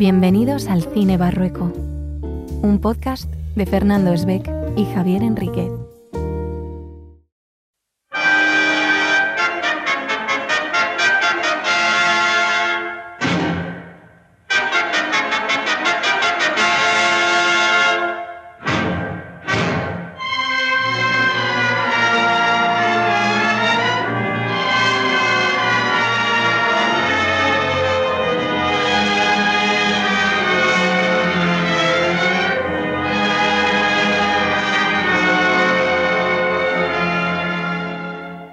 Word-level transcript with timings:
Bienvenidos 0.00 0.66
al 0.68 0.82
Cine 0.94 1.18
Barrueco, 1.18 1.70
un 2.62 2.78
podcast 2.80 3.30
de 3.54 3.66
Fernando 3.66 4.14
Esbeck 4.14 4.50
y 4.74 4.86
Javier 4.86 5.22
Enriquez. 5.22 5.79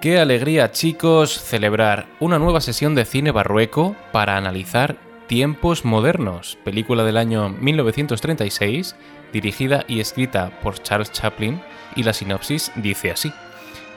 Qué 0.08 0.20
alegría 0.20 0.72
chicos 0.72 1.38
celebrar 1.38 2.08
una 2.22 2.40
nueva 2.40 2.62
sesión 2.62 2.96
de 2.96 3.04
cine 3.04 3.32
barrueco 3.32 3.94
para 4.14 4.38
analizar 4.38 4.96
Tiempos 5.28 5.84
Modernos, 5.84 6.58
película 6.64 7.04
del 7.04 7.18
año 7.18 7.50
1936, 7.50 8.96
dirigida 9.34 9.84
y 9.86 10.00
escrita 10.00 10.62
por 10.64 10.82
Charles 10.82 11.12
Chaplin, 11.12 11.62
y 11.98 12.04
la 12.04 12.14
sinopsis 12.14 12.72
dice 12.78 13.12
así. 13.12 13.34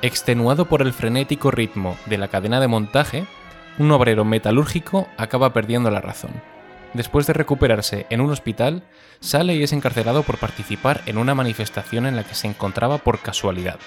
Extenuado 0.02 0.64
por 0.64 0.82
el 0.82 0.92
frenético 0.92 1.52
ritmo 1.52 1.96
de 2.06 2.18
la 2.18 2.26
cadena 2.26 2.58
de 2.58 2.66
montaje, 2.66 3.26
un 3.78 3.92
obrero 3.92 4.24
metalúrgico 4.24 5.06
acaba 5.16 5.52
perdiendo 5.52 5.92
la 5.92 6.00
razón. 6.00 6.32
Después 6.94 7.26
de 7.26 7.32
recuperarse 7.32 8.06
en 8.10 8.20
un 8.20 8.30
hospital, 8.30 8.82
sale 9.20 9.54
y 9.54 9.62
es 9.62 9.72
encarcelado 9.72 10.22
por 10.22 10.38
participar 10.38 11.02
en 11.06 11.18
una 11.18 11.34
manifestación 11.34 12.06
en 12.06 12.16
la 12.16 12.24
que 12.24 12.34
se 12.34 12.48
encontraba 12.48 12.98
por 12.98 13.20
casualidad. 13.20 13.78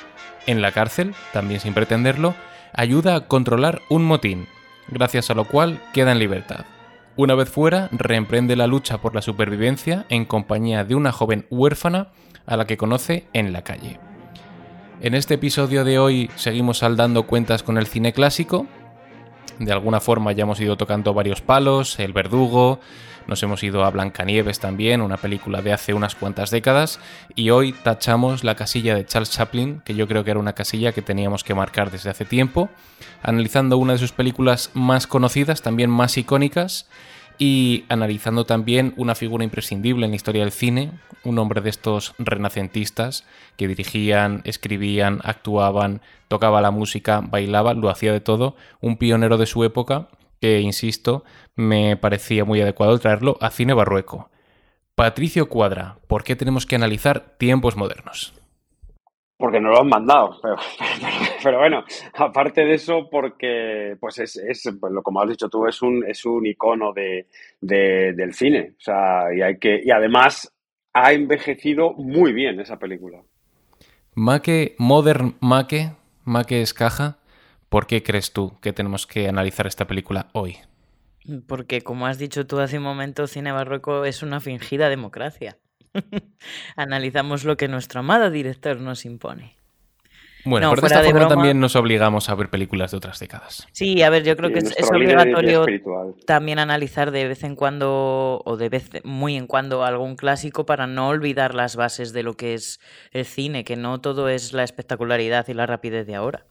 En 0.46 0.62
la 0.62 0.72
cárcel, 0.72 1.14
también 1.34 1.60
sin 1.60 1.74
pretenderlo, 1.74 2.34
ayuda 2.74 3.16
a 3.16 3.28
controlar 3.28 3.82
un 3.90 4.06
motín, 4.06 4.48
gracias 4.88 5.30
a 5.30 5.34
lo 5.34 5.46
cual 5.46 5.82
queda 5.94 6.12
en 6.12 6.20
libertad. 6.20 6.66
Una 7.16 7.36
vez 7.36 7.50
fuera, 7.50 7.90
reemprende 7.92 8.56
la 8.56 8.68
lucha 8.68 9.00
por 9.00 9.14
la 9.14 9.22
supervivencia 9.22 10.06
en 10.10 10.26
compañía 10.26 10.84
de 10.84 10.96
una 10.96 11.12
joven 11.12 11.46
huérfana 11.50 12.08
a 12.46 12.58
la 12.58 12.66
que 12.66 12.78
conoce 12.78 13.28
en 13.34 13.54
la 13.54 13.64
calle. 13.64 14.00
En 15.02 15.14
este 15.14 15.36
episodio 15.36 15.84
de 15.84 16.00
hoy 16.00 16.32
seguimos 16.36 16.80
saldando 16.80 17.24
cuentas 17.24 17.62
con 17.62 17.78
el 17.78 17.88
cine 17.88 18.14
clásico. 18.14 18.66
De 19.60 19.72
alguna 19.72 20.00
forma 20.00 20.32
ya 20.32 20.44
hemos 20.44 20.60
ido 20.60 20.78
tocando 20.78 21.14
varios 21.14 21.42
palos, 21.42 22.00
El 22.00 22.14
Verdugo, 22.14 22.80
nos 23.28 23.42
hemos 23.44 23.64
ido 23.64 23.86
a 23.86 23.90
Blancanieves 23.90 24.60
también, 24.60 25.02
una 25.02 25.18
película 25.18 25.62
de 25.62 25.74
hace 25.74 25.94
unas 25.94 26.16
cuantas 26.16 26.52
décadas, 26.52 27.00
y 27.36 27.52
hoy 27.52 27.72
tachamos 27.72 28.44
la 28.44 28.56
casilla 28.56 28.96
de 28.96 29.06
Charles 29.06 29.32
Chaplin, 29.32 29.82
que 29.86 29.96
yo 29.96 30.08
creo 30.08 30.24
que 30.24 30.32
era 30.32 30.40
una 30.40 30.54
casilla 30.54 30.92
que 30.92 31.02
teníamos 31.02 31.44
que 31.44 31.54
marcar 31.54 31.92
desde 31.92 32.10
hace 32.10 32.26
tiempo, 32.26 32.70
analizando 33.22 33.78
una 33.78 33.94
de 33.94 34.00
sus 34.00 34.12
películas 34.12 34.72
más 34.74 35.08
conocidas, 35.08 35.62
también 35.62 35.90
más 35.90 36.18
icónicas, 36.18 36.88
y 37.38 37.86
analizando 37.90 38.46
también 38.46 38.94
una 38.98 39.16
figura 39.16 39.44
imprescindible 39.44 40.06
en 40.06 40.12
la 40.12 40.16
historia 40.16 40.44
del 40.44 40.52
cine, 40.52 40.92
un 41.24 41.40
hombre 41.40 41.62
de 41.62 41.70
estos 41.70 42.14
renacentistas 42.20 43.26
que 43.58 43.68
dirigían, 43.68 44.42
escribían, 44.46 45.20
actuaban, 45.24 46.02
tocaba 46.28 46.62
la 46.62 46.72
música, 46.72 47.22
bailaba, 47.22 47.74
lo 47.74 47.90
hacía 47.90 48.14
de 48.14 48.22
todo, 48.22 48.56
un 48.82 48.98
pionero 48.98 49.38
de 49.38 49.46
su 49.46 49.64
época 49.64 50.10
que, 50.42 50.60
insisto, 50.60 51.24
me 51.56 51.96
parecía 51.98 52.46
muy 52.46 52.62
adecuado 52.62 53.00
traerlo 53.00 53.38
a 53.40 53.50
Cine 53.50 53.74
Barrueco. 53.74 54.30
Patricio 54.96 55.50
Cuadra, 55.50 55.98
¿por 56.08 56.24
qué 56.24 56.36
tenemos 56.36 56.66
que 56.66 56.76
analizar 56.76 57.36
tiempos 57.38 57.76
modernos? 57.76 58.34
Porque 59.38 59.60
no 59.60 59.70
lo 59.70 59.82
han 59.82 59.90
mandado, 59.90 60.40
pero, 61.44 61.58
bueno, 61.58 61.84
aparte 62.14 62.64
de 62.64 62.76
eso, 62.76 63.10
porque 63.10 63.98
pues 64.00 64.20
es, 64.20 64.40
pues 64.80 64.94
lo 64.94 65.02
como 65.02 65.22
has 65.22 65.30
dicho 65.30 65.50
tú, 65.50 65.66
es 65.68 65.82
un, 65.82 66.06
es 66.08 66.24
un 66.26 66.46
icono 66.46 66.94
de, 66.94 67.28
del 67.60 68.34
cine. 68.34 68.74
O 68.78 68.82
sea, 68.82 69.34
y 69.36 69.42
hay 69.42 69.58
que, 69.58 69.82
y 69.84 69.92
además 69.92 70.54
ha 70.94 71.12
envejecido 71.14 71.94
muy 71.94 72.32
bien 72.32 72.60
esa 72.60 72.78
película. 72.78 73.22
Make, 74.16 74.76
Modern 74.78 75.36
Make, 75.42 75.92
Make 76.24 76.62
Escaja, 76.62 77.18
¿Por 77.74 77.88
qué 77.88 78.04
crees 78.04 78.34
tú 78.34 78.54
que 78.62 78.72
tenemos 78.72 79.08
que 79.08 79.28
analizar 79.28 79.66
esta 79.66 79.88
película 79.88 80.28
hoy? 80.34 80.58
Porque, 81.48 81.82
como 81.82 82.06
has 82.06 82.20
dicho 82.20 82.46
tú 82.46 82.60
hace 82.60 82.78
un 82.78 82.84
momento, 82.84 83.26
Cine 83.26 83.52
Barroco 83.52 84.06
es 84.06 84.22
una 84.22 84.40
fingida 84.40 84.90
democracia. 84.90 85.58
Analizamos 86.76 87.44
lo 87.44 87.58
que 87.58 87.68
nuestro 87.68 88.02
amado 88.02 88.32
director 88.32 88.80
nos 88.80 89.06
impone. 89.06 89.56
Bueno, 90.46 90.70
por 90.72 90.84
esta 90.84 91.04
forma 91.04 91.28
también 91.28 91.60
nos 91.60 91.76
obligamos 91.76 92.30
a 92.30 92.36
ver 92.36 92.50
películas 92.50 92.92
de 92.92 92.98
otras 92.98 93.20
décadas. 93.20 93.68
Sí, 93.72 94.02
a 94.02 94.10
ver, 94.10 94.24
yo 94.24 94.36
creo 94.36 94.52
que 94.52 94.60
es, 94.60 94.92
obligatorio 94.92 95.66
también 96.26 96.60
analizar 96.60 97.12
de 97.12 97.30
vez 97.30 97.44
en 97.44 97.56
cuando 97.56 98.42
o 98.44 98.58
de 98.58 98.68
vez 98.68 98.90
muy 99.06 99.38
en 99.38 99.48
cuando 99.48 99.86
algún 99.86 100.16
clásico 100.16 100.66
para 100.66 100.86
no 100.86 101.08
olvidar 101.08 101.56
las 101.56 101.78
bases 101.78 102.12
de 102.12 102.24
lo 102.24 102.36
que 102.36 102.56
es 102.56 102.82
el 103.12 103.26
cine, 103.26 103.64
que 103.64 103.78
no 103.78 104.02
todo 104.02 104.28
es 104.28 104.52
la 104.52 104.64
espectacularidad 104.64 105.48
y 105.48 105.54
la 105.54 105.66
rapidez 105.66 106.06
de 106.08 106.16
ahora. 106.16 106.46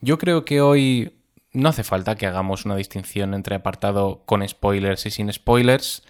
Yo 0.00 0.18
creo 0.18 0.44
que 0.44 0.60
hoy 0.60 1.14
no 1.52 1.70
hace 1.70 1.82
falta 1.82 2.16
que 2.16 2.26
hagamos 2.26 2.66
una 2.66 2.76
distinción 2.76 3.32
entre 3.32 3.56
apartado 3.56 4.22
con 4.26 4.46
spoilers 4.46 5.06
y 5.06 5.10
sin 5.10 5.32
spoilers. 5.32 6.04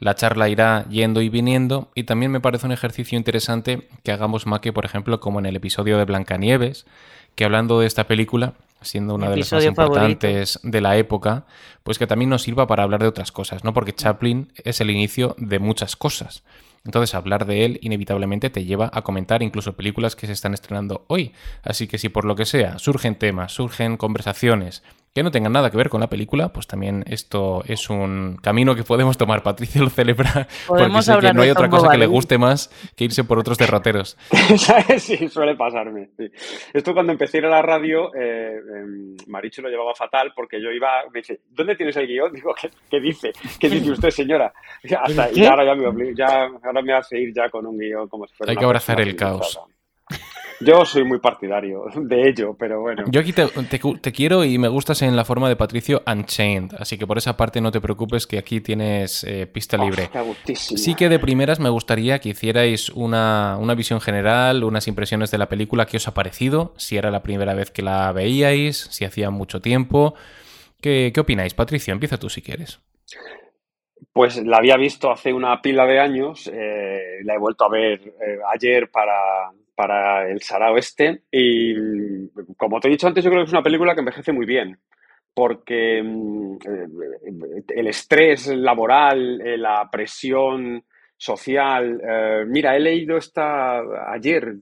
La 0.00 0.14
charla 0.14 0.48
irá 0.48 0.86
yendo 0.88 1.20
y 1.20 1.28
viniendo 1.28 1.90
y 1.94 2.04
también 2.04 2.32
me 2.32 2.40
parece 2.40 2.66
un 2.66 2.72
ejercicio 2.72 3.18
interesante 3.18 3.86
que 4.02 4.12
hagamos 4.12 4.46
que, 4.62 4.72
por 4.72 4.86
ejemplo, 4.86 5.20
como 5.20 5.38
en 5.38 5.46
el 5.46 5.56
episodio 5.56 5.98
de 5.98 6.06
Blancanieves, 6.06 6.86
que 7.34 7.44
hablando 7.44 7.80
de 7.80 7.86
esta 7.86 8.08
película, 8.08 8.54
siendo 8.80 9.14
una 9.14 9.28
de 9.28 9.36
las 9.36 9.52
más 9.52 9.64
importantes 9.64 10.58
de 10.62 10.80
la 10.80 10.96
época, 10.96 11.44
pues 11.82 11.98
que 11.98 12.06
también 12.06 12.30
nos 12.30 12.42
sirva 12.42 12.66
para 12.66 12.82
hablar 12.82 13.02
de 13.02 13.08
otras 13.08 13.30
cosas, 13.30 13.62
¿no? 13.62 13.74
Porque 13.74 13.94
Chaplin 13.94 14.52
es 14.64 14.80
el 14.80 14.90
inicio 14.90 15.36
de 15.38 15.58
muchas 15.58 15.96
cosas. 15.96 16.44
Entonces, 16.84 17.14
hablar 17.14 17.44
de 17.44 17.66
él 17.66 17.78
inevitablemente 17.82 18.48
te 18.48 18.64
lleva 18.64 18.90
a 18.94 19.02
comentar 19.02 19.42
incluso 19.42 19.74
películas 19.74 20.16
que 20.16 20.26
se 20.26 20.32
están 20.32 20.54
estrenando 20.54 21.04
hoy. 21.08 21.34
Así 21.62 21.86
que 21.86 21.98
si 21.98 22.08
por 22.08 22.24
lo 22.24 22.36
que 22.36 22.46
sea 22.46 22.78
surgen 22.78 23.16
temas, 23.16 23.52
surgen 23.52 23.98
conversaciones 23.98 24.82
que 25.12 25.24
no 25.24 25.30
tengan 25.32 25.52
nada 25.52 25.70
que 25.70 25.76
ver 25.76 25.88
con 25.88 26.00
la 26.00 26.08
película, 26.08 26.52
pues 26.52 26.68
también 26.68 27.02
esto 27.08 27.64
es 27.66 27.90
un 27.90 28.36
camino 28.40 28.76
que 28.76 28.84
podemos 28.84 29.18
tomar. 29.18 29.42
Patricia 29.42 29.82
lo 29.82 29.90
celebra 29.90 30.46
porque 30.68 31.02
sé 31.02 31.18
que 31.18 31.32
no 31.32 31.42
hay 31.42 31.50
otra 31.50 31.68
cosa 31.68 31.90
que 31.90 31.98
le 31.98 32.06
guste 32.06 32.38
más 32.38 32.70
que 32.96 33.04
irse 33.04 33.24
por 33.24 33.38
otros 33.38 33.58
derroteros. 33.58 34.16
sí, 34.98 35.28
suele 35.28 35.56
pasarme. 35.56 36.10
Esto 36.72 36.94
cuando 36.94 37.12
empecé 37.12 37.38
a 37.38 37.40
ir 37.40 37.46
a 37.46 37.50
la 37.50 37.62
radio, 37.62 38.14
eh, 38.14 38.60
em, 38.76 39.16
Maricho 39.26 39.62
lo 39.62 39.68
llevaba 39.68 39.94
fatal 39.96 40.32
porque 40.34 40.62
yo 40.62 40.70
iba, 40.70 40.88
me 41.12 41.20
dice, 41.20 41.40
¿dónde 41.50 41.74
tienes 41.74 41.96
el 41.96 42.06
guion? 42.06 42.32
Digo, 42.32 42.54
¿qué, 42.88 43.00
dice? 43.00 43.32
¿Qué 43.58 43.68
dice 43.68 43.90
usted, 43.92 44.10
señora? 44.10 44.52
Hasta, 45.02 45.32
y 45.32 45.44
ahora 45.44 45.64
ya 45.64 45.74
me, 45.74 46.14
ya, 46.14 46.48
ahora 46.62 46.82
me 46.82 46.92
hace 46.92 47.18
ir 47.18 47.34
ya 47.34 47.48
con 47.48 47.66
un 47.66 47.76
guion 47.76 48.08
como 48.08 48.26
si 48.28 48.34
fuera 48.34 48.52
Hay 48.52 48.56
que 48.56 48.64
abrazar 48.64 49.00
el 49.00 49.16
caos. 49.16 49.58
Yo 50.60 50.84
soy 50.84 51.04
muy 51.04 51.18
partidario 51.18 51.84
de 51.96 52.28
ello, 52.28 52.54
pero 52.58 52.82
bueno. 52.82 53.04
Yo 53.08 53.20
aquí 53.20 53.32
te, 53.32 54.12
quiero 54.12 54.44
y 54.44 54.58
me 54.58 54.68
gustas 54.68 55.00
en 55.00 55.16
la 55.16 55.24
forma 55.24 55.48
de 55.48 55.56
Patricio 55.56 56.02
Unchained, 56.06 56.74
así 56.78 56.98
que 56.98 57.06
por 57.06 57.16
esa 57.16 57.36
parte 57.36 57.62
no 57.62 57.70
te 57.70 57.80
preocupes 57.80 58.26
que 58.26 58.38
aquí 58.38 58.60
tienes 58.60 59.24
eh, 59.24 59.46
pista 59.46 59.78
libre. 59.78 60.10
sí 60.54 60.94
que 60.94 61.08
de 61.08 61.18
primeras 61.18 61.60
me 61.60 61.70
gustaría 61.70 62.18
que 62.18 62.30
hicierais 62.30 62.90
una, 62.90 63.58
visión 63.74 64.02
general, 64.02 64.62
unas 64.62 64.86
impresiones 64.86 65.30
de 65.30 65.38
la 65.38 65.48
película, 65.48 65.86
qué 65.86 65.96
os 65.96 66.08
ha 66.08 66.14
parecido, 66.14 66.74
si 66.76 66.98
era 66.98 67.10
la 67.10 67.22
primera 67.22 67.54
vez 67.54 67.70
que 67.70 67.80
la 67.82 68.12
veíais, 68.12 68.76
si 68.76 69.06
hacía 69.06 69.30
mucho 69.30 69.62
tiempo. 69.62 70.14
¿Qué, 70.82 71.12
opináis, 71.18 71.54
Patricio? 71.54 71.94
Empieza 71.94 72.18
tú 72.18 72.28
si 72.28 72.42
quieres. 72.42 72.80
Pues 74.12 74.44
la 74.44 74.58
había 74.58 74.76
visto 74.76 75.10
hace 75.10 75.32
una 75.32 75.62
pila 75.62 75.86
de 75.86 76.00
años, 76.00 76.50
eh, 76.52 77.20
la 77.24 77.34
he 77.34 77.38
vuelto 77.38 77.64
a 77.64 77.70
ver 77.70 78.00
eh, 78.00 78.38
ayer 78.52 78.90
para, 78.90 79.52
para 79.74 80.28
el 80.28 80.40
Sarao 80.42 80.74
Oeste. 80.74 81.22
Y 81.30 81.74
como 82.56 82.80
te 82.80 82.88
he 82.88 82.90
dicho 82.90 83.06
antes, 83.06 83.24
yo 83.24 83.30
creo 83.30 83.42
que 83.42 83.46
es 83.46 83.52
una 83.52 83.62
película 83.62 83.94
que 83.94 84.00
envejece 84.00 84.32
muy 84.32 84.46
bien. 84.46 84.78
Porque 85.32 86.02
mm, 86.02 86.54
eh, 86.56 87.62
el 87.68 87.86
estrés 87.86 88.48
laboral, 88.48 89.40
eh, 89.40 89.56
la 89.56 89.88
presión 89.90 90.84
social. 91.16 92.00
Eh, 92.02 92.44
mira, 92.46 92.76
he 92.76 92.80
leído 92.80 93.16
esta 93.16 93.80
ayer, 94.12 94.54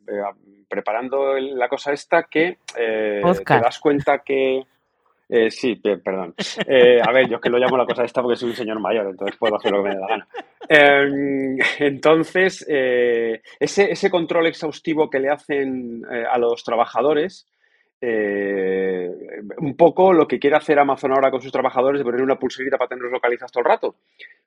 preparando 0.68 1.38
la 1.38 1.68
cosa 1.68 1.92
esta, 1.92 2.24
que 2.24 2.58
te 2.74 3.20
das 3.44 3.78
cuenta 3.78 4.18
que. 4.18 4.62
Eh, 5.28 5.50
sí, 5.50 5.76
perdón. 5.76 6.34
Eh, 6.66 7.00
a 7.02 7.12
ver, 7.12 7.28
yo 7.28 7.36
es 7.36 7.42
que 7.42 7.50
lo 7.50 7.58
llamo 7.58 7.76
la 7.76 7.84
cosa 7.84 8.04
esta 8.04 8.22
porque 8.22 8.36
soy 8.36 8.50
un 8.50 8.56
señor 8.56 8.80
mayor, 8.80 9.06
entonces 9.06 9.36
puedo 9.38 9.56
hacer 9.56 9.72
lo 9.72 9.82
que 9.82 9.88
me 9.90 9.94
dé 9.94 10.00
la 10.00 10.08
gana. 10.08 10.28
Em, 10.68 11.58
entonces, 11.78 12.64
eh, 12.68 13.42
ese, 13.58 13.90
ese, 13.90 14.10
control 14.10 14.46
exhaustivo 14.46 15.08
que 15.08 15.20
le 15.20 15.30
hacen 15.30 16.02
a 16.30 16.38
los 16.38 16.64
trabajadores 16.64 17.46
eh, 18.00 19.10
un 19.58 19.76
poco 19.76 20.12
lo 20.12 20.26
que 20.26 20.38
quiere 20.38 20.56
hacer 20.56 20.78
Amazon 20.78 21.12
ahora 21.12 21.30
con 21.30 21.40
sus 21.40 21.50
trabajadores 21.50 21.98
de 21.98 22.04
poner 22.04 22.22
una 22.22 22.36
pulserita 22.36 22.76
para 22.76 22.88
tenerlos 22.88 23.12
localizados 23.12 23.50
todo 23.50 23.62
el 23.62 23.68
rato. 23.68 23.96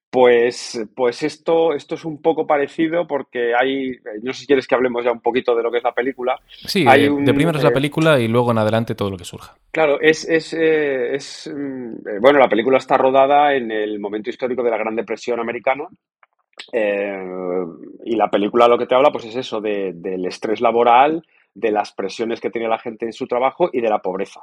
Pues, 0.09 0.81
pues 0.95 1.23
esto, 1.23 1.73
esto 1.73 1.95
es 1.95 2.05
un 2.05 2.21
poco 2.21 2.45
parecido 2.45 3.07
porque 3.07 3.53
hay, 3.55 3.91
no 4.21 4.33
sé 4.33 4.41
si 4.41 4.47
quieres 4.47 4.67
que 4.67 4.75
hablemos 4.75 5.03
ya 5.03 5.11
un 5.11 5.21
poquito 5.21 5.55
de 5.55 5.63
lo 5.63 5.71
que 5.71 5.77
es 5.77 5.83
la 5.83 5.93
película. 5.93 6.37
Sí, 6.47 6.85
hay 6.87 7.09
de, 7.09 7.33
primero 7.33 7.57
es 7.57 7.63
la 7.63 7.69
eh, 7.69 7.73
película 7.73 8.19
y 8.19 8.27
luego 8.27 8.51
en 8.51 8.57
adelante 8.57 8.95
todo 8.95 9.09
lo 9.09 9.17
que 9.17 9.25
surja. 9.25 9.55
Claro, 9.71 9.99
es, 9.99 10.27
es, 10.27 10.53
eh, 10.53 11.15
es 11.15 11.49
mm, 11.53 12.19
bueno, 12.21 12.39
la 12.39 12.49
película 12.49 12.77
está 12.77 12.97
rodada 12.97 13.53
en 13.53 13.71
el 13.71 13.99
momento 13.99 14.29
histórico 14.29 14.63
de 14.63 14.71
la 14.71 14.77
Gran 14.77 14.95
Depresión 14.95 15.39
americana 15.39 15.87
y 16.73 18.15
la 18.15 18.29
película 18.29 18.67
lo 18.67 18.77
que 18.77 18.85
te 18.85 18.93
habla 18.93 19.11
pues 19.11 19.25
es 19.25 19.35
eso, 19.35 19.61
del 19.61 20.25
estrés 20.25 20.61
laboral, 20.61 21.23
de 21.53 21.71
las 21.71 21.91
presiones 21.91 22.39
que 22.39 22.49
tenía 22.49 22.67
la 22.67 22.79
gente 22.79 23.05
en 23.05 23.13
su 23.13 23.27
trabajo 23.27 23.69
y 23.71 23.81
de 23.81 23.89
la 23.89 23.99
pobreza 23.99 24.41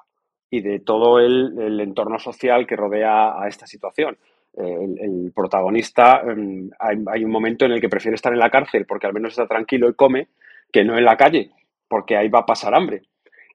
y 0.50 0.60
de 0.62 0.80
todo 0.80 1.20
el 1.20 1.80
entorno 1.80 2.18
social 2.18 2.66
que 2.66 2.76
rodea 2.76 3.40
a 3.40 3.48
esta 3.48 3.66
situación 3.66 4.16
el, 4.58 5.32
protagonista, 5.34 6.22
em, 6.26 6.70
hay, 6.78 7.24
un 7.24 7.30
momento 7.30 7.64
en 7.64 7.72
el 7.72 7.80
que 7.80 7.88
prefiere 7.88 8.14
estar 8.14 8.32
en 8.32 8.38
la 8.38 8.50
cárcel 8.50 8.86
porque 8.86 9.06
al 9.06 9.12
menos 9.12 9.32
está 9.32 9.46
tranquilo 9.46 9.88
y 9.88 9.94
come, 9.94 10.28
que 10.72 10.84
no 10.84 10.96
en 10.96 11.04
la 11.04 11.16
calle, 11.16 11.50
porque 11.88 12.16
ahí 12.16 12.28
va 12.28 12.40
a 12.40 12.46
pasar 12.46 12.74
hambre. 12.74 13.02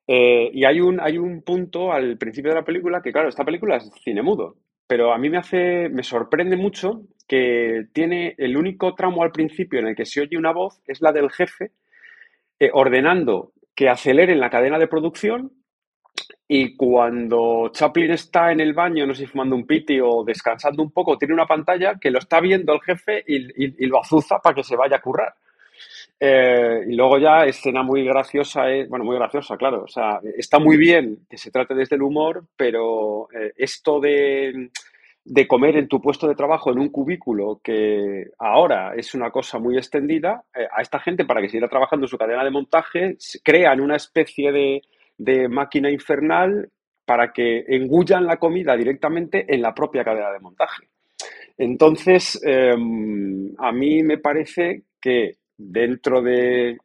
Eh, 0.08 0.50
y 0.54 0.66
hay 0.66 0.82
un, 0.82 1.00
hay 1.00 1.18
un 1.18 1.42
punto 1.42 1.92
al 1.92 2.18
principio 2.18 2.52
de 2.52 2.58
la 2.58 2.66
película 2.66 3.02
que, 3.02 3.12
claro, 3.12 3.30
esta 3.30 3.46
película 3.46 3.78
es 3.78 3.90
cine 4.04 4.22
mudo, 4.22 4.56
pero 4.88 5.14
a 5.14 5.18
mí 5.18 5.30
me 5.30 5.38
hace, 5.38 5.90
me 5.90 6.04
sorprende 6.04 6.58
mucho 6.58 7.04
que 7.28 7.86
tiene 7.94 8.36
el 8.38 8.58
único 8.58 8.96
tramo 8.96 9.24
al 9.24 9.32
principio 9.32 9.80
en 9.80 9.88
el 9.88 9.96
que 9.96 10.06
se 10.06 10.22
oye 10.22 10.38
una 10.38 10.52
voz, 10.52 10.82
es 10.88 11.02
la 11.02 11.12
del 11.12 11.32
jefe, 11.32 11.72
eh, 12.66 12.70
ordenando 12.74 13.54
que 13.76 13.90
aceleren 13.90 14.40
la 14.40 14.50
cadena 14.50 14.78
de 14.78 14.88
producción 14.88 15.52
y 16.48 16.76
cuando 16.76 17.70
Chaplin 17.74 18.12
está 18.12 18.52
en 18.52 18.60
el 18.60 18.74
baño, 18.74 19.08
no 19.08 19.14
sé 19.14 19.22
si 19.22 19.28
fumando 19.28 19.56
un 19.56 19.66
piti 19.66 20.00
o 20.00 20.24
descansando 20.24 20.84
un 20.84 20.92
poco, 20.92 21.18
tiene 21.18 21.34
una 21.34 21.48
pantalla 21.48 21.96
que 22.00 22.12
lo 22.12 22.20
está 22.20 22.40
viendo 22.40 22.74
el 22.74 22.82
jefe 22.82 23.24
y, 23.26 23.88
lo 23.88 24.00
azuza 24.00 24.40
para 24.40 24.56
que 24.56 24.64
se 24.64 24.76
vaya 24.76 24.98
a 24.98 25.02
currar. 25.02 25.34
Eh, 26.20 26.86
y 26.88 26.96
luego 26.96 27.18
ya 27.18 27.46
escena 27.46 27.82
muy 27.82 28.06
graciosa, 28.06 28.70
eh, 28.70 28.86
bueno, 28.88 29.04
muy 29.04 29.16
graciosa, 29.16 29.58
claro. 29.58 29.84
O 29.84 29.88
sea, 29.88 30.20
está 30.38 30.60
muy 30.60 30.78
bien 30.78 31.26
que 31.30 31.38
se 31.38 31.50
trate 31.50 31.74
desde 31.74 31.96
el 31.96 32.04
humor, 32.04 32.46
pero 32.56 33.28
esto 33.58 34.00
de, 34.00 34.70
de, 35.26 35.48
comer 35.48 35.78
en 35.78 35.88
tu 35.88 36.02
puesto 36.02 36.28
de 36.28 36.36
trabajo 36.36 36.72
en 36.72 36.80
un 36.80 36.90
cubículo, 36.90 37.60
que 37.64 38.32
ahora 38.40 38.94
es 38.96 39.14
una 39.14 39.32
cosa 39.32 39.60
muy 39.60 39.78
extendida, 39.78 40.44
a 40.54 40.82
esta 40.82 41.00
gente 41.00 41.26
para 41.26 41.42
que 41.42 41.50
siga 41.50 41.68
trabajando 41.68 42.08
su 42.08 42.18
cadena 42.18 42.44
de 42.44 42.52
montaje, 42.52 43.18
crean 43.44 43.82
una 43.82 43.96
especie 43.96 44.52
de 44.52 44.82
de 45.18 45.48
máquina 45.48 45.90
infernal 45.90 46.70
para 47.06 47.32
que 47.32 47.66
engullan 47.68 48.26
la 48.26 48.38
comida 48.38 48.76
directamente 48.76 49.46
en 49.54 49.62
la 49.62 49.74
propia 49.74 50.04
cadena 50.04 50.32
de 50.32 50.40
montaje. 50.40 50.88
Entonces, 51.58 52.42
em, 52.44 53.54
a 53.58 53.72
mí 53.72 54.04
me 54.04 54.18
parece 54.18 54.84
que 55.00 55.38
dentro 55.58 56.22
de, 56.22 56.72
eh, 56.72 56.78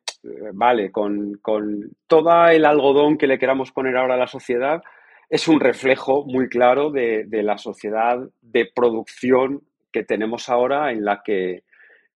vale, 0.53 0.91
con, 0.91 1.39
con 1.41 1.91
todo 2.07 2.49
el 2.49 2.65
algodón 2.65 3.17
que 3.17 3.27
le 3.27 3.39
queramos 3.39 3.73
poner 3.73 3.97
ahora 3.97 4.15
a 4.15 4.19
la 4.19 4.27
sociedad, 4.27 4.83
es 5.29 5.49
un 5.49 5.61
reflejo 5.61 6.25
muy 6.25 6.49
claro 6.49 6.91
de, 6.91 7.25
de 7.27 7.43
la 7.43 7.59
sociedad 7.59 8.19
de 8.41 8.71
producción 8.75 9.63
que 9.93 10.05
tenemos 10.05 10.49
ahora 10.49 10.93
en 10.93 11.05
la 11.05 11.23
que 11.23 11.65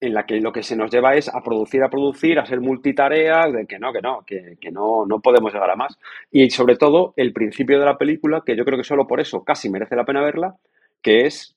en 0.03 0.15
la 0.15 0.27
que 0.27 0.41
lo 0.41 0.53
que 0.53 0.65
se 0.65 0.75
nos 0.75 0.91
lleva 0.91 1.15
es 1.15 1.29
a 1.29 1.41
producir, 1.43 1.81
a 1.85 1.89
producir, 1.89 2.37
a 2.37 2.45
ser 2.45 2.61
multitarea, 2.61 3.47
de 3.47 3.67
que 3.67 3.79
no, 3.79 3.93
que 3.93 4.03
no, 4.03 4.25
que, 4.27 4.71
no, 4.73 5.07
no 5.07 5.21
podemos 5.21 5.55
llegar 5.55 5.71
a 5.71 5.77
más. 5.77 5.97
Y 6.29 6.51
sobre 6.51 6.75
todo 6.77 7.15
el 7.17 7.33
principio 7.33 7.79
de 7.79 7.85
la 7.85 7.97
película, 7.97 8.43
que 8.45 8.57
yo 8.57 8.65
creo 8.65 8.77
que 8.77 8.85
solo 8.85 9.07
por 9.07 9.21
eso 9.21 9.45
casi 9.45 9.71
merece 9.71 9.95
la 9.95 10.05
pena 10.05 10.21
verla, 10.21 10.57
que 11.01 11.21
es 11.27 11.57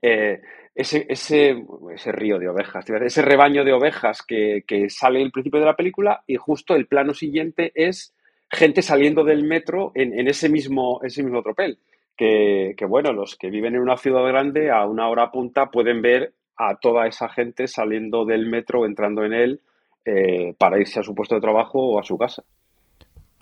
eh, 0.00 0.40
ese, 0.76 1.06
ese, 1.08 1.64
ese, 1.92 2.12
río 2.12 2.38
de 2.38 2.48
ovejas, 2.48 2.88
ese 2.88 3.22
rebaño 3.22 3.64
de 3.64 3.72
ovejas 3.72 4.22
que, 4.22 4.62
que 4.64 4.88
sale 4.88 5.20
el 5.20 5.32
principio 5.32 5.58
de 5.58 5.66
la 5.66 5.74
película 5.74 6.22
y 6.24 6.36
justo 6.36 6.76
el 6.76 6.86
plano 6.86 7.14
siguiente 7.14 7.72
es 7.74 8.14
gente 8.56 8.82
saliendo 8.82 9.22
del 9.22 9.44
metro 9.44 9.92
en, 9.94 10.18
en 10.18 10.26
ese, 10.26 10.48
mismo, 10.48 11.00
ese 11.02 11.22
mismo 11.22 11.42
tropel. 11.42 11.78
Que, 12.16 12.74
bueno, 12.88 13.12
los 13.12 13.36
que 13.36 13.50
viven 13.50 13.74
en 13.74 13.82
una 13.82 13.98
ciudad 13.98 14.26
grande 14.26 14.70
a 14.70 14.86
una 14.86 15.08
hora 15.08 15.30
punta 15.30 15.66
pueden 15.70 16.00
ver 16.00 16.32
a 16.56 16.76
toda 16.76 17.06
esa 17.06 17.28
gente 17.28 17.68
saliendo 17.68 18.24
del 18.24 18.46
metro, 18.46 18.86
entrando 18.86 19.24
en 19.24 19.34
él, 19.34 19.60
eh, 20.04 20.54
para 20.58 20.80
irse 20.80 20.98
a 20.98 21.02
su 21.02 21.14
puesto 21.14 21.34
de 21.34 21.42
trabajo 21.42 21.78
o 21.78 22.00
a 22.00 22.02
su 22.02 22.16
casa. 22.16 22.42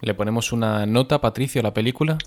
¿Le 0.01 0.13
ponemos 0.13 0.53
una 0.53 0.87
nota, 0.87 1.21
Patricio, 1.21 1.61
a 1.61 1.65
la 1.65 1.73
película? 1.73 2.19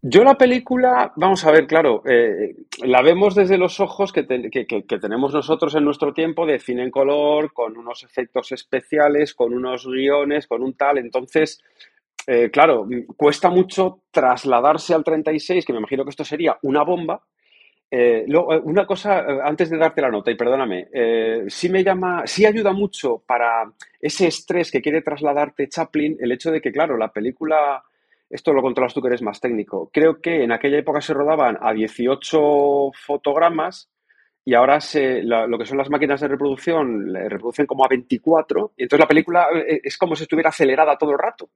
Yo 0.00 0.22
la 0.22 0.38
película, 0.38 1.12
vamos 1.16 1.44
a 1.44 1.50
ver, 1.50 1.66
claro, 1.66 2.02
eh, 2.06 2.54
la 2.84 3.02
vemos 3.02 3.34
desde 3.34 3.58
los 3.58 3.80
ojos 3.80 4.12
que, 4.12 4.22
tenemos 4.22 5.34
nosotros 5.34 5.74
en 5.74 5.84
nuestro 5.84 6.14
tiempo 6.14 6.46
de 6.46 6.60
cine 6.60 6.84
en 6.84 6.90
color, 6.90 7.52
con 7.52 7.76
unos 7.76 8.04
efectos 8.04 8.52
especiales, 8.52 9.34
con 9.34 9.52
unos 9.52 9.86
guiones, 9.86 10.46
con 10.46 10.62
un 10.62 10.74
tal. 10.74 10.98
Entonces, 10.98 11.60
eh, 12.28 12.50
claro, 12.50 12.86
cuesta 13.16 13.50
mucho 13.50 14.02
trasladarse 14.12 14.94
al 14.94 15.02
36, 15.02 15.64
que 15.64 15.72
me 15.72 15.80
imagino 15.80 16.04
que 16.04 16.10
esto 16.10 16.24
sería 16.24 16.58
una 16.62 16.84
bomba, 16.84 17.20
eh, 17.90 18.24
eh, 18.28 18.60
una 18.64 18.86
cosa, 18.86 19.24
antes 19.42 19.68
de 19.68 19.78
darte 19.78 20.02
la 20.02 20.10
nota, 20.10 20.30
y 20.30 20.36
perdóname, 20.36 20.88
sí 21.48 21.70
me 21.70 21.82
llama, 21.82 22.26
sí 22.26 22.46
ayuda 22.46 22.72
mucho 22.72 23.24
para 23.26 23.72
ese 24.00 24.28
estrés 24.28 24.70
que 24.70 24.82
quiere 24.82 25.02
trasladarte 25.02 25.68
Chaplin, 25.68 26.18
el 26.20 26.30
hecho 26.30 26.52
de 26.52 26.60
que, 26.60 26.70
claro, 26.70 26.96
la 26.96 27.10
película, 27.10 27.82
esto 28.30 28.52
lo 28.52 28.62
controlas 28.62 28.94
tú 28.94 29.00
que 29.00 29.08
eres 29.08 29.22
más 29.22 29.40
técnico, 29.40 29.90
creo 29.92 30.20
que 30.20 30.42
en 30.44 30.52
aquella 30.52 30.78
época 30.78 31.00
se 31.00 31.14
rodaban 31.14 31.58
a 31.60 31.72
18 31.72 32.38
fotogramas 32.94 33.90
y 34.44 34.54
ahora 34.54 34.80
se, 34.80 35.22
lo 35.22 35.58
que 35.58 35.66
son 35.66 35.76
las 35.78 35.90
máquinas 35.90 36.20
de 36.20 36.28
reproducción 36.28 37.12
reproducen 37.12 37.66
como 37.66 37.84
a 37.84 37.88
24, 37.88 38.72
y 38.78 38.84
entonces 38.84 39.04
la 39.04 39.08
película 39.08 39.46
es 39.66 39.98
como 39.98 40.16
si 40.16 40.22
estuviera 40.22 40.48
acelerada 40.48 40.96
todo 40.96 41.10
el 41.10 41.18
rato. 41.18 41.50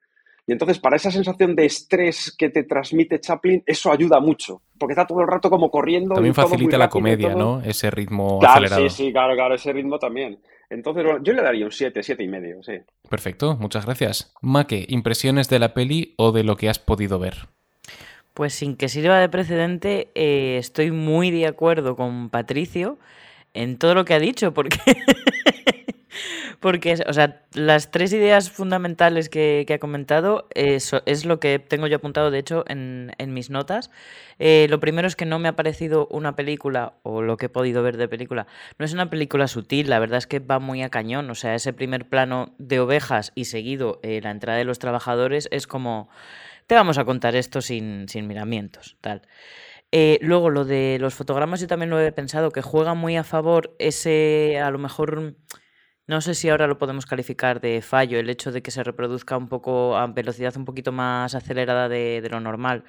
Y 0.47 0.53
entonces, 0.53 0.81
para 0.81 0.97
esa 0.97 1.11
sensación 1.11 1.55
de 1.55 1.67
estrés 1.67 2.35
que 2.37 2.51
te 2.51 2.65
transmite 2.65 3.21
Chaplin, 3.21 3.63
eso 3.65 3.93
ayuda 3.93 4.19
mucho, 4.19 4.63
porque 4.77 4.93
está 4.93 5.07
todo 5.07 5.21
el 5.21 5.29
rato 5.29 5.49
como 5.49 5.71
corriendo. 5.71 6.15
También 6.15 6.35
facilita 6.35 6.77
la 6.77 6.89
comedia, 6.89 7.35
¿no? 7.35 7.61
Ese 7.63 7.91
ritmo 7.91 8.41
claro, 8.41 8.55
acelerado. 8.55 8.89
Sí, 8.91 9.05
sí, 9.05 9.13
claro, 9.13 9.35
claro, 9.37 9.55
ese 9.55 9.73
ritmo 9.73 9.99
también. 10.01 10.41
Entonces, 10.73 11.05
yo 11.23 11.33
le 11.35 11.43
daría 11.43 11.67
un 11.67 11.71
7, 11.71 12.03
7 12.03 12.23
y 12.23 12.29
medio, 12.29 12.63
sí. 12.63 12.73
Perfecto, 13.11 13.57
muchas 13.61 13.85
gracias. 13.85 14.33
Maque, 14.41 14.87
¿impresiones 14.89 15.51
de 15.51 15.59
la 15.59 15.75
peli 15.75 16.15
o 16.17 16.33
de 16.33 16.45
lo 16.45 16.57
que 16.57 16.71
has 16.71 16.79
podido 16.79 17.19
ver? 17.19 17.49
Pues 18.33 18.55
sin 18.55 18.77
que 18.77 18.89
sirva 18.89 19.19
de 19.19 19.29
precedente, 19.29 20.09
eh, 20.15 20.57
estoy 20.57 20.91
muy 20.91 21.31
de 21.31 21.47
acuerdo 21.47 21.95
con 21.95 22.31
Patricio 22.31 22.99
en 23.53 23.77
todo 23.77 23.95
lo 23.95 24.07
que 24.07 24.15
ha 24.15 24.19
dicho, 24.19 24.55
porque 24.55 24.79
Porque, 26.61 26.95
o 27.07 27.13
sea, 27.13 27.43
las 27.55 27.91
tres 27.91 28.13
ideas 28.13 28.51
fundamentales 28.51 29.29
que, 29.29 29.67
ha 29.73 29.79
comentado 29.79 30.47
es 30.55 31.25
lo 31.25 31.41
que 31.41 31.59
tengo 31.59 31.87
yo 31.87 31.97
apuntado, 31.97 32.31
de 32.31 32.39
hecho, 32.39 32.65
en, 32.69 33.13
mis 33.29 33.51
notas. 33.51 33.91
Eh, 34.39 34.67
lo 34.69 34.81
primero 34.81 35.09
es 35.09 35.17
que 35.17 35.25
no 35.25 35.39
me 35.39 35.49
ha 35.49 35.57
parecido 35.57 36.07
una 36.11 36.37
película, 36.37 36.95
o 37.03 37.23
lo 37.23 37.37
que 37.37 37.47
he 37.47 37.49
podido 37.49 37.83
ver 37.83 37.97
de 37.97 38.09
película, 38.09 38.47
no 38.79 38.85
es 38.85 38.93
una 38.93 39.11
película 39.11 39.49
sutil, 39.49 39.89
la 39.89 39.99
verdad 39.99 40.19
es 40.19 40.27
que 40.27 40.41
va 40.41 40.59
muy 40.59 40.83
a 40.83 40.91
cañón. 40.91 41.31
O 41.31 41.35
sea, 41.35 41.55
ese 41.55 41.73
primer 41.73 42.09
plano 42.09 42.55
de 42.59 42.81
ovejas 42.81 43.33
y 43.35 43.47
seguido 43.47 44.01
eh, 44.03 44.21
la 44.23 44.31
entrada 44.31 44.59
de 44.59 44.65
los 44.65 44.79
trabajadores 44.79 45.49
es 45.51 45.67
como, 45.67 46.09
te 46.67 46.75
vamos 46.75 46.99
a 46.99 47.05
contar 47.05 47.37
esto 47.37 47.61
sin, 47.61 48.09
sin 48.09 48.27
miramientos, 48.27 48.97
tal. 49.01 49.23
Eh, 49.95 50.19
luego, 50.23 50.49
lo 50.49 50.65
de 50.65 50.97
los 50.99 51.15
fotogramas, 51.15 51.61
yo 51.61 51.67
también 51.67 51.91
lo 51.91 52.01
he 52.01 52.13
pensado, 52.13 52.51
que 52.51 52.63
juega 52.63 52.95
muy 52.95 53.17
a 53.17 53.25
favor 53.25 53.77
ese, 53.79 54.59
a 54.59 54.71
lo 54.71 54.79
mejor 54.79 55.35
no 56.07 56.21
sé 56.21 56.35
si 56.35 56.49
ahora 56.49 56.67
lo 56.67 56.79
podemos 56.79 57.07
calificar 57.07 57.61
de 57.61 57.81
fallo, 57.83 58.19
el 58.19 58.29
hecho 58.31 58.53
de 58.53 58.63
que 58.63 58.71
se 58.71 58.83
reproduzca 58.83 59.37
un 59.37 59.49
poco 59.49 59.97
a 59.97 60.07
velocidad 60.09 60.57
un 60.57 60.65
poquito 60.65 60.93
más 60.93 61.35
acelerada 61.35 61.89
de, 61.89 62.27
lo 62.31 62.41
normal. 62.41 62.85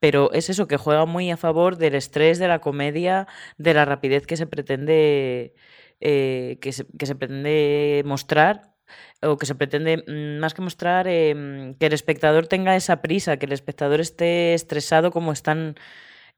Pero 0.00 0.32
es 0.32 0.50
eso, 0.50 0.68
que 0.68 0.76
juega 0.76 1.06
muy 1.06 1.30
a 1.30 1.36
favor 1.36 1.76
del 1.76 1.94
estrés, 1.94 2.38
de 2.38 2.48
la 2.48 2.60
comedia, 2.60 3.26
de 3.58 3.74
la 3.74 3.84
rapidez 3.84 4.26
que 4.26 4.36
se 4.36 4.46
pretende. 4.46 5.54
Eh, 6.00 6.58
que, 6.62 6.72
se, 6.72 6.84
pretende 7.14 8.02
mostrar 8.06 8.74
o 9.22 9.36
que 9.36 9.46
se 9.46 9.54
pretende, 9.54 9.98
mm, 10.06 10.40
más 10.40 10.54
que 10.54 10.62
mostrar, 10.62 11.06
em, 11.08 11.74
que 11.74 11.86
el 11.86 11.92
espectador 11.92 12.46
tenga 12.46 12.74
esa 12.76 13.02
prisa, 13.02 13.36
que 13.38 13.46
el 13.46 13.52
espectador 13.52 14.00
esté 14.00 14.54
estresado 14.54 15.10
como 15.10 15.32
están 15.32 15.76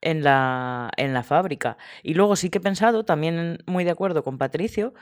en 0.02 0.22
la, 0.22 0.90
en 0.96 1.14
la 1.14 1.22
fábrica. 1.22 1.78
Y 2.02 2.14
luego 2.14 2.36
sí 2.36 2.50
que 2.50 2.58
he 2.58 2.60
pensado, 2.60 3.04
también 3.04 3.58
muy 3.66 3.84
de 3.84 3.90
acuerdo 3.90 4.22
con 4.22 4.36
Patricio, 4.36 4.92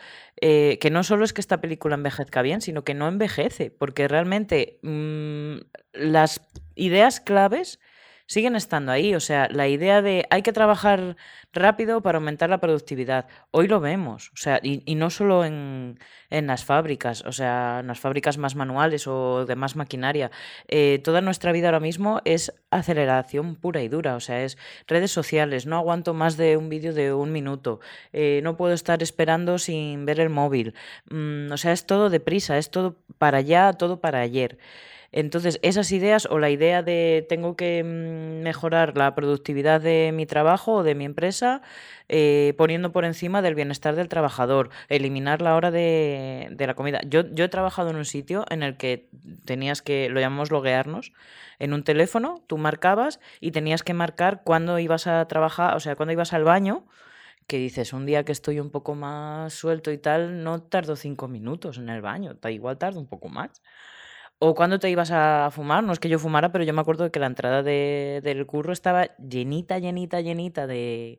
eh, 0.40 0.78
que 0.80 0.90
no 0.90 1.02
solo 1.02 1.24
es 1.24 1.32
que 1.32 1.40
esta 1.40 1.60
película 1.60 1.96
envejezca 1.96 2.42
bien, 2.42 2.60
sino 2.60 2.84
que 2.84 2.94
no 2.94 3.08
envejece, 3.08 3.70
porque 3.70 4.06
realmente 4.06 4.78
mm, 4.82 5.56
las 5.92 6.40
ideas 6.76 7.20
claves 7.20 7.80
siguen 8.30 8.54
estando 8.54 8.92
ahí. 8.92 9.14
O 9.16 9.20
sea, 9.20 9.48
la 9.50 9.66
idea 9.66 10.02
de 10.02 10.24
hay 10.30 10.42
que 10.42 10.52
trabajar 10.52 11.16
rápido 11.52 12.00
para 12.00 12.18
aumentar 12.18 12.48
la 12.48 12.60
productividad. 12.60 13.26
Hoy 13.50 13.66
lo 13.66 13.80
vemos. 13.80 14.30
O 14.32 14.36
sea, 14.36 14.60
y, 14.62 14.94
no 14.94 15.10
solo 15.10 15.44
en, 15.44 15.98
las 16.30 16.64
fábricas, 16.64 17.24
o 17.26 17.32
sea, 17.32 17.78
en 17.80 17.88
las 17.88 17.98
fábricas 17.98 18.38
más 18.38 18.54
manuales 18.54 19.08
o 19.08 19.46
de 19.46 19.56
más 19.56 19.74
maquinaria. 19.74 20.30
Eh, 20.68 21.00
toda 21.02 21.20
nuestra 21.22 21.50
vida 21.50 21.66
ahora 21.68 21.80
mismo 21.80 22.20
es 22.24 22.52
aceleración 22.70 23.56
pura 23.56 23.82
y 23.82 23.88
dura. 23.88 24.14
O 24.14 24.20
sea, 24.20 24.44
es 24.44 24.56
redes 24.86 25.10
sociales. 25.10 25.66
No 25.66 25.76
aguanto 25.76 26.14
más 26.14 26.36
de 26.36 26.56
un 26.56 26.68
vídeo 26.68 26.94
de 26.94 27.12
un 27.12 27.32
minuto. 27.32 27.80
Eh, 28.12 28.40
no 28.44 28.56
puedo 28.56 28.74
estar 28.74 29.02
esperando 29.02 29.58
sin 29.58 30.06
ver 30.06 30.20
el 30.20 30.30
móvil. 30.30 30.74
Mm, 31.10 31.50
o 31.50 31.56
sea, 31.56 31.72
es 31.72 31.84
todo 31.84 32.10
deprisa, 32.10 32.58
es 32.58 32.70
todo 32.70 32.96
para 33.18 33.38
allá, 33.38 33.72
todo 33.72 34.00
para 34.00 34.20
ayer. 34.20 34.56
Entonces, 35.12 35.58
esas 35.62 35.90
ideas 35.90 36.26
o 36.30 36.38
la 36.38 36.50
idea 36.50 36.82
de 36.82 37.26
tengo 37.28 37.56
que 37.56 37.82
mm, 37.82 38.42
mejorar 38.42 38.96
la 38.96 39.14
productividad 39.14 39.80
de 39.80 40.12
mi 40.14 40.26
trabajo 40.26 40.74
o 40.74 40.82
de 40.82 40.94
mi 40.94 41.04
empresa, 41.04 41.62
eh, 42.08 42.54
poniendo 42.56 42.92
por 42.92 43.04
encima 43.04 43.42
del 43.42 43.54
bienestar 43.54 43.96
del 43.96 44.08
trabajador, 44.08 44.70
eliminar 44.88 45.42
la 45.42 45.56
hora 45.56 45.70
de, 45.70 46.54
la 46.58 46.74
comida. 46.74 47.00
Yo, 47.06 47.22
yo 47.32 47.44
he 47.44 47.48
trabajado 47.48 47.90
en 47.90 47.96
un 47.96 48.04
sitio 48.04 48.44
en 48.50 48.62
el 48.62 48.76
que 48.76 49.08
tenías 49.44 49.82
que, 49.82 50.08
lo 50.08 50.20
llamamos 50.20 50.50
loguearnos, 50.50 51.12
en 51.58 51.74
un 51.74 51.82
teléfono, 51.82 52.42
tú 52.46 52.56
marcabas 52.56 53.20
y 53.40 53.50
tenías 53.50 53.82
que 53.82 53.94
marcar 53.94 54.42
cuándo 54.44 54.78
ibas 54.78 55.06
a 55.06 55.26
trabajar, 55.28 55.76
o 55.76 55.80
sea, 55.80 55.96
cuándo 55.96 56.12
ibas 56.12 56.32
al 56.32 56.44
baño 56.44 56.86
que 57.46 57.58
dices, 57.58 57.92
un 57.92 58.06
día 58.06 58.24
que 58.24 58.30
estoy 58.30 58.60
un 58.60 58.70
poco 58.70 58.94
más 58.94 59.52
suelto 59.52 59.90
y 59.90 59.98
tal, 59.98 60.44
no 60.44 60.62
tardo 60.62 60.94
cinco 60.94 61.26
minutos 61.26 61.78
en 61.78 61.88
el 61.88 62.00
baño, 62.00 62.36
igual 62.48 62.78
tardo 62.78 63.00
un 63.00 63.08
poco 63.08 63.28
más. 63.28 63.60
O 64.42 64.54
cuando 64.54 64.78
te 64.78 64.88
ibas 64.88 65.10
a 65.10 65.50
fumar, 65.52 65.84
no 65.84 65.92
es 65.92 65.98
que 65.98 66.08
yo 66.08 66.18
fumara, 66.18 66.50
pero 66.50 66.64
yo 66.64 66.72
me 66.72 66.80
acuerdo 66.80 67.04
de 67.04 67.10
que 67.10 67.20
la 67.20 67.26
entrada 67.26 67.62
de, 67.62 68.20
del 68.24 68.46
curro 68.46 68.72
estaba 68.72 69.14
llenita, 69.18 69.78
llenita, 69.78 70.22
llenita 70.22 70.66
de, 70.66 71.18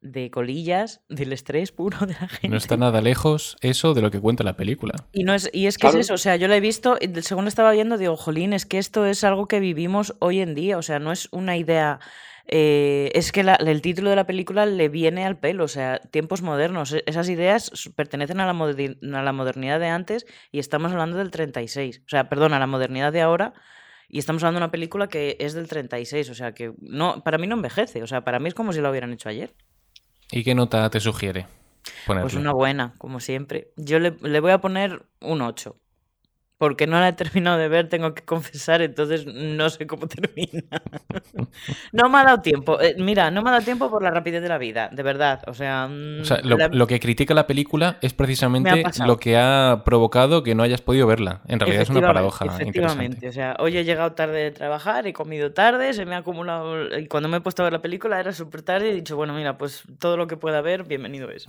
de 0.00 0.30
colillas, 0.30 1.02
del 1.10 1.34
estrés 1.34 1.72
puro 1.72 2.06
de 2.06 2.14
la 2.14 2.26
gente. 2.28 2.48
No 2.48 2.56
está 2.56 2.78
nada 2.78 3.02
lejos 3.02 3.58
eso 3.60 3.92
de 3.92 4.00
lo 4.00 4.10
que 4.10 4.18
cuenta 4.18 4.44
la 4.44 4.56
película. 4.56 4.94
Y, 5.12 5.24
no 5.24 5.34
es, 5.34 5.50
y 5.52 5.66
es 5.66 5.76
que 5.76 5.88
es 5.88 5.94
eso, 5.94 6.14
o 6.14 6.18
sea, 6.18 6.36
yo 6.36 6.48
lo 6.48 6.54
he 6.54 6.60
visto, 6.60 6.96
según 7.20 7.44
lo 7.44 7.48
estaba 7.48 7.72
viendo, 7.72 7.98
digo, 7.98 8.16
jolín, 8.16 8.54
es 8.54 8.64
que 8.64 8.78
esto 8.78 9.04
es 9.04 9.24
algo 9.24 9.46
que 9.46 9.60
vivimos 9.60 10.14
hoy 10.20 10.40
en 10.40 10.54
día, 10.54 10.78
o 10.78 10.82
sea, 10.82 10.98
no 10.98 11.12
es 11.12 11.28
una 11.32 11.58
idea 11.58 12.00
eh, 12.46 13.10
es 13.14 13.32
que 13.32 13.40
el 13.40 13.82
título 13.82 14.10
de 14.10 14.16
la 14.16 14.26
película 14.26 14.66
le 14.66 14.88
viene 14.88 15.24
al 15.24 15.38
pelo, 15.38 15.64
o 15.64 15.68
sea, 15.68 15.98
tiempos 15.98 16.42
modernos. 16.42 16.92
E, 16.92 17.02
esas 17.06 17.28
ideas 17.28 17.70
pertenecen 17.96 18.40
a 18.40 18.52
la, 18.52 18.52
a 18.52 19.22
la 19.22 19.32
modernidad 19.32 19.80
de 19.80 19.88
antes 19.88 20.26
y 20.52 20.58
estamos 20.58 20.92
hablando 20.92 21.16
del 21.16 21.30
36. 21.30 22.02
O 22.04 22.08
sea, 22.08 22.28
perdón, 22.28 22.52
a 22.52 22.58
la 22.58 22.66
modernidad 22.66 23.12
de 23.12 23.22
ahora 23.22 23.54
y 24.08 24.18
estamos 24.18 24.42
hablando 24.42 24.60
de 24.60 24.64
una 24.66 24.70
película 24.70 25.08
que 25.08 25.36
es 25.40 25.54
del 25.54 25.68
36. 25.68 26.30
O 26.30 26.34
sea, 26.34 26.52
que 26.52 26.74
no, 26.80 27.22
para 27.24 27.38
mí 27.38 27.46
no 27.46 27.56
envejece. 27.56 28.02
O 28.02 28.06
sea, 28.06 28.22
para 28.22 28.38
mí 28.38 28.48
es 28.48 28.54
como 28.54 28.72
si 28.72 28.80
lo 28.80 28.90
hubieran 28.90 29.12
hecho 29.12 29.28
ayer. 29.28 29.54
¿Y 30.30 30.44
qué 30.44 30.54
nota 30.54 30.88
te 30.90 31.00
sugiere? 31.00 31.46
Pues 32.06 32.34
una 32.34 32.52
buena, 32.52 32.94
como 32.98 33.20
siempre. 33.20 33.72
Yo 33.76 33.98
le, 33.98 34.16
le 34.22 34.40
voy 34.40 34.52
a 34.52 34.60
poner 34.60 35.06
un 35.20 35.42
8 35.42 35.76
porque 36.56 36.86
no 36.86 37.00
la 37.00 37.08
he 37.08 37.12
terminado 37.12 37.58
de 37.58 37.68
ver, 37.68 37.88
tengo 37.88 38.14
que 38.14 38.22
confesar, 38.24 38.80
entonces 38.80 39.26
no 39.26 39.68
sé 39.70 39.86
cómo 39.86 40.06
termina. 40.08 40.82
no 41.92 42.08
me 42.08 42.18
ha 42.18 42.24
dado 42.24 42.40
tiempo. 42.40 42.80
Eh, 42.80 42.94
mira, 42.98 43.30
no 43.30 43.42
me 43.42 43.50
ha 43.50 43.52
dado 43.52 43.64
tiempo 43.64 43.90
por 43.90 44.02
la 44.02 44.10
rapidez 44.10 44.42
de 44.42 44.48
la 44.48 44.58
vida, 44.58 44.88
de 44.90 45.02
verdad. 45.02 45.42
O 45.46 45.54
sea, 45.54 45.88
mm, 45.88 46.22
lo, 46.44 46.86
que 46.86 47.00
critica 47.00 47.34
la 47.34 47.46
película 47.46 47.98
es 48.00 48.14
precisamente 48.14 48.84
lo 49.04 49.18
que 49.18 49.36
ha 49.36 49.82
provocado 49.84 50.42
que 50.42 50.54
no 50.54 50.62
hayas 50.62 50.80
podido 50.80 51.06
verla. 51.06 51.42
En 51.48 51.60
realidad 51.60 51.82
es 51.82 51.90
una 51.90 52.00
paradoja. 52.00 52.46
Efectivamente. 52.46 53.28
O 53.28 53.32
sea, 53.32 53.56
hoy 53.58 53.76
he 53.76 53.84
llegado 53.84 54.12
tarde 54.12 54.44
de 54.44 54.50
trabajar, 54.50 55.06
he 55.06 55.12
comido 55.12 55.52
tarde, 55.52 55.92
se 55.92 56.06
me 56.06 56.14
ha 56.14 56.18
acumulado. 56.18 56.98
Y 56.98 57.08
cuando 57.08 57.28
me 57.28 57.36
he 57.38 57.40
puesto 57.40 57.62
a 57.62 57.64
ver 57.64 57.74
la 57.74 57.82
película 57.82 58.18
era 58.18 58.32
súper 58.32 58.62
tarde 58.62 58.88
y 58.88 58.90
he 58.92 58.94
dicho, 58.94 59.16
bueno, 59.16 59.34
mira, 59.34 59.58
pues 59.58 59.82
todo 59.98 60.16
lo 60.16 60.26
que 60.26 60.38
pueda 60.38 60.62
ver, 60.62 60.84
bienvenido 60.84 61.30
es. 61.30 61.46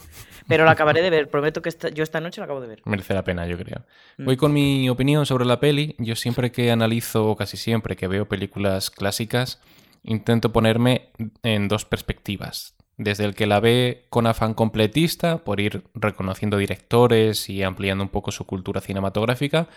Pero 0.48 0.66
la 0.66 0.72
acabaré 0.72 1.02
de 1.02 1.10
ver, 1.10 1.30
prometo 1.30 1.62
que 1.62 1.72
yo 1.94 2.04
esta 2.04 2.20
noche 2.20 2.42
la 2.42 2.46
acabo 2.46 2.60
de 2.60 2.68
ver. 2.68 2.82
Merece 2.84 3.14
la 3.14 3.24
pena, 3.24 3.48
yo 3.48 3.58
creo. 3.58 3.82
Mm. 4.18 4.26
Voy 4.26 4.36
con 4.36 4.52
mi 4.52 4.90
opinión 4.90 5.05
sobre 5.26 5.46
la 5.46 5.60
peli, 5.60 5.96
yo 6.00 6.16
siempre 6.16 6.52
que 6.52 6.72
analizo, 6.72 7.28
o 7.30 7.36
casi 7.36 7.58
siempre 7.58 7.96
que 7.96 8.08
veo 8.08 8.28
películas 8.28 8.90
clásicas, 8.90 9.62
intento 10.04 10.52
ponerme 10.52 11.10
en 11.44 11.68
dos 11.68 11.86
perspectivas. 11.86 12.76
Desde 12.98 13.26
el 13.26 13.36
que 13.36 13.46
la 13.46 13.60
ve 13.60 14.06
con 14.10 14.26
afán 14.26 14.54
completista, 14.54 15.44
por 15.44 15.60
ir 15.60 15.84
reconociendo 15.94 16.58
directores 16.58 17.50
y 17.50 17.62
ampliando 17.62 18.04
un 18.04 18.10
poco 18.10 18.32
su 18.32 18.46
cultura 18.46 18.82
cinematográfica, 18.82 19.68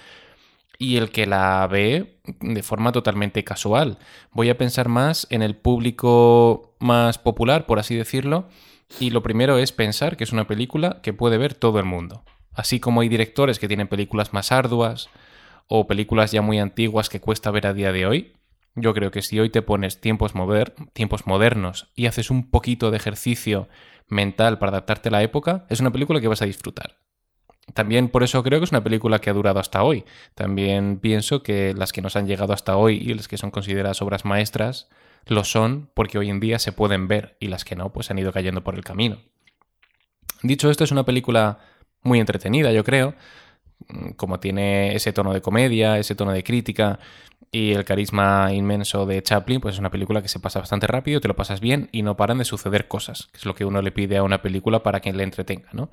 y 0.78 0.96
el 0.96 1.10
que 1.10 1.26
la 1.26 1.66
ve 1.66 2.20
de 2.40 2.62
forma 2.62 2.92
totalmente 2.92 3.44
casual. 3.44 3.98
Voy 4.32 4.48
a 4.48 4.56
pensar 4.56 4.88
más 4.88 5.26
en 5.30 5.42
el 5.42 5.56
público 5.56 6.74
más 6.78 7.18
popular, 7.18 7.66
por 7.66 7.78
así 7.78 7.96
decirlo, 7.96 8.48
y 8.98 9.10
lo 9.10 9.22
primero 9.22 9.58
es 9.58 9.72
pensar 9.72 10.16
que 10.16 10.24
es 10.24 10.32
una 10.32 10.46
película 10.46 11.00
que 11.02 11.12
puede 11.12 11.36
ver 11.36 11.52
todo 11.54 11.78
el 11.80 11.84
mundo. 11.84 12.24
Así 12.58 12.80
como 12.80 13.02
hay 13.02 13.08
directores 13.08 13.60
que 13.60 13.68
tienen 13.68 13.86
películas 13.86 14.32
más 14.32 14.50
arduas 14.50 15.10
o 15.68 15.86
películas 15.86 16.32
ya 16.32 16.42
muy 16.42 16.58
antiguas 16.58 17.08
que 17.08 17.20
cuesta 17.20 17.52
ver 17.52 17.68
a 17.68 17.72
día 17.72 17.92
de 17.92 18.04
hoy, 18.04 18.32
yo 18.74 18.94
creo 18.94 19.12
que 19.12 19.22
si 19.22 19.38
hoy 19.38 19.48
te 19.48 19.62
pones 19.62 20.00
tiempos, 20.00 20.32
tiempos 20.92 21.28
modernos 21.28 21.92
y 21.94 22.06
haces 22.06 22.32
un 22.32 22.50
poquito 22.50 22.90
de 22.90 22.96
ejercicio 22.96 23.68
mental 24.08 24.58
para 24.58 24.70
adaptarte 24.70 25.08
a 25.08 25.12
la 25.12 25.22
época, 25.22 25.66
es 25.68 25.78
una 25.78 25.92
película 25.92 26.20
que 26.20 26.26
vas 26.26 26.42
a 26.42 26.46
disfrutar. 26.46 26.98
También 27.74 28.08
por 28.08 28.24
eso 28.24 28.42
creo 28.42 28.58
que 28.58 28.64
es 28.64 28.72
una 28.72 28.82
película 28.82 29.20
que 29.20 29.30
ha 29.30 29.34
durado 29.34 29.60
hasta 29.60 29.84
hoy. 29.84 30.04
También 30.34 30.98
pienso 30.98 31.44
que 31.44 31.74
las 31.74 31.92
que 31.92 32.02
nos 32.02 32.16
han 32.16 32.26
llegado 32.26 32.54
hasta 32.54 32.76
hoy 32.76 32.96
y 32.96 33.14
las 33.14 33.28
que 33.28 33.38
son 33.38 33.52
consideradas 33.52 34.02
obras 34.02 34.24
maestras 34.24 34.88
lo 35.26 35.44
son 35.44 35.92
porque 35.94 36.18
hoy 36.18 36.28
en 36.28 36.40
día 36.40 36.58
se 36.58 36.72
pueden 36.72 37.06
ver 37.06 37.36
y 37.38 37.46
las 37.46 37.64
que 37.64 37.76
no 37.76 37.92
pues 37.92 38.10
han 38.10 38.18
ido 38.18 38.32
cayendo 38.32 38.64
por 38.64 38.74
el 38.74 38.82
camino. 38.82 39.18
Dicho 40.42 40.70
esto, 40.70 40.82
es 40.82 40.90
una 40.90 41.04
película 41.04 41.60
muy 42.02 42.20
entretenida, 42.20 42.72
yo 42.72 42.84
creo. 42.84 43.14
Como 44.16 44.40
tiene 44.40 44.94
ese 44.94 45.12
tono 45.12 45.32
de 45.32 45.40
comedia, 45.40 45.98
ese 45.98 46.14
tono 46.14 46.32
de 46.32 46.42
crítica 46.42 46.98
y 47.50 47.72
el 47.72 47.84
carisma 47.84 48.52
inmenso 48.52 49.06
de 49.06 49.22
Chaplin, 49.22 49.60
pues 49.60 49.76
es 49.76 49.78
una 49.78 49.90
película 49.90 50.20
que 50.20 50.28
se 50.28 50.40
pasa 50.40 50.58
bastante 50.58 50.86
rápido, 50.86 51.20
te 51.20 51.28
lo 51.28 51.36
pasas 51.36 51.60
bien 51.60 51.88
y 51.92 52.02
no 52.02 52.16
paran 52.16 52.38
de 52.38 52.44
suceder 52.44 52.88
cosas, 52.88 53.28
que 53.32 53.38
es 53.38 53.46
lo 53.46 53.54
que 53.54 53.64
uno 53.64 53.80
le 53.80 53.92
pide 53.92 54.18
a 54.18 54.22
una 54.22 54.42
película 54.42 54.82
para 54.82 55.00
que 55.00 55.12
le 55.12 55.22
entretenga, 55.22 55.68
¿no? 55.72 55.90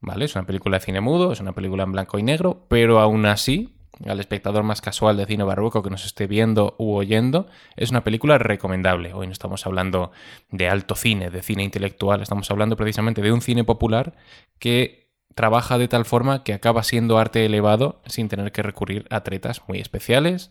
¿Vale? 0.00 0.24
Es 0.24 0.34
una 0.34 0.46
película 0.46 0.78
de 0.78 0.84
cine 0.84 1.00
mudo, 1.00 1.32
es 1.32 1.40
una 1.40 1.52
película 1.52 1.84
en 1.84 1.92
blanco 1.92 2.18
y 2.18 2.24
negro, 2.24 2.66
pero 2.68 2.98
aún 2.98 3.24
así, 3.26 3.76
al 4.04 4.18
espectador 4.18 4.64
más 4.64 4.80
casual 4.80 5.16
de 5.16 5.26
cine 5.26 5.44
barroco 5.44 5.82
que 5.82 5.90
nos 5.90 6.04
esté 6.04 6.26
viendo 6.26 6.74
u 6.78 6.94
oyendo, 6.94 7.46
es 7.76 7.90
una 7.90 8.02
película 8.02 8.38
recomendable. 8.38 9.12
Hoy 9.12 9.26
no 9.26 9.32
estamos 9.32 9.64
hablando 9.66 10.10
de 10.50 10.68
alto 10.68 10.96
cine, 10.96 11.30
de 11.30 11.42
cine 11.42 11.62
intelectual, 11.62 12.20
estamos 12.20 12.50
hablando 12.50 12.76
precisamente 12.76 13.22
de 13.22 13.30
un 13.30 13.42
cine 13.42 13.62
popular 13.62 14.14
que 14.58 15.01
trabaja 15.34 15.78
de 15.78 15.88
tal 15.88 16.04
forma 16.04 16.44
que 16.44 16.52
acaba 16.52 16.82
siendo 16.82 17.18
arte 17.18 17.44
elevado 17.44 18.00
sin 18.06 18.28
tener 18.28 18.52
que 18.52 18.62
recurrir 18.62 19.06
a 19.10 19.22
tretas 19.22 19.62
muy 19.68 19.78
especiales 19.78 20.50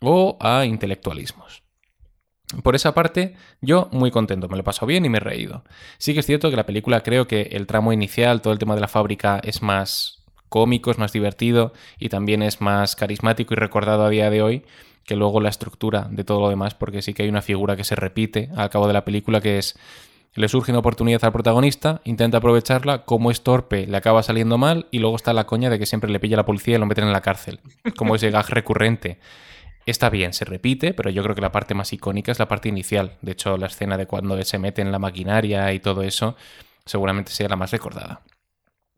o 0.00 0.36
a 0.40 0.64
intelectualismos. 0.64 1.62
Por 2.62 2.74
esa 2.74 2.92
parte, 2.92 3.34
yo 3.62 3.88
muy 3.92 4.10
contento, 4.10 4.48
me 4.48 4.56
lo 4.56 4.60
he 4.60 4.64
pasado 4.64 4.86
bien 4.86 5.04
y 5.04 5.08
me 5.08 5.18
he 5.18 5.20
reído. 5.20 5.64
Sí 5.96 6.12
que 6.12 6.20
es 6.20 6.26
cierto 6.26 6.50
que 6.50 6.56
la 6.56 6.66
película 6.66 7.02
creo 7.02 7.26
que 7.26 7.42
el 7.52 7.66
tramo 7.66 7.92
inicial, 7.92 8.42
todo 8.42 8.52
el 8.52 8.58
tema 8.58 8.74
de 8.74 8.82
la 8.82 8.88
fábrica 8.88 9.40
es 9.42 9.62
más 9.62 10.22
cómico, 10.50 10.90
es 10.90 10.98
más 10.98 11.12
divertido 11.12 11.72
y 11.98 12.10
también 12.10 12.42
es 12.42 12.60
más 12.60 12.94
carismático 12.94 13.54
y 13.54 13.56
recordado 13.56 14.04
a 14.04 14.10
día 14.10 14.28
de 14.28 14.42
hoy 14.42 14.64
que 15.04 15.16
luego 15.16 15.40
la 15.40 15.48
estructura 15.48 16.08
de 16.10 16.24
todo 16.24 16.40
lo 16.40 16.48
demás, 16.50 16.74
porque 16.74 17.00
sí 17.00 17.14
que 17.14 17.22
hay 17.22 17.28
una 17.28 17.42
figura 17.42 17.74
que 17.74 17.84
se 17.84 17.96
repite 17.96 18.50
al 18.54 18.70
cabo 18.70 18.86
de 18.86 18.92
la 18.92 19.04
película 19.04 19.40
que 19.40 19.58
es 19.58 19.78
le 20.34 20.48
surge 20.48 20.72
una 20.72 20.78
oportunidad 20.78 21.24
al 21.24 21.32
protagonista, 21.32 22.00
intenta 22.04 22.38
aprovecharla, 22.38 23.04
como 23.04 23.30
es 23.30 23.42
torpe, 23.42 23.86
le 23.86 23.96
acaba 23.96 24.22
saliendo 24.22 24.56
mal 24.56 24.86
y 24.90 24.98
luego 24.98 25.16
está 25.16 25.32
la 25.32 25.44
coña 25.44 25.68
de 25.68 25.78
que 25.78 25.86
siempre 25.86 26.10
le 26.10 26.20
pilla 26.20 26.36
la 26.36 26.46
policía 26.46 26.76
y 26.76 26.78
lo 26.78 26.86
meten 26.86 27.04
en 27.04 27.12
la 27.12 27.20
cárcel, 27.20 27.60
como 27.96 28.14
ese 28.14 28.30
gag 28.30 28.48
recurrente. 28.48 29.18
Está 29.84 30.10
bien, 30.10 30.32
se 30.32 30.44
repite, 30.44 30.94
pero 30.94 31.10
yo 31.10 31.22
creo 31.22 31.34
que 31.34 31.40
la 31.40 31.52
parte 31.52 31.74
más 31.74 31.92
icónica 31.92 32.32
es 32.32 32.38
la 32.38 32.48
parte 32.48 32.68
inicial. 32.68 33.18
De 33.20 33.32
hecho, 33.32 33.56
la 33.58 33.66
escena 33.66 33.96
de 33.96 34.06
cuando 34.06 34.40
se 34.42 34.58
mete 34.58 34.80
en 34.80 34.92
la 34.92 34.98
maquinaria 34.98 35.72
y 35.72 35.80
todo 35.80 36.02
eso 36.02 36.36
seguramente 36.86 37.32
sea 37.32 37.48
la 37.48 37.56
más 37.56 37.72
recordada. 37.72 38.22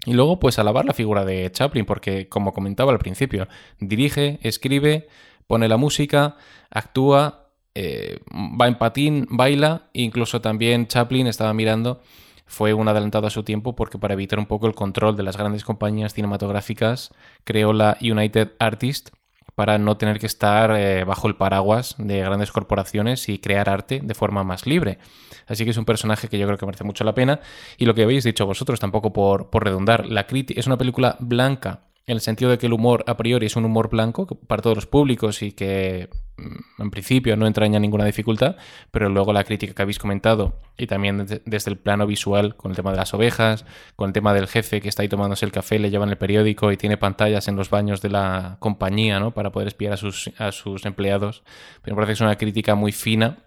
Y 0.04 0.12
luego, 0.12 0.38
pues 0.38 0.58
alabar 0.58 0.84
la 0.84 0.92
figura 0.92 1.24
de 1.24 1.50
Chaplin, 1.50 1.86
porque, 1.86 2.28
como 2.28 2.52
comentaba 2.52 2.92
al 2.92 2.98
principio, 2.98 3.48
dirige, 3.80 4.38
escribe, 4.42 5.08
pone 5.46 5.66
la 5.68 5.78
música, 5.78 6.36
actúa 6.70 7.43
eh, 7.74 8.20
va 8.30 8.68
en 8.68 8.76
patín, 8.76 9.26
baila, 9.30 9.88
incluso 9.92 10.40
también 10.40 10.86
Chaplin 10.86 11.26
estaba 11.26 11.52
mirando, 11.54 12.00
fue 12.46 12.74
un 12.74 12.88
adelantado 12.88 13.26
a 13.26 13.30
su 13.30 13.42
tiempo 13.42 13.74
porque 13.74 13.98
para 13.98 14.14
evitar 14.14 14.38
un 14.38 14.46
poco 14.46 14.66
el 14.66 14.74
control 14.74 15.16
de 15.16 15.22
las 15.22 15.36
grandes 15.36 15.64
compañías 15.64 16.14
cinematográficas 16.14 17.12
creó 17.44 17.72
la 17.72 17.96
United 18.00 18.52
Artists 18.58 19.12
para 19.54 19.78
no 19.78 19.96
tener 19.96 20.18
que 20.18 20.26
estar 20.26 20.74
eh, 20.76 21.04
bajo 21.04 21.28
el 21.28 21.36
paraguas 21.36 21.94
de 21.98 22.20
grandes 22.20 22.52
corporaciones 22.52 23.28
y 23.28 23.38
crear 23.38 23.68
arte 23.68 24.00
de 24.02 24.14
forma 24.14 24.42
más 24.44 24.66
libre. 24.66 24.98
Así 25.46 25.64
que 25.64 25.70
es 25.70 25.76
un 25.76 25.84
personaje 25.84 26.28
que 26.28 26.38
yo 26.38 26.46
creo 26.46 26.58
que 26.58 26.66
merece 26.66 26.84
mucho 26.84 27.04
la 27.04 27.14
pena. 27.14 27.40
Y 27.78 27.84
lo 27.84 27.94
que 27.94 28.02
habéis 28.02 28.24
dicho 28.24 28.46
vosotros, 28.46 28.80
tampoco 28.80 29.12
por, 29.12 29.50
por 29.50 29.64
redundar, 29.64 30.06
la 30.06 30.26
es 30.30 30.66
una 30.66 30.78
película 30.78 31.16
blanca 31.20 31.82
en 32.06 32.16
el 32.16 32.20
sentido 32.20 32.50
de 32.50 32.58
que 32.58 32.66
el 32.66 32.72
humor 32.72 33.04
a 33.06 33.16
priori 33.16 33.46
es 33.46 33.56
un 33.56 33.64
humor 33.64 33.88
blanco 33.88 34.26
para 34.26 34.60
todos 34.60 34.76
los 34.76 34.86
públicos 34.86 35.42
y 35.42 35.52
que 35.52 36.10
mm, 36.36 36.82
en 36.82 36.90
principio 36.90 37.36
no 37.36 37.46
entraña 37.46 37.78
ninguna 37.78 38.04
dificultad, 38.04 38.56
pero 38.90 39.08
luego 39.08 39.32
la 39.32 39.44
crítica 39.44 39.72
que 39.74 39.82
habéis 39.82 39.98
comentado 39.98 40.60
y 40.76 40.86
también 40.86 41.26
desde 41.44 41.70
el 41.70 41.78
plano 41.78 42.06
visual 42.06 42.56
con 42.56 42.72
el 42.72 42.76
tema 42.76 42.90
de 42.90 42.98
las 42.98 43.14
ovejas, 43.14 43.64
con 43.96 44.08
el 44.08 44.12
tema 44.12 44.34
del 44.34 44.48
jefe 44.48 44.82
que 44.82 44.88
está 44.88 45.02
ahí 45.02 45.08
tomándose 45.08 45.46
el 45.46 45.52
café, 45.52 45.78
le 45.78 45.90
llevan 45.90 46.10
el 46.10 46.18
periódico 46.18 46.72
y 46.72 46.76
tiene 46.76 46.98
pantallas 46.98 47.48
en 47.48 47.56
los 47.56 47.70
baños 47.70 48.02
de 48.02 48.10
la 48.10 48.56
compañía 48.58 49.18
¿no? 49.18 49.30
para 49.30 49.50
poder 49.50 49.68
espiar 49.68 49.94
a 49.94 49.96
sus, 49.96 50.30
a 50.38 50.52
sus 50.52 50.84
empleados. 50.84 51.42
Pero 51.82 51.96
me 51.96 52.00
parece 52.00 52.10
que 52.10 52.14
es 52.14 52.20
una 52.20 52.36
crítica 52.36 52.74
muy 52.74 52.92
fina 52.92 53.38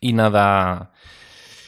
y 0.00 0.14
nada 0.14 0.92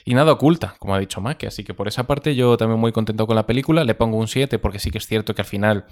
y 0.05 0.15
nada 0.15 0.33
oculta, 0.33 0.77
como 0.79 0.95
ha 0.95 0.99
dicho 0.99 1.21
Mac. 1.21 1.45
Así 1.45 1.65
que 1.65 1.75
por 1.75 1.89
esa 1.89 2.05
parte 2.07 2.35
yo 2.35 2.57
también 2.57 2.81
muy 2.81 2.93
contento 2.93 3.27
con 3.27 3.37
la 3.37 3.47
película. 3.47 3.85
Le 3.85 3.95
pongo 3.95 4.17
un 4.17 4.29
7 4.29 4.59
porque 4.59 4.79
sí 4.79 4.91
que 4.91 4.99
es 4.99 5.07
cierto 5.07 5.35
que 5.35 5.43
al 5.43 5.49
final 5.49 5.87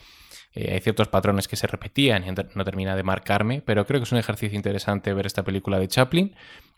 eh, 0.54 0.72
hay 0.72 0.80
ciertos 0.80 1.08
patrones 1.08 1.48
que 1.48 1.56
se 1.56 1.66
repetían 1.66 2.24
y 2.26 2.30
no 2.30 2.64
termina 2.64 2.96
de 2.96 3.02
marcarme, 3.02 3.62
pero 3.64 3.86
creo 3.86 4.00
que 4.00 4.04
es 4.04 4.12
un 4.12 4.18
ejercicio 4.18 4.56
interesante 4.56 5.12
ver 5.12 5.26
esta 5.26 5.42
película 5.42 5.78
de 5.78 5.88
Chaplin 5.88 6.34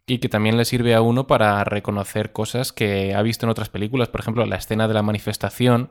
y 0.06 0.18
que 0.18 0.28
también 0.28 0.56
le 0.56 0.64
sirve 0.64 0.94
a 0.94 1.02
uno 1.02 1.26
para 1.26 1.62
reconocer 1.64 2.32
cosas 2.32 2.72
que 2.72 3.14
ha 3.14 3.22
visto 3.22 3.46
en 3.46 3.50
otras 3.50 3.68
películas. 3.68 4.08
Por 4.08 4.20
ejemplo, 4.20 4.44
la 4.44 4.56
escena 4.56 4.88
de 4.88 4.94
la 4.94 5.02
manifestación, 5.02 5.90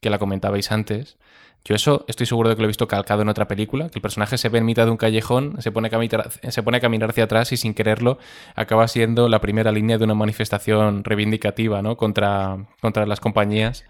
que 0.00 0.10
la 0.10 0.18
comentabais 0.18 0.72
antes. 0.72 1.18
Yo 1.64 1.74
eso 1.74 2.04
estoy 2.08 2.26
seguro 2.26 2.48
de 2.48 2.56
que 2.56 2.62
lo 2.62 2.66
he 2.66 2.68
visto 2.68 2.88
calcado 2.88 3.22
en 3.22 3.28
otra 3.28 3.46
película, 3.46 3.90
que 3.90 3.98
el 3.98 4.02
personaje 4.02 4.38
se 4.38 4.48
ve 4.48 4.58
en 4.58 4.64
mitad 4.64 4.86
de 4.86 4.90
un 4.90 4.96
callejón, 4.96 5.60
se 5.60 5.70
pone, 5.70 5.88
a 5.88 5.90
caminar, 5.90 6.30
se 6.30 6.62
pone 6.62 6.78
a 6.78 6.80
caminar 6.80 7.10
hacia 7.10 7.24
atrás 7.24 7.52
y 7.52 7.56
sin 7.56 7.74
quererlo 7.74 8.18
acaba 8.54 8.88
siendo 8.88 9.28
la 9.28 9.40
primera 9.40 9.70
línea 9.70 9.98
de 9.98 10.04
una 10.04 10.14
manifestación 10.14 11.04
reivindicativa 11.04 11.82
¿no? 11.82 11.96
contra, 11.96 12.56
contra 12.80 13.04
las 13.06 13.20
compañías. 13.20 13.84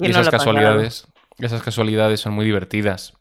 y 0.00 0.10
esas 0.10 0.30
casualidades, 0.30 1.08
esas 1.38 1.62
casualidades 1.62 2.20
son 2.20 2.32
muy 2.32 2.44
divertidas. 2.44 3.14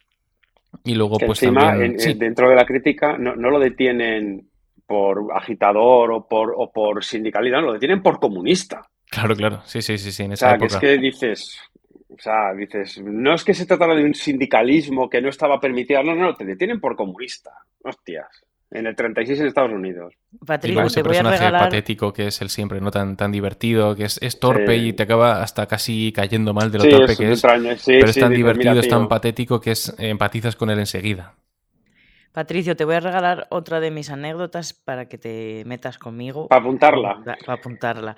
Y 0.83 0.95
luego, 0.95 1.17
pues 1.17 1.41
encima, 1.41 1.75
dentro 1.75 2.49
de 2.49 2.55
la 2.55 2.65
crítica, 2.65 3.17
no, 3.17 3.33
lo 3.35 3.59
detienen 3.59 4.49
por 4.85 5.31
agitador 5.33 6.11
o 6.11 6.27
por, 6.27 6.53
o 6.55 6.71
por 6.71 7.03
sindicalidad, 7.03 7.61
lo 7.61 7.73
detienen 7.73 8.03
por 8.03 8.19
comunista. 8.19 8.83
Claro, 9.09 9.35
claro, 9.35 9.61
sí, 9.65 9.81
sí, 9.81 9.97
sí, 9.97 10.11
sí. 10.11 10.23
En 10.23 10.33
esa 10.33 10.47
o 10.47 10.49
sea, 10.49 10.57
que 10.57 10.65
es 10.65 10.77
que 10.77 10.97
dices, 10.97 11.59
o 12.17 12.21
sea, 12.21 12.53
dices, 12.53 13.01
no 13.03 13.35
es 13.35 13.43
que 13.43 13.53
se 13.53 13.65
tratara 13.65 13.95
de 13.95 14.03
un 14.03 14.13
sindicalismo 14.13 15.09
que 15.09 15.21
no 15.21 15.29
estaba 15.29 15.59
permitido, 15.59 16.01
no, 16.03 16.15
no, 16.15 16.33
te 16.33 16.45
detienen 16.45 16.79
por 16.79 16.95
comunista. 16.95 17.51
Hostias. 17.83 18.45
En 18.71 18.87
el 18.87 18.95
36 18.95 19.39
en 19.39 19.47
Estados 19.47 19.71
Unidos. 19.71 20.13
Patricio, 20.45 20.87
te 20.87 21.03
voy 21.03 21.17
a 21.17 21.23
regalar... 21.23 21.61
patético 21.61 22.11
que 22.11 22.27
es 22.27 22.41
el 22.41 22.49
siempre, 22.49 22.81
no 22.81 22.89
tan, 22.89 23.15
tan 23.15 23.31
divertido, 23.31 23.95
que 23.95 24.05
es, 24.05 24.19
es 24.21 24.39
torpe 24.39 24.75
y 24.75 24.93
te 24.93 25.03
acaba 25.03 25.43
hasta 25.43 25.67
casi 25.67 26.11
cayendo 26.11 26.53
mal 26.53 26.71
de 26.71 26.79
lo 26.79 26.89
torpe 26.89 27.15
que 27.15 27.31
es. 27.31 27.41
pero 27.85 28.09
es 28.09 28.19
tan 28.19 28.33
divertido, 28.33 28.79
es 28.79 28.87
tan 28.87 29.07
patético 29.07 29.61
que 29.61 29.71
es, 29.71 29.93
empatizas 29.97 30.55
con 30.55 30.69
él 30.69 30.79
enseguida. 30.79 31.35
Patricio, 32.35 32.75
te 32.75 32.83
voy 32.83 32.95
a 32.95 32.99
regalar 32.99 33.47
otra 33.49 33.79
de 33.79 33.91
mis 33.91 34.09
anécdotas 34.09 34.73
para 34.73 35.07
que 35.07 35.17
te 35.17 35.63
metas 35.65 35.97
conmigo. 35.97 36.49
Para 36.49 36.59
apuntarla. 36.59 37.23
Para 37.23 37.53
apuntarla. 37.53 38.17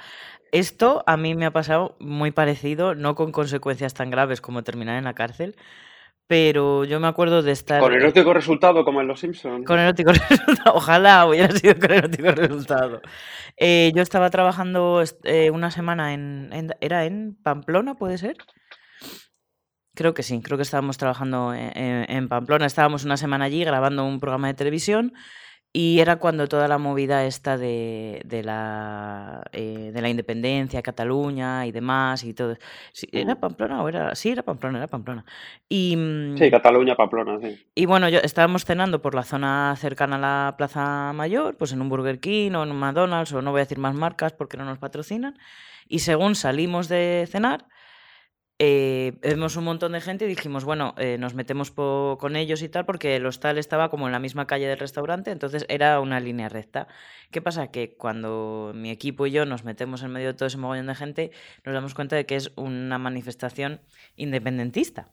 Esto 0.51 1.03
a 1.05 1.17
mí 1.17 1.35
me 1.35 1.45
ha 1.45 1.51
pasado 1.51 1.95
muy 1.99 2.31
parecido, 2.31 2.95
no 2.95 3.13
con 3.13 3.31
consecuencias 3.31 3.93
tan 3.93 4.09
graves 4.09 4.41
como 4.41 4.63
terminar 4.63 4.97
en 4.97 5.03
la 5.03 5.13
cárcel, 5.13 5.55
pero 6.25 6.83
yo 6.83 6.99
me 6.99 7.07
acuerdo 7.07 7.43
de 7.43 7.51
estar... 7.51 7.79
Con 7.79 7.93
erótico 7.93 8.33
resultado, 8.33 8.83
como 8.83 9.01
en 9.01 9.07
Los 9.07 9.19
Simpsons. 9.19 9.63
Con 9.67 9.77
erótico 9.77 10.11
resultado, 10.29 10.75
ojalá 10.75 11.27
hubiera 11.27 11.51
sido 11.51 11.75
con 11.79 11.91
erótico 11.91 12.31
resultado. 12.31 13.01
Eh, 13.55 13.91
yo 13.93 14.01
estaba 14.01 14.31
trabajando 14.31 15.03
eh, 15.25 15.51
una 15.51 15.69
semana 15.69 16.15
en, 16.15 16.73
¿Era 16.81 17.05
en 17.05 17.37
Pamplona, 17.43 17.93
puede 17.93 18.17
ser? 18.17 18.35
Creo 19.97 20.13
que 20.13 20.21
sí, 20.21 20.39
creo 20.41 20.57
que 20.57 20.61
estábamos 20.61 20.97
trabajando 20.97 21.55
en, 21.55 22.05
en 22.07 22.29
Pamplona, 22.29 22.67
estábamos 22.67 23.03
una 23.03 23.17
semana 23.17 23.45
allí 23.45 23.63
grabando 23.63 24.05
un 24.05 24.19
programa 24.19 24.47
de 24.47 24.53
televisión 24.53 25.13
y 25.73 25.99
era 25.99 26.15
cuando 26.15 26.47
toda 26.47 26.67
la 26.67 26.77
movida 26.77 27.25
esta 27.25 27.57
de, 27.57 28.21
de 28.25 28.43
la, 28.43 29.43
eh, 29.51 29.91
de 29.93 30.01
la 30.01 30.09
independencia, 30.09 30.81
Cataluña 30.81 31.65
y 31.67 31.71
demás 31.71 32.23
y 32.23 32.33
todo. 32.33 32.57
¿Era. 33.11 33.35
Pamplona 33.35 33.83
o 33.83 33.89
era...? 33.89 34.15
Sí, 34.15 34.29
era 34.29 34.43
Pamplona, 34.43 34.79
era 34.79 34.87
Pamplona. 34.87 35.25
Y, 35.69 35.95
mm, 35.95 36.37
sí, 36.37 36.49
Cataluña, 36.49 36.95
Pamplona, 36.95 37.39
sí. 37.41 37.63
Y 37.75 37.85
bueno, 37.85 38.09
yo, 38.09 38.19
estábamos 38.23 38.65
cenando 38.65 39.01
por 39.01 39.13
la 39.13 39.23
zona 39.23 39.75
cercana 39.77 40.15
a 40.15 40.19
la 40.19 40.55
Plaza 40.57 41.11
Mayor, 41.13 41.57
pues 41.57 41.73
en 41.73 41.81
un 41.81 41.89
Burger 41.89 42.19
King 42.19 42.53
o 42.53 42.63
en 42.63 42.71
un 42.71 42.79
McDonald's, 42.79 43.33
o 43.33 43.41
no 43.41 43.51
voy 43.51 43.59
a 43.59 43.65
decir 43.65 43.77
más 43.77 43.93
marcas 43.93 44.33
porque 44.33 44.57
no 44.57 44.65
nos 44.65 44.79
patrocinan. 44.79 45.37
Y 45.87 45.99
según 45.99 46.35
salimos 46.35 46.87
de 46.87 47.27
cenar, 47.29 47.65
eh, 48.59 49.13
vemos 49.21 49.55
un 49.55 49.65
montón 49.65 49.91
de 49.91 50.01
gente 50.01 50.25
y 50.25 50.27
dijimos, 50.27 50.65
bueno, 50.65 50.95
eh, 50.97 51.17
nos 51.19 51.35
metemos 51.35 51.71
con 51.71 52.35
ellos 52.35 52.63
y 52.63 52.69
tal, 52.69 52.85
porque 52.85 53.15
el 53.15 53.25
hostal 53.25 53.57
estaba 53.57 53.89
como 53.89 54.07
en 54.07 54.11
la 54.11 54.19
misma 54.19 54.47
calle 54.47 54.67
del 54.67 54.79
restaurante, 54.79 55.29
entonces 55.29 55.65
era 55.69 55.99
una 55.99 56.19
línea 56.19 56.49
recta. 56.49 56.87
¿Qué 57.29 57.41
pasa? 57.41 57.67
Que 57.67 57.95
cuando 57.95 58.71
mi 58.73 58.89
equipo 58.89 59.27
y 59.27 59.31
yo 59.31 59.45
nos 59.45 59.63
metemos 59.63 60.01
en 60.01 60.11
medio 60.11 60.27
de 60.27 60.33
todo 60.33 60.47
ese 60.47 60.57
mogollón 60.57 60.87
de 60.87 60.95
gente, 60.95 61.31
nos 61.65 61.75
damos 61.75 61.93
cuenta 61.93 62.15
de 62.15 62.25
que 62.25 62.35
es 62.35 62.51
una 62.55 62.97
manifestación 62.97 63.81
independentista. 64.15 65.11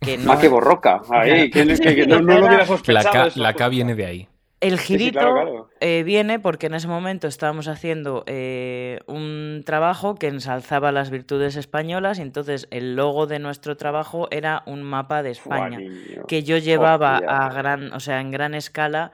Que 0.00 0.16
no... 0.16 0.32
Ah, 0.32 0.48
borroca. 0.48 1.02
Ahí, 1.10 1.50
que, 1.50 1.64
no, 2.06 2.20
lo 2.20 2.46
hubiera 2.46 2.64
sospechado. 2.64 3.30
La 3.34 3.54
K 3.54 3.68
viene 3.68 3.96
de 3.96 4.06
ahí. 4.06 4.28
El 4.60 4.78
girito 4.78 5.70
eh, 5.80 6.02
viene 6.02 6.40
porque 6.40 6.66
en 6.66 6.74
ese 6.74 6.88
momento 6.88 7.28
estábamos 7.28 7.68
haciendo 7.68 8.24
eh, 8.26 8.98
un 9.06 9.62
trabajo 9.64 10.16
que 10.16 10.26
ensalzaba 10.26 10.90
las 10.90 11.10
virtudes 11.10 11.54
españolas 11.54 12.18
y 12.18 12.22
entonces 12.22 12.66
el 12.72 12.96
logo 12.96 13.26
de 13.28 13.38
nuestro 13.38 13.76
trabajo 13.76 14.26
era 14.32 14.64
un 14.66 14.82
mapa 14.82 15.22
de 15.22 15.30
España 15.30 15.78
que 16.26 16.42
yo 16.42 16.58
llevaba 16.58 17.18
a 17.18 17.48
gran, 17.52 17.92
o 17.92 18.00
sea, 18.00 18.20
en 18.20 18.32
gran 18.32 18.54
escala 18.54 19.12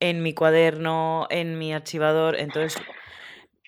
en 0.00 0.22
mi 0.22 0.32
cuaderno, 0.32 1.26
en 1.28 1.58
mi 1.58 1.74
archivador, 1.74 2.36
entonces 2.36 2.80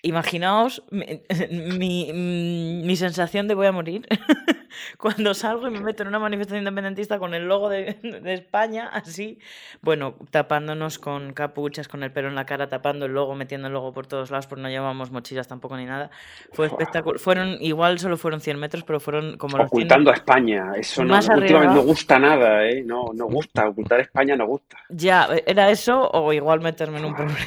Imaginaos 0.03 0.81
mi, 0.89 2.11
mi, 2.13 2.95
sensación 2.95 3.47
de 3.47 3.53
voy 3.53 3.67
a 3.67 3.71
morir 3.71 4.07
cuando 4.97 5.35
salgo 5.35 5.67
y 5.67 5.71
me 5.71 5.79
meto 5.79 6.01
en 6.01 6.09
una 6.09 6.17
manifestación 6.17 6.59
independentista 6.59 7.19
con 7.19 7.35
el 7.35 7.47
logo 7.47 7.69
de, 7.69 7.97
España, 8.25 8.89
así, 8.91 9.37
bueno, 9.81 10.15
tapándonos 10.31 10.97
con 10.97 11.33
capuchas, 11.33 11.87
con 11.87 12.01
el 12.01 12.11
pelo 12.11 12.29
en 12.29 12.35
la 12.35 12.47
cara, 12.47 12.67
tapando 12.67 13.05
el 13.05 13.13
logo, 13.13 13.35
metiendo 13.35 13.67
el 13.67 13.73
logo 13.73 13.93
por 13.93 14.07
todos 14.07 14.31
lados, 14.31 14.47
porque 14.47 14.63
no 14.63 14.69
llevábamos 14.69 15.11
mochilas 15.11 15.47
tampoco 15.47 15.77
ni 15.77 15.85
nada. 15.85 16.09
Fue 16.51 16.65
espectacular. 16.65 17.19
Fueron, 17.19 17.57
igual 17.61 17.99
solo 17.99 18.17
fueron 18.17 18.41
100 18.41 18.59
metros, 18.59 18.83
pero 18.83 18.99
fueron 18.99 19.37
como 19.37 19.57
los 19.57 19.67
Ocultando 19.67 20.09
a 20.09 20.15
España, 20.15 20.71
eso 20.77 21.03
no, 21.05 21.15
últimamente 21.15 21.75
no 21.75 21.83
gusta 21.83 22.17
nada, 22.17 22.67
¿eh? 22.67 22.81
No, 22.83 23.11
no 23.13 23.25
gusta, 23.25 23.69
ocultar 23.69 23.99
España 23.99 24.35
no 24.35 24.47
gusta. 24.47 24.77
Ya, 24.89 25.29
era 25.45 25.69
eso 25.69 26.09
o 26.09 26.33
igual 26.33 26.59
meterme 26.61 26.97
en 26.97 27.05
un 27.05 27.15
problema. 27.15 27.37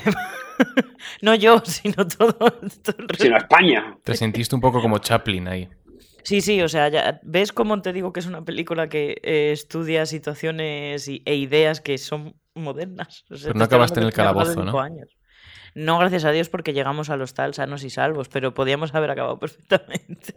no 1.23 1.35
yo, 1.35 1.61
sino 1.65 2.07
todo, 2.07 2.37
Sino 3.19 3.37
España. 3.37 3.99
Te 4.03 4.15
sentiste 4.15 4.55
un 4.55 4.61
poco 4.61 4.81
como 4.81 4.99
Chaplin 4.99 5.49
ahí. 5.49 5.69
Sí, 6.23 6.41
sí, 6.41 6.63
o 6.63 6.69
sea, 6.69 6.89
ya, 6.89 7.21
¿ves 7.23 7.53
cómo 7.53 7.81
te 7.83 7.93
digo 7.93 8.13
que 8.13 8.21
es 8.21 8.27
una 8.27 8.43
película 8.45 8.89
que 8.89 9.21
eh, 9.23 9.53
estudia 9.53 10.07
situaciones 10.07 11.07
e 11.09 11.35
ideas 11.35 11.83
que 11.83 11.99
son 11.99 12.35
modernas? 12.55 13.25
pero 13.29 13.55
no 13.55 13.65
acabaste 13.65 14.01
en 14.01 14.07
el 14.07 14.13
calabozo, 14.13 14.65
¿no? 14.65 14.73
No, 15.75 15.99
gracias 15.99 16.25
a 16.25 16.31
Dios, 16.31 16.49
porque 16.49 16.73
llegamos 16.73 17.11
a 17.11 17.17
los 17.17 17.35
tal 17.35 17.53
sanos 17.53 17.85
y 17.85 17.91
salvos, 17.91 18.29
pero 18.29 18.55
podíamos 18.55 18.95
haber 18.95 19.11
acabado 19.11 19.39
perfectamente. 19.41 20.35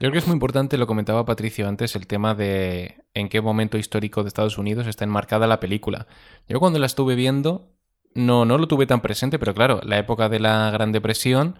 Yo 0.00 0.08
creo 0.08 0.12
que 0.12 0.18
es 0.18 0.26
muy 0.26 0.34
importante, 0.34 0.78
lo 0.78 0.86
comentaba 0.86 1.24
Patricio 1.24 1.68
antes, 1.68 1.94
el 1.94 2.06
tema 2.06 2.34
de 2.34 3.04
en 3.14 3.28
qué 3.28 3.40
momento 3.40 3.78
histórico 3.78 4.22
de 4.22 4.28
Estados 4.28 4.58
Unidos 4.58 4.86
está 4.86 5.04
enmarcada 5.04 5.46
la 5.46 5.60
película. 5.60 6.06
Yo 6.48 6.58
cuando 6.58 6.78
la 6.78 6.86
estuve 6.86 7.14
viendo, 7.14 7.70
no, 8.14 8.44
no 8.44 8.58
lo 8.58 8.68
tuve 8.68 8.86
tan 8.86 9.00
presente, 9.00 9.38
pero 9.38 9.54
claro, 9.54 9.80
la 9.84 9.98
época 9.98 10.28
de 10.28 10.40
la 10.40 10.70
Gran 10.70 10.92
Depresión 10.92 11.56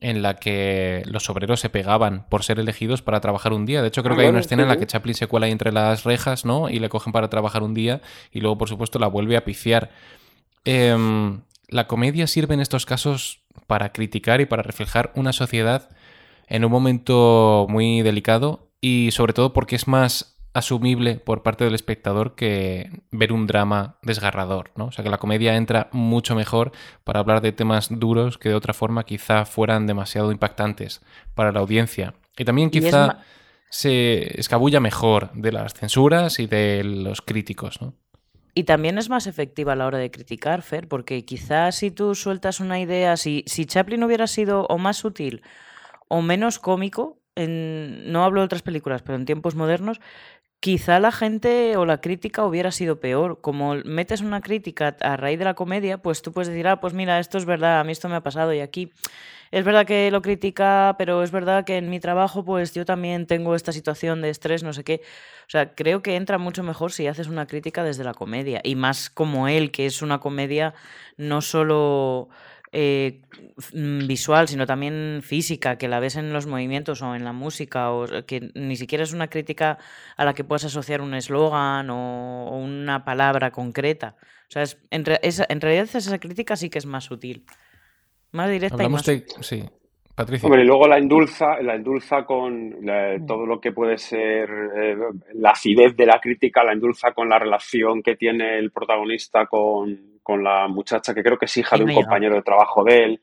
en 0.00 0.22
la 0.22 0.34
que 0.34 1.02
los 1.06 1.30
obreros 1.30 1.60
se 1.60 1.70
pegaban 1.70 2.26
por 2.28 2.44
ser 2.44 2.58
elegidos 2.58 3.02
para 3.02 3.20
trabajar 3.20 3.52
un 3.52 3.66
día. 3.66 3.82
De 3.82 3.88
hecho, 3.88 4.02
creo 4.02 4.14
ah, 4.14 4.18
que 4.18 4.24
hay 4.24 4.30
una 4.30 4.40
escena 4.40 4.62
en 4.62 4.68
la 4.68 4.76
que 4.76 4.86
Chaplin 4.86 5.14
se 5.14 5.26
cuela 5.26 5.46
ahí 5.46 5.52
entre 5.52 5.72
las 5.72 6.04
rejas, 6.04 6.44
¿no? 6.44 6.68
Y 6.68 6.78
le 6.78 6.88
cogen 6.88 7.12
para 7.12 7.30
trabajar 7.30 7.62
un 7.62 7.74
día 7.74 8.02
y 8.30 8.40
luego, 8.40 8.58
por 8.58 8.68
supuesto, 8.68 8.98
la 8.98 9.06
vuelve 9.06 9.36
a 9.36 9.44
piciar. 9.44 9.90
Em, 10.64 11.40
la 11.68 11.86
comedia 11.86 12.26
sirve 12.26 12.54
en 12.54 12.60
estos 12.60 12.86
casos 12.86 13.40
para 13.66 13.92
criticar 13.92 14.40
y 14.40 14.46
para 14.46 14.62
reflejar 14.62 15.12
una 15.14 15.32
sociedad 15.32 15.88
en 16.48 16.64
un 16.64 16.70
momento 16.70 17.66
muy 17.68 18.02
delicado 18.02 18.68
y 18.80 19.10
sobre 19.12 19.32
todo 19.32 19.52
porque 19.52 19.76
es 19.76 19.88
más 19.88 20.35
asumible 20.56 21.16
por 21.16 21.42
parte 21.42 21.64
del 21.64 21.74
espectador 21.74 22.34
que 22.34 23.02
ver 23.10 23.32
un 23.32 23.46
drama 23.46 23.98
desgarrador, 24.02 24.70
¿no? 24.74 24.86
O 24.86 24.92
sea 24.92 25.04
que 25.04 25.10
la 25.10 25.18
comedia 25.18 25.56
entra 25.56 25.88
mucho 25.92 26.34
mejor 26.34 26.72
para 27.04 27.20
hablar 27.20 27.42
de 27.42 27.52
temas 27.52 27.88
duros 27.90 28.38
que 28.38 28.48
de 28.48 28.54
otra 28.54 28.72
forma 28.72 29.04
quizá 29.04 29.44
fueran 29.44 29.86
demasiado 29.86 30.32
impactantes 30.32 31.02
para 31.34 31.52
la 31.52 31.60
audiencia. 31.60 32.14
Y 32.38 32.44
también 32.44 32.70
quizá 32.70 33.18
se 33.68 34.40
escabulla 34.40 34.80
mejor 34.80 35.30
de 35.34 35.52
las 35.52 35.74
censuras 35.74 36.38
y 36.38 36.46
de 36.46 36.82
los 36.84 37.20
críticos, 37.20 37.82
¿no? 37.82 37.92
Y 38.54 38.64
también 38.64 38.96
es 38.96 39.10
más 39.10 39.26
efectiva 39.26 39.74
a 39.74 39.76
la 39.76 39.86
hora 39.86 39.98
de 39.98 40.10
criticar, 40.10 40.62
Fer, 40.62 40.88
porque 40.88 41.26
quizás 41.26 41.74
si 41.74 41.90
tú 41.90 42.14
sueltas 42.14 42.60
una 42.60 42.80
idea, 42.80 43.18
si, 43.18 43.44
si 43.46 43.66
Chaplin 43.66 44.02
hubiera 44.02 44.26
sido 44.26 44.66
o 44.68 44.78
más 44.78 44.96
sutil 44.96 45.42
o 46.08 46.22
menos 46.22 46.58
cómico, 46.58 47.20
en, 47.34 48.10
no 48.10 48.24
hablo 48.24 48.40
de 48.40 48.46
otras 48.46 48.62
películas, 48.62 49.02
pero 49.02 49.16
en 49.16 49.26
tiempos 49.26 49.54
modernos, 49.54 50.00
quizá 50.60 50.98
la 51.00 51.12
gente 51.12 51.76
o 51.76 51.84
la 51.86 52.00
crítica 52.00 52.44
hubiera 52.44 52.70
sido 52.72 53.00
peor. 53.00 53.40
Como 53.40 53.74
metes 53.84 54.20
una 54.20 54.40
crítica 54.40 54.96
a 55.00 55.16
raíz 55.16 55.38
de 55.38 55.44
la 55.44 55.54
comedia, 55.54 55.98
pues 55.98 56.22
tú 56.22 56.32
puedes 56.32 56.48
decir, 56.48 56.68
ah, 56.68 56.80
pues 56.80 56.94
mira, 56.94 57.18
esto 57.18 57.38
es 57.38 57.44
verdad, 57.44 57.80
a 57.80 57.84
mí 57.84 57.92
esto 57.92 58.08
me 58.08 58.16
ha 58.16 58.22
pasado 58.22 58.52
y 58.52 58.60
aquí 58.60 58.92
es 59.52 59.64
verdad 59.64 59.86
que 59.86 60.10
lo 60.10 60.22
critica, 60.22 60.96
pero 60.98 61.22
es 61.22 61.30
verdad 61.30 61.64
que 61.64 61.76
en 61.76 61.88
mi 61.88 62.00
trabajo 62.00 62.44
pues 62.44 62.74
yo 62.74 62.84
también 62.84 63.26
tengo 63.26 63.54
esta 63.54 63.72
situación 63.72 64.20
de 64.20 64.30
estrés, 64.30 64.62
no 64.62 64.72
sé 64.72 64.82
qué. 64.82 65.02
O 65.46 65.50
sea, 65.50 65.74
creo 65.74 66.02
que 66.02 66.16
entra 66.16 66.38
mucho 66.38 66.62
mejor 66.62 66.92
si 66.92 67.06
haces 67.06 67.28
una 67.28 67.46
crítica 67.46 67.84
desde 67.84 68.04
la 68.04 68.14
comedia 68.14 68.60
y 68.64 68.74
más 68.74 69.08
como 69.08 69.48
él, 69.48 69.70
que 69.70 69.86
es 69.86 70.02
una 70.02 70.18
comedia 70.18 70.74
no 71.16 71.40
solo 71.42 72.28
eh, 72.72 73.22
mm, 73.72 74.06
visual, 74.06 74.48
sino 74.48 74.66
también 74.66 75.20
física, 75.22 75.78
que 75.78 75.88
la 75.88 76.00
ves 76.00 76.16
en 76.16 76.32
los 76.32 76.46
movimientos 76.46 77.02
o 77.02 77.14
en 77.14 77.24
la 77.24 77.32
música, 77.32 77.92
o 77.92 78.06
que 78.26 78.50
ni 78.54 78.76
siquiera 78.76 79.04
es 79.04 79.12
una 79.12 79.28
crítica 79.28 79.78
a 80.16 80.24
la 80.24 80.34
que 80.34 80.44
puedas 80.44 80.64
asociar 80.64 81.00
un 81.00 81.14
eslogan 81.14 81.90
o, 81.90 82.56
una 82.56 83.04
palabra 83.04 83.50
concreta. 83.50 84.16
O 84.48 84.50
sea, 84.50 84.64
en, 84.90 85.04
en 85.06 85.60
realidad 85.60 85.88
esa 85.92 86.18
crítica 86.18 86.56
sí 86.56 86.70
que 86.70 86.78
es 86.78 86.86
más 86.86 87.04
sutil. 87.04 87.44
Más 88.32 88.50
directa 88.50 88.84
y 88.84 88.88
más... 88.88 89.04
Sí, 89.04 89.64
Patricia. 90.14 90.46
Hombre, 90.46 90.62
y 90.62 90.66
luego 90.66 90.88
la 90.88 90.98
endulza, 90.98 91.60
la 91.60 91.74
endulza 91.74 92.24
con 92.24 92.70
mm. 92.80 93.26
todo 93.26 93.46
lo 93.46 93.60
que 93.60 93.72
puede 93.72 93.98
ser 93.98 94.48
eh, 94.50 94.96
la 95.34 95.50
acidez 95.50 95.94
de 95.94 96.06
la 96.06 96.18
crítica, 96.20 96.64
la 96.64 96.72
endulza 96.72 97.12
con 97.12 97.28
la 97.28 97.38
relación 97.38 98.02
que 98.02 98.16
tiene 98.16 98.58
el 98.58 98.70
protagonista 98.70 99.46
con, 99.46 100.15
con 100.26 100.42
la 100.42 100.66
muchacha, 100.66 101.14
que 101.14 101.22
creo 101.22 101.38
que 101.38 101.44
es 101.44 101.56
hija 101.56 101.76
de 101.76 101.84
un 101.84 101.94
compañero 101.94 102.34
de 102.34 102.42
trabajo 102.42 102.82
de 102.82 103.04
él. 103.04 103.20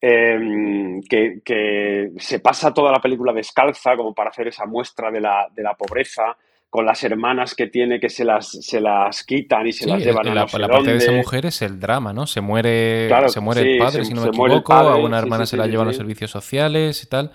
Em, 0.00 1.00
que, 1.02 1.42
que, 1.44 2.10
se 2.16 2.40
pasa 2.40 2.74
toda 2.74 2.90
la 2.90 2.98
película 2.98 3.32
descalza 3.32 3.94
como 3.96 4.12
para 4.12 4.30
hacer 4.30 4.48
esa 4.48 4.66
muestra 4.66 5.12
de 5.12 5.20
la, 5.20 5.46
de 5.54 5.62
la 5.62 5.74
pobreza 5.74 6.36
con 6.68 6.84
las 6.84 7.04
hermanas 7.04 7.54
que 7.54 7.68
tiene 7.68 8.00
que 8.00 8.08
se 8.08 8.24
las, 8.24 8.48
se 8.48 8.80
las 8.80 9.22
quitan 9.22 9.64
y 9.68 9.72
se 9.72 9.86
las 9.86 10.02
llevan 10.02 10.26
a 10.26 10.34
la, 10.34 10.46
la 10.58 10.68
parte 10.68 10.90
de 10.90 10.96
esa 10.96 11.12
mujer 11.12 11.46
es 11.46 11.62
el 11.62 11.78
drama, 11.78 12.12
¿no? 12.12 12.26
Se 12.26 12.40
muere, 12.40 13.08
se 13.28 13.40
muere 13.40 13.74
el 13.74 13.78
padre, 13.78 14.04
si 14.04 14.12
no 14.12 14.22
me 14.22 14.28
equivoco, 14.28 14.72
a 14.72 14.96
una 14.96 15.18
hermana 15.18 15.46
se 15.46 15.56
la 15.56 15.68
llevan 15.68 15.86
a 15.86 15.90
los 15.90 15.96
servicios 15.96 16.32
sociales 16.32 17.04
y 17.04 17.08
tal. 17.08 17.30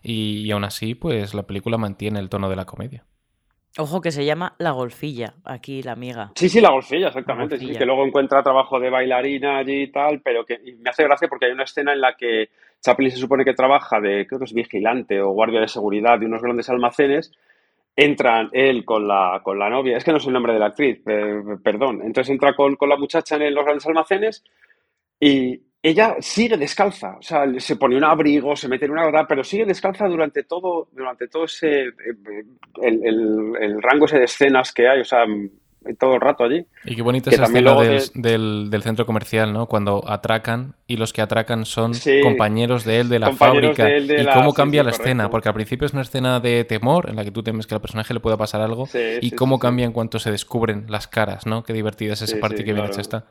Y, 0.00 0.48
aún 0.52 0.62
así, 0.62 0.94
pues 0.94 1.34
la 1.34 1.42
película 1.42 1.76
mantiene 1.76 2.20
el 2.20 2.28
tono 2.28 2.48
de 2.48 2.56
la 2.56 2.66
comedia. 2.66 3.04
Ojo 3.78 4.00
que 4.00 4.10
se 4.10 4.24
llama 4.24 4.54
La 4.58 4.72
Golfilla, 4.72 5.34
aquí 5.44 5.82
la 5.82 5.92
amiga. 5.92 6.32
Sí, 6.34 6.48
sí, 6.48 6.60
La 6.60 6.72
Golfilla, 6.72 7.08
exactamente. 7.08 7.56
que 7.58 7.86
luego 7.86 8.04
encuentra 8.04 8.42
trabajo 8.42 8.80
de 8.80 8.90
bailarina 8.90 9.58
allí 9.58 9.82
y 9.82 9.92
tal, 9.92 10.20
pero 10.22 10.44
que 10.44 10.58
me 10.78 10.90
hace 10.90 11.04
gracia 11.04 11.28
porque 11.28 11.46
hay 11.46 11.52
una 11.52 11.64
escena 11.64 11.92
en 11.92 12.00
la 12.00 12.14
que 12.16 12.48
Chaplin 12.80 13.10
se 13.10 13.18
supone 13.18 13.44
que 13.44 13.54
trabaja 13.54 14.00
de, 14.00 14.26
creo 14.26 14.40
que 14.40 14.46
es 14.46 14.52
vigilante 14.52 15.20
o 15.20 15.30
guardia 15.30 15.60
de 15.60 15.68
seguridad 15.68 16.18
de 16.18 16.26
unos 16.26 16.42
grandes 16.42 16.68
almacenes 16.68 17.32
entran 17.96 18.48
él 18.52 18.84
con 18.84 19.06
la, 19.06 19.40
con 19.42 19.58
la 19.58 19.68
novia, 19.68 19.96
es 19.96 20.04
que 20.04 20.12
no 20.12 20.18
sé 20.18 20.28
el 20.28 20.34
nombre 20.34 20.54
de 20.54 20.58
la 20.58 20.66
actriz, 20.66 21.02
perdón, 21.62 22.00
entonces 22.02 22.30
entra 22.30 22.54
con, 22.54 22.76
la 22.88 22.96
muchacha 22.96 23.36
en 23.36 23.54
los 23.54 23.64
grandes 23.64 23.86
almacenes 23.86 24.44
y 25.18 25.60
ella 25.82 26.16
sigue 26.20 26.56
descalza, 26.56 27.16
o 27.18 27.22
sea, 27.22 27.44
se 27.58 27.76
pone 27.76 27.96
un 27.96 28.04
abrigo, 28.04 28.54
se 28.54 28.68
mete 28.68 28.84
en 28.84 28.92
una 28.92 29.06
verdad, 29.06 29.24
pero 29.28 29.42
sigue 29.42 29.64
descalza 29.64 30.06
durante 30.06 30.42
todo, 30.44 30.88
durante 30.92 31.28
todo 31.28 31.44
ese, 31.44 31.88
eh, 31.88 32.44
el, 32.82 33.54
el 33.58 33.82
rango 33.82 34.04
ese 34.04 34.18
de 34.18 34.24
escenas 34.24 34.72
que 34.72 34.88
hay, 34.88 35.00
o 35.00 35.04
sea, 35.04 35.24
todo 35.98 36.14
el 36.14 36.20
rato 36.20 36.44
allí. 36.44 36.66
Y 36.84 36.94
qué 36.94 37.02
bonita 37.02 37.30
esa 37.30 37.44
escena 37.44 37.74
del, 38.14 38.70
del, 38.70 38.82
centro 38.82 39.06
comercial, 39.06 39.52
¿no? 39.52 39.66
Cuando 39.66 40.02
atracan 40.06 40.74
y 40.86 40.96
los 40.96 41.12
que 41.12 41.22
atracan 41.22 41.64
son 41.64 41.92
compañeros 42.22 42.84
de 42.84 43.00
él 43.00 43.08
de 43.08 43.18
la 43.18 43.32
fábrica. 43.32 43.88
y 43.90 44.26
cómo 44.34 44.52
cambia 44.52 44.82
la 44.82 44.90
escena, 44.90 45.30
porque 45.30 45.48
al 45.48 45.54
principio 45.54 45.86
es 45.86 45.92
una 45.92 46.02
escena 46.02 46.40
de 46.40 46.64
temor 46.64 47.08
en 47.08 47.16
la 47.16 47.24
que 47.24 47.30
tú 47.30 47.42
temes 47.42 47.66
que 47.66 47.74
al 47.74 47.80
personaje 47.80 48.12
le 48.12 48.20
pueda 48.20 48.36
pasar 48.36 48.60
algo 48.60 48.86
y 49.20 49.30
cómo 49.32 49.58
cambia 49.58 49.86
en 49.86 49.92
cuanto 49.92 50.18
se 50.18 50.30
descubren 50.30 50.84
las 50.88 51.08
caras, 51.08 51.46
¿no? 51.46 51.62
Qué 51.62 51.72
divertida 51.72 52.12
es 52.12 52.22
esa 52.22 52.38
parte 52.38 52.64
que 52.64 52.72
bien 52.72 52.84
hecha 52.84 53.00
está. 53.00 53.24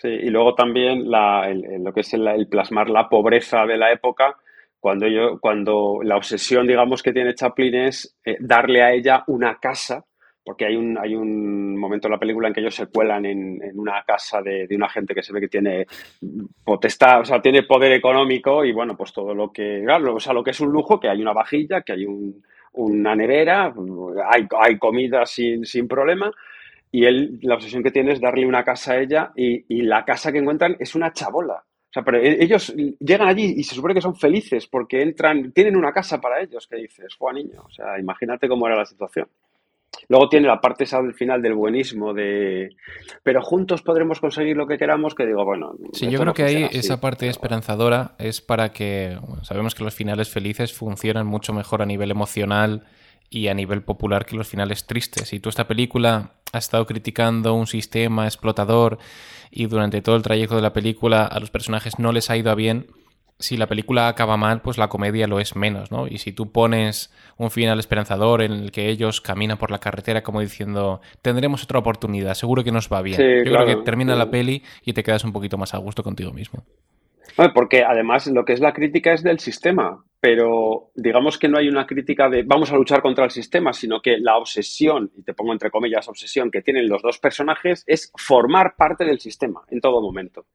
Sí, 0.00 0.08
y 0.08 0.30
luego 0.30 0.54
también 0.54 1.10
la, 1.10 1.52
lo 1.52 1.92
que 1.92 2.00
es 2.00 2.14
el, 2.14 2.48
plasmar 2.48 2.88
la 2.88 3.08
pobreza 3.10 3.66
de 3.66 3.76
la 3.76 3.92
época 3.92 4.34
cuando 4.78 5.06
yo, 5.06 5.38
cuando 5.38 6.00
la 6.02 6.16
obsesión, 6.16 6.66
digamos, 6.66 7.02
que 7.02 7.12
tiene 7.12 7.34
Chaplin 7.34 7.74
es 7.74 8.16
eh, 8.24 8.38
darle 8.40 8.82
a 8.82 8.92
ella 8.92 9.24
una 9.26 9.58
casa 9.58 10.06
porque 10.42 10.64
hay 10.64 10.74
un, 10.74 10.96
hay 10.96 11.14
un 11.14 11.76
momento 11.76 12.08
en 12.08 12.12
la 12.12 12.18
película 12.18 12.48
en 12.48 12.54
que 12.54 12.60
ellos 12.60 12.74
se 12.74 12.86
cuelan 12.86 13.26
en, 13.26 13.60
una 13.74 14.02
casa 14.04 14.40
de, 14.40 14.66
de, 14.66 14.74
una 14.74 14.88
gente 14.88 15.14
que 15.14 15.22
se 15.22 15.34
ve 15.34 15.40
que 15.40 15.48
tiene 15.48 15.86
potestad, 16.64 17.20
o 17.20 17.24
sea, 17.26 17.42
tiene 17.42 17.64
poder 17.64 17.92
económico 17.92 18.64
y 18.64 18.72
bueno, 18.72 18.96
pues 18.96 19.12
todo 19.12 19.34
lo 19.34 19.52
que, 19.52 19.86
o 19.86 20.18
sea, 20.18 20.32
lo 20.32 20.42
que 20.42 20.52
es 20.52 20.60
un 20.60 20.72
lujo, 20.72 20.98
que 20.98 21.10
hay 21.10 21.20
una 21.20 21.34
vajilla, 21.34 21.82
que 21.82 21.92
hay 21.92 22.06
una 22.72 23.14
nevera, 23.14 23.74
hay, 24.30 24.48
hay 24.58 24.78
comida 24.78 25.26
sin, 25.26 25.66
sin 25.66 25.86
problema, 25.86 26.32
y 26.92 27.04
él, 27.04 27.38
la 27.42 27.54
obsesión 27.54 27.82
que 27.82 27.90
tiene 27.90 28.12
es 28.12 28.20
darle 28.20 28.46
una 28.46 28.64
casa 28.64 28.92
a 28.92 29.00
ella 29.00 29.32
y, 29.36 29.64
y 29.68 29.82
la 29.82 30.04
casa 30.04 30.32
que 30.32 30.38
encuentran 30.38 30.76
es 30.78 30.94
una 30.94 31.12
chabola. 31.12 31.64
O 31.90 31.92
sea, 31.92 32.04
pero 32.04 32.18
e, 32.18 32.42
ellos 32.42 32.72
llegan 33.00 33.28
allí 33.28 33.54
y 33.56 33.64
se 33.64 33.74
supone 33.74 33.94
que 33.94 34.00
son 34.00 34.14
felices 34.14 34.66
porque 34.68 35.02
entran, 35.02 35.50
tienen 35.52 35.76
una 35.76 35.92
casa 35.92 36.20
para 36.20 36.40
ellos, 36.40 36.66
que 36.68 36.76
dices, 36.76 37.14
Juan 37.16 37.36
niño, 37.36 37.62
o 37.66 37.70
sea, 37.70 37.98
imagínate 37.98 38.48
cómo 38.48 38.66
era 38.66 38.76
la 38.76 38.86
situación. 38.86 39.26
Luego 40.08 40.28
tiene 40.28 40.46
la 40.46 40.60
parte 40.60 40.84
esa 40.84 41.02
del 41.02 41.14
final 41.14 41.42
del 41.42 41.54
buenismo, 41.54 42.14
de 42.14 42.76
pero 43.24 43.42
juntos 43.42 43.82
podremos 43.82 44.20
conseguir 44.20 44.56
lo 44.56 44.66
que 44.66 44.78
queramos, 44.78 45.16
que 45.16 45.26
digo, 45.26 45.44
bueno. 45.44 45.72
Sí, 45.92 46.08
yo 46.08 46.20
creo 46.20 46.32
que 46.32 46.44
ahí 46.44 46.68
esa 46.70 47.00
parte 47.00 47.28
esperanzadora 47.28 48.14
es 48.18 48.40
para 48.40 48.72
que, 48.72 49.18
sabemos 49.42 49.74
que 49.74 49.82
los 49.82 49.94
finales 49.94 50.28
felices 50.28 50.72
funcionan 50.72 51.26
mucho 51.26 51.52
mejor 51.52 51.82
a 51.82 51.86
nivel 51.86 52.12
emocional 52.12 52.84
y 53.30 53.48
a 53.48 53.54
nivel 53.54 53.82
popular 53.82 54.26
que 54.26 54.36
los 54.36 54.48
finales 54.48 54.86
tristes. 54.86 55.32
Y 55.32 55.40
tú 55.40 55.48
esta 55.48 55.66
película 55.66 56.39
has 56.52 56.64
estado 56.64 56.86
criticando 56.86 57.54
un 57.54 57.66
sistema 57.66 58.24
explotador 58.24 58.98
y 59.50 59.66
durante 59.66 60.02
todo 60.02 60.16
el 60.16 60.22
trayecto 60.22 60.56
de 60.56 60.62
la 60.62 60.72
película 60.72 61.24
a 61.24 61.40
los 61.40 61.50
personajes 61.50 61.98
no 61.98 62.12
les 62.12 62.30
ha 62.30 62.36
ido 62.36 62.50
a 62.50 62.54
bien, 62.54 62.86
si 63.40 63.56
la 63.56 63.66
película 63.66 64.06
acaba 64.08 64.36
mal, 64.36 64.60
pues 64.60 64.76
la 64.78 64.88
comedia 64.88 65.26
lo 65.26 65.40
es 65.40 65.56
menos, 65.56 65.90
¿no? 65.90 66.06
Y 66.06 66.18
si 66.18 66.32
tú 66.32 66.52
pones 66.52 67.10
un 67.38 67.50
final 67.50 67.78
esperanzador 67.80 68.42
en 68.42 68.52
el 68.52 68.70
que 68.70 68.88
ellos 68.88 69.20
caminan 69.20 69.56
por 69.56 69.70
la 69.70 69.78
carretera 69.78 70.22
como 70.22 70.40
diciendo, 70.40 71.00
tendremos 71.22 71.64
otra 71.64 71.78
oportunidad, 71.78 72.34
seguro 72.34 72.62
que 72.62 72.70
nos 72.70 72.88
va 72.88 73.00
bien. 73.00 73.16
Yo 73.18 73.52
creo 73.52 73.66
que 73.66 73.76
termina 73.76 74.14
la 74.14 74.30
peli 74.30 74.62
y 74.84 74.92
te 74.92 75.02
quedas 75.02 75.24
un 75.24 75.32
poquito 75.32 75.56
más 75.56 75.74
a 75.74 75.78
gusto 75.78 76.02
contigo 76.02 76.32
mismo. 76.32 76.64
Porque 77.54 77.84
además 77.84 78.26
lo 78.26 78.44
que 78.44 78.52
es 78.52 78.60
la 78.60 78.72
crítica 78.72 79.12
es 79.12 79.22
del 79.22 79.38
sistema, 79.38 80.04
pero 80.20 80.90
digamos 80.94 81.38
que 81.38 81.48
no 81.48 81.58
hay 81.58 81.68
una 81.68 81.86
crítica 81.86 82.28
de 82.28 82.42
vamos 82.42 82.70
a 82.70 82.76
luchar 82.76 83.00
contra 83.02 83.24
el 83.24 83.30
sistema, 83.30 83.72
sino 83.72 84.00
que 84.00 84.18
la 84.18 84.36
obsesión, 84.36 85.10
y 85.16 85.22
te 85.22 85.34
pongo 85.34 85.52
entre 85.52 85.70
comillas 85.70 86.08
obsesión, 86.08 86.50
que 86.50 86.62
tienen 86.62 86.88
los 86.88 87.02
dos 87.02 87.18
personajes 87.18 87.84
es 87.86 88.12
formar 88.16 88.74
parte 88.76 89.04
del 89.04 89.20
sistema 89.20 89.62
en 89.70 89.80
todo 89.80 90.02
momento. 90.02 90.46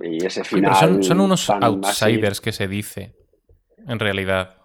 Y 0.00 0.24
ese 0.24 0.44
final. 0.44 1.02
son, 1.02 1.20
unos 1.20 1.50
outsiders 1.50 2.40
que 2.40 2.52
se 2.52 2.68
dice, 2.68 3.14
en 3.86 3.98
realidad. 3.98 4.57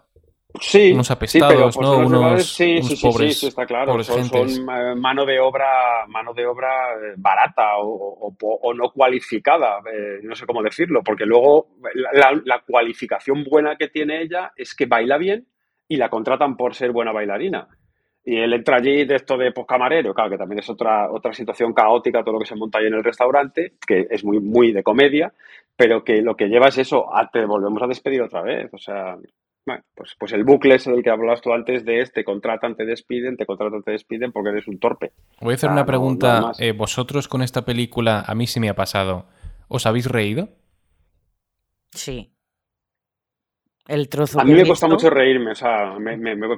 Sí, 0.59 0.91
unos 0.91 1.09
apestados, 1.09 1.79
¿no? 1.79 1.97
Unos, 1.97 2.45
sí, 2.45 2.81
sí, 2.83 2.95
sí, 2.95 3.31
sí, 3.33 3.47
está 3.47 3.65
claro. 3.65 4.03
Son, 4.03 4.25
eh, 4.25 4.95
mano 4.95 5.25
de 5.25 5.39
obra, 5.39 6.05
mano 6.07 6.33
de 6.33 6.45
obra 6.45 6.93
eh, 6.93 7.13
barata 7.17 7.77
o, 7.77 8.73
no 8.75 8.91
cualificada, 8.91 9.79
eh, 9.91 10.19
no 10.21 10.35
sé 10.35 10.45
cómo 10.45 10.61
decirlo, 10.61 11.01
porque 11.03 11.25
luego 11.25 11.69
la, 12.13 12.39
la, 12.45 12.59
cualificación 12.59 13.43
buena 13.43 13.75
que 13.77 13.87
tiene 13.87 14.21
ella 14.21 14.53
es 14.55 14.75
que 14.75 14.85
baila 14.85 15.17
bien 15.17 15.47
y 15.87 15.97
la 15.97 16.09
contratan 16.09 16.55
por 16.55 16.75
ser 16.75 16.91
buena 16.91 17.11
bailarina. 17.11 17.67
Y 18.25 18.37
él 18.37 18.53
entra 18.53 18.77
allí 18.77 19.03
de 19.05 19.15
esto 19.15 19.37
de 19.37 19.51
poscamarero, 19.51 20.13
claro, 20.13 20.29
que 20.29 20.37
también 20.37 20.59
es 20.59 20.69
otra, 20.69 21.11
otra 21.11 21.33
situación 21.33 21.73
caótica, 21.73 22.23
todo 22.23 22.35
lo 22.35 22.39
que 22.39 22.45
se 22.45 22.55
monta 22.55 22.79
ahí 22.79 22.87
en 22.87 22.93
el 22.93 23.03
restaurante, 23.03 23.73
que 23.85 24.07
es 24.09 24.23
muy, 24.23 24.39
muy 24.39 24.71
de 24.71 24.81
comedia, 24.81 25.33
pero 25.75 26.03
que 26.03 26.21
lo 26.21 26.35
que 26.35 26.47
lleva 26.47 26.69
es 26.69 26.77
eso, 26.77 27.13
a, 27.13 27.29
te 27.29 27.45
volvemos 27.45 27.81
a 27.81 27.87
despedir 27.87 28.21
otra 28.21 28.41
vez. 28.41 28.73
O 28.73 28.77
sea, 28.77 29.17
bueno, 29.65 29.83
pues, 29.95 30.15
pues 30.19 30.33
el 30.33 30.43
bucle 30.43 30.75
es 30.75 30.87
el 30.87 31.01
que 31.01 31.09
hablabas 31.09 31.41
tú 31.41 31.53
antes 31.53 31.85
de 31.85 32.01
este, 32.01 32.23
contratan, 32.23 32.75
te 32.75 32.85
despiden, 32.85 33.37
te 33.37 33.45
contratan, 33.45 33.81
te 33.81 33.91
despiden 33.91 34.31
porque 34.31 34.49
eres 34.49 34.67
un 34.67 34.79
torpe. 34.79 35.13
Voy 35.39 35.53
a 35.53 35.55
hacer 35.55 35.69
una 35.69 35.85
pregunta. 35.85 36.51
Eh, 36.59 36.73
¿Vosotros 36.73 37.27
con 37.27 37.41
esta 37.41 37.63
película, 37.63 38.23
a 38.27 38.35
mí 38.35 38.47
sí 38.47 38.59
me 38.59 38.69
ha 38.69 38.75
pasado, 38.75 39.27
¿os 39.69 39.85
habéis 39.85 40.07
reído? 40.07 40.49
Sí. 41.91 42.29
El 43.87 44.07
trozo. 44.07 44.39
A 44.39 44.45
mí 44.45 44.53
me 44.53 44.65
cuesta 44.65 44.87
mucho 44.87 45.09
reírme, 45.09 45.51
o 45.51 45.55
sea, 45.55 45.97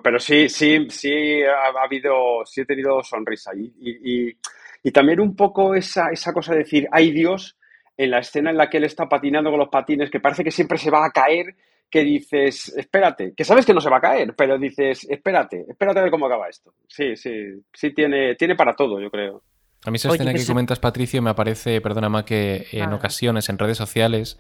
pero 0.04 0.20
sí, 0.20 0.48
sí, 0.48 0.88
sí 0.90 1.42
ha, 1.44 1.84
habido, 1.84 2.46
sí 2.46 2.62
he 2.62 2.66
tenido 2.66 3.02
sonrisa. 3.04 3.52
Y, 3.56 4.36
y, 4.84 4.92
también 4.92 5.20
un 5.20 5.36
poco 5.36 5.74
esa, 5.74 6.10
esa 6.12 6.32
cosa 6.32 6.54
de 6.54 6.60
decir, 6.60 6.88
ay 6.92 7.12
Dios, 7.12 7.58
en 7.98 8.12
la 8.12 8.20
escena 8.20 8.52
en 8.52 8.58
la 8.58 8.70
que 8.70 8.78
él 8.78 8.84
está 8.84 9.10
patinando 9.10 9.50
con 9.50 9.60
los 9.60 9.70
patines, 9.70 10.12
que 10.12 10.20
parece 10.20 10.44
que 10.44 10.52
siempre 10.52 10.78
se 10.78 10.92
va 10.92 11.04
a 11.04 11.10
caer, 11.10 11.56
que 11.90 12.04
dices, 12.04 12.74
espérate, 12.76 13.34
que 13.36 13.44
sabes 13.44 13.66
que 13.66 13.74
no 13.74 13.82
se 13.82 13.90
va 13.90 13.98
a 13.98 14.02
caer, 14.02 14.36
pero 14.36 14.58
dices, 14.58 15.06
espérate, 15.10 15.66
espérate 15.68 16.00
a 16.00 16.04
ver 16.04 16.12
cómo 16.12 16.26
acaba 16.26 16.50
esto. 16.50 16.74
Sí, 16.88 17.16
sí, 17.16 17.32
sí 17.74 17.94
tiene, 17.94 18.36
tiene 18.36 18.56
para 18.56 18.76
todo, 18.76 19.00
yo 19.00 19.10
creo. 19.10 19.44
A 19.86 19.92
mí 19.92 19.98
esa 19.98 20.10
escena 20.10 20.34
que, 20.34 20.46
comentas, 20.46 20.80
Patricio, 20.80 21.22
me 21.22 21.30
aparece, 21.30 21.80
perdona 21.80 22.10
más 22.10 22.24
que 22.24 22.66
en 22.72 22.92
ah. 22.92 22.96
ocasiones 22.96 23.50
en 23.50 23.60
redes 23.60 23.78
sociales 23.78 24.40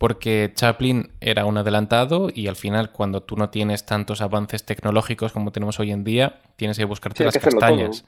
porque 0.00 0.50
Chaplin 0.54 1.10
era 1.20 1.44
un 1.44 1.58
adelantado 1.58 2.28
y 2.34 2.46
al 2.46 2.56
final 2.56 2.90
cuando 2.90 3.22
tú 3.22 3.36
no 3.36 3.50
tienes 3.50 3.84
tantos 3.84 4.22
avances 4.22 4.64
tecnológicos 4.64 5.30
como 5.30 5.52
tenemos 5.52 5.78
hoy 5.78 5.90
en 5.90 6.04
día, 6.04 6.40
tienes 6.56 6.78
que 6.78 6.86
buscarte 6.86 7.22
las 7.22 7.36
castañas. 7.36 8.06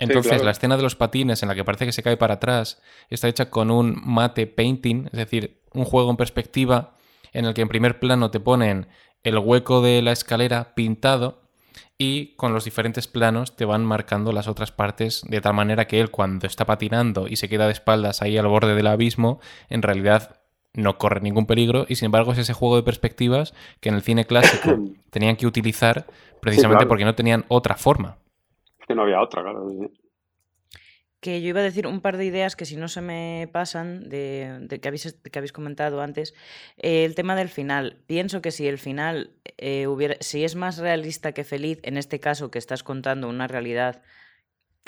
Entonces, 0.00 0.42
la 0.42 0.50
escena 0.50 0.76
de 0.76 0.82
los 0.82 0.96
patines 0.96 1.40
en 1.44 1.48
la 1.48 1.54
que 1.54 1.62
parece 1.62 1.86
que 1.86 1.92
se 1.92 2.02
cae 2.02 2.16
para 2.16 2.34
atrás 2.34 2.82
está 3.08 3.28
hecha 3.28 3.50
con 3.50 3.70
un 3.70 4.00
mate 4.04 4.48
painting, 4.48 5.06
es 5.06 5.12
decir, 5.12 5.60
un 5.72 5.84
juego 5.84 6.10
en 6.10 6.16
perspectiva 6.16 6.96
en 7.32 7.44
el 7.44 7.54
que 7.54 7.62
en 7.62 7.68
primer 7.68 7.98
plano 7.98 8.30
te 8.30 8.40
ponen 8.40 8.86
el 9.22 9.38
hueco 9.38 9.82
de 9.82 10.02
la 10.02 10.12
escalera 10.12 10.74
pintado 10.74 11.42
y 11.96 12.36
con 12.36 12.52
los 12.52 12.64
diferentes 12.64 13.08
planos 13.08 13.56
te 13.56 13.64
van 13.64 13.84
marcando 13.84 14.32
las 14.32 14.48
otras 14.48 14.72
partes 14.72 15.22
de 15.28 15.40
tal 15.40 15.54
manera 15.54 15.86
que 15.86 16.00
él 16.00 16.10
cuando 16.10 16.46
está 16.46 16.64
patinando 16.64 17.26
y 17.28 17.36
se 17.36 17.48
queda 17.48 17.66
de 17.66 17.72
espaldas 17.72 18.22
ahí 18.22 18.38
al 18.38 18.46
borde 18.46 18.74
del 18.74 18.86
abismo, 18.86 19.40
en 19.68 19.82
realidad 19.82 20.40
no 20.74 20.98
corre 20.98 21.20
ningún 21.20 21.46
peligro 21.46 21.86
y 21.88 21.96
sin 21.96 22.06
embargo 22.06 22.32
es 22.32 22.38
ese 22.38 22.52
juego 22.52 22.76
de 22.76 22.82
perspectivas 22.82 23.54
que 23.80 23.88
en 23.88 23.96
el 23.96 24.02
cine 24.02 24.26
clásico 24.26 24.78
tenían 25.10 25.36
que 25.36 25.46
utilizar 25.46 26.06
precisamente 26.40 26.86
porque 26.86 27.04
no 27.04 27.14
tenían 27.14 27.44
otra 27.48 27.74
forma 27.74 28.18
que 28.88 28.94
no 28.94 29.02
había 29.02 29.20
otra, 29.20 29.42
claro. 29.42 29.68
Que 31.20 31.42
yo 31.42 31.48
iba 31.48 31.60
a 31.60 31.64
decir 31.64 31.86
un 31.86 32.00
par 32.00 32.16
de 32.16 32.24
ideas 32.24 32.54
que 32.54 32.64
si 32.64 32.76
no 32.76 32.88
se 32.88 33.00
me 33.00 33.48
pasan, 33.52 34.08
de, 34.08 34.68
que, 34.80 34.88
habéis, 34.88 35.16
que 35.30 35.38
habéis 35.38 35.52
comentado 35.52 36.00
antes. 36.00 36.34
Eh, 36.76 37.04
el 37.04 37.14
tema 37.14 37.34
del 37.34 37.48
final. 37.48 37.98
Pienso 38.06 38.40
que 38.40 38.52
si 38.52 38.68
el 38.68 38.78
final 38.78 39.32
eh, 39.58 39.86
si 40.20 40.44
es 40.44 40.54
más 40.54 40.78
realista 40.78 41.32
que 41.32 41.44
feliz, 41.44 41.80
en 41.82 41.96
este 41.96 42.20
caso 42.20 42.50
que 42.50 42.58
estás 42.58 42.82
contando 42.84 43.28
una 43.28 43.48
realidad 43.48 44.02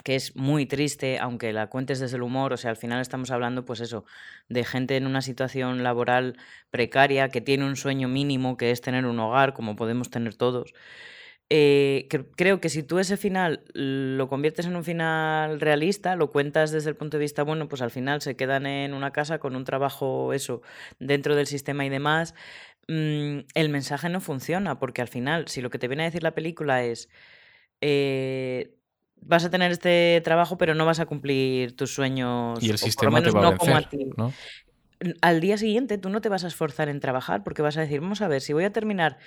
que 0.03 0.15
es 0.15 0.35
muy 0.35 0.65
triste, 0.65 1.19
aunque 1.19 1.53
la 1.53 1.67
cuentes 1.67 1.99
desde 1.99 2.17
el 2.17 2.23
humor, 2.23 2.53
o 2.53 2.57
sea, 2.57 2.71
al 2.71 2.77
final 2.77 3.01
estamos 3.01 3.31
hablando, 3.31 3.65
pues 3.65 3.81
eso, 3.81 4.05
de 4.49 4.63
gente 4.63 4.97
en 4.97 5.05
una 5.05 5.21
situación 5.21 5.83
laboral 5.83 6.37
precaria, 6.71 7.29
que 7.29 7.41
tiene 7.41 7.65
un 7.65 7.75
sueño 7.75 8.07
mínimo, 8.07 8.57
que 8.57 8.71
es 8.71 8.81
tener 8.81 9.05
un 9.05 9.19
hogar, 9.19 9.53
como 9.53 9.75
podemos 9.75 10.09
tener 10.09 10.35
todos. 10.35 10.73
Eh, 11.53 12.07
creo 12.37 12.61
que 12.61 12.69
si 12.69 12.81
tú 12.81 12.97
ese 12.97 13.17
final 13.17 13.65
lo 13.73 14.29
conviertes 14.29 14.67
en 14.67 14.77
un 14.77 14.85
final 14.85 15.59
realista, 15.59 16.15
lo 16.15 16.31
cuentas 16.31 16.71
desde 16.71 16.89
el 16.89 16.95
punto 16.95 17.17
de 17.17 17.21
vista, 17.23 17.43
bueno, 17.43 17.67
pues 17.67 17.81
al 17.81 17.91
final 17.91 18.21
se 18.21 18.37
quedan 18.37 18.65
en 18.65 18.93
una 18.93 19.11
casa 19.11 19.37
con 19.37 19.57
un 19.57 19.65
trabajo, 19.65 20.31
eso, 20.31 20.61
dentro 20.99 21.35
del 21.35 21.47
sistema 21.47 21.85
y 21.85 21.89
demás, 21.89 22.35
mm, 22.87 23.39
el 23.53 23.67
mensaje 23.67 24.07
no 24.07 24.21
funciona, 24.21 24.79
porque 24.79 25.01
al 25.01 25.09
final, 25.09 25.49
si 25.49 25.59
lo 25.59 25.69
que 25.69 25.77
te 25.77 25.89
viene 25.89 26.03
a 26.03 26.05
decir 26.05 26.23
la 26.23 26.31
película 26.31 26.85
es, 26.85 27.09
eh, 27.81 28.73
vas 29.17 29.43
a 29.43 29.49
tener 29.49 29.73
este 29.73 30.21
trabajo, 30.23 30.57
pero 30.57 30.73
no 30.73 30.85
vas 30.85 31.01
a 31.01 31.05
cumplir 31.05 31.75
tus 31.75 31.93
sueños. 31.93 32.63
Y 32.63 32.69
el 32.69 32.77
sistema 32.77 33.21
te 33.21 33.29
va 33.29 33.49
a 33.49 33.51
vencer, 33.51 33.89
¿no? 34.15 34.31
Al 35.21 35.41
día 35.41 35.57
siguiente 35.57 35.97
tú 35.97 36.09
no 36.09 36.21
te 36.21 36.29
vas 36.29 36.43
a 36.43 36.47
esforzar 36.47 36.87
en 36.87 36.99
trabajar 36.99 37.43
porque 37.43 37.63
vas 37.63 37.75
a 37.77 37.81
decir, 37.81 38.01
vamos 38.01 38.21
a 38.21 38.27
ver, 38.27 38.41
si 38.41 38.53
voy 38.53 38.65
a 38.65 38.71
terminar 38.71 39.17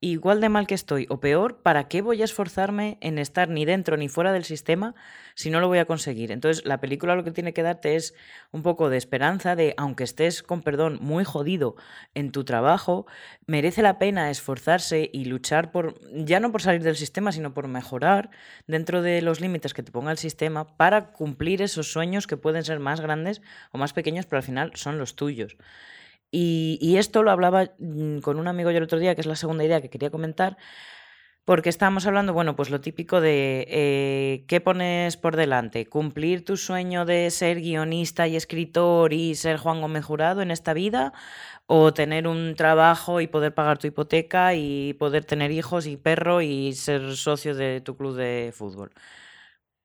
igual 0.00 0.40
de 0.40 0.48
mal 0.48 0.66
que 0.66 0.74
estoy 0.74 1.06
o 1.08 1.18
peor, 1.18 1.62
¿para 1.62 1.88
qué 1.88 2.02
voy 2.02 2.20
a 2.20 2.24
esforzarme 2.24 2.98
en 3.00 3.18
estar 3.18 3.48
ni 3.48 3.64
dentro 3.64 3.96
ni 3.96 4.08
fuera 4.08 4.32
del 4.32 4.44
sistema 4.44 4.94
si 5.34 5.50
no 5.50 5.60
lo 5.60 5.66
voy 5.66 5.78
a 5.78 5.86
conseguir? 5.86 6.30
Entonces, 6.30 6.64
la 6.64 6.80
película 6.80 7.16
lo 7.16 7.24
que 7.24 7.32
tiene 7.32 7.52
que 7.52 7.62
darte 7.62 7.96
es 7.96 8.14
un 8.52 8.62
poco 8.62 8.90
de 8.90 8.96
esperanza 8.96 9.56
de, 9.56 9.74
aunque 9.76 10.04
estés, 10.04 10.42
con 10.42 10.62
perdón, 10.62 10.98
muy 11.00 11.24
jodido 11.24 11.74
en 12.14 12.30
tu 12.30 12.44
trabajo, 12.44 13.06
merece 13.46 13.82
la 13.82 13.98
pena 13.98 14.30
esforzarse 14.30 15.10
y 15.12 15.24
luchar 15.24 15.72
por, 15.72 15.98
ya 16.12 16.38
no 16.38 16.52
por 16.52 16.62
salir 16.62 16.82
del 16.82 16.96
sistema, 16.96 17.32
sino 17.32 17.54
por 17.54 17.66
mejorar 17.66 18.30
dentro 18.66 19.00
de 19.02 19.22
los 19.22 19.40
límites 19.40 19.74
que 19.74 19.82
te 19.82 19.90
ponga 19.90 20.12
el 20.12 20.18
sistema 20.18 20.76
para 20.76 21.12
cumplir 21.12 21.62
esos 21.62 21.90
sueños 21.90 22.26
que 22.26 22.36
pueden 22.36 22.62
ser 22.62 22.78
más 22.78 23.00
grandes 23.00 23.42
o 23.72 23.78
más 23.78 23.92
pequeños, 23.94 24.26
pero 24.26 24.38
al 24.38 24.44
final 24.44 24.72
son 24.74 24.98
los 24.98 25.16
tuyos. 25.16 25.23
Y, 25.30 26.96
esto 26.98 27.22
lo 27.22 27.30
hablaba 27.30 27.70
mm, 27.78 28.18
con 28.18 28.38
un 28.38 28.48
amigo 28.48 28.70
yo 28.70 28.78
el 28.78 28.84
otro 28.84 28.98
día, 28.98 29.14
que 29.14 29.20
es 29.20 29.26
la 29.26 29.36
segunda 29.36 29.64
idea 29.64 29.80
que 29.80 29.90
quería 29.90 30.10
comentar, 30.10 30.56
porque 31.44 31.68
estábamos 31.68 32.06
hablando, 32.06 32.32
bueno, 32.32 32.56
pues 32.56 32.70
lo 32.70 32.80
típico 32.80 33.20
de 33.20 33.66
eh, 33.68 34.44
qué 34.48 34.60
pones 34.60 35.16
por 35.16 35.36
delante, 35.36 35.86
cumplir 35.86 36.44
tu 36.44 36.56
sueño 36.56 37.04
de 37.04 37.30
ser 37.30 37.60
guionista 37.60 38.26
y 38.28 38.36
escritor 38.36 39.12
y 39.12 39.34
ser 39.34 39.58
Juan 39.58 39.80
Gómez 39.82 40.04
Jurado 40.04 40.42
en 40.42 40.50
esta 40.50 40.72
vida, 40.74 41.12
o 41.66 41.94
tener 41.94 42.26
un 42.28 42.54
trabajo 42.56 43.20
y 43.20 43.26
poder 43.26 43.54
pagar 43.54 43.78
tu 43.78 43.86
hipoteca 43.86 44.54
y 44.54 44.94
poder 44.94 45.24
tener 45.24 45.50
hijos 45.52 45.86
y 45.86 45.96
perro 45.96 46.42
y 46.42 46.72
ser 46.74 47.16
socio 47.16 47.54
de 47.54 47.80
tu 47.80 47.96
club 47.96 48.16
de 48.16 48.52
fútbol. 48.54 48.92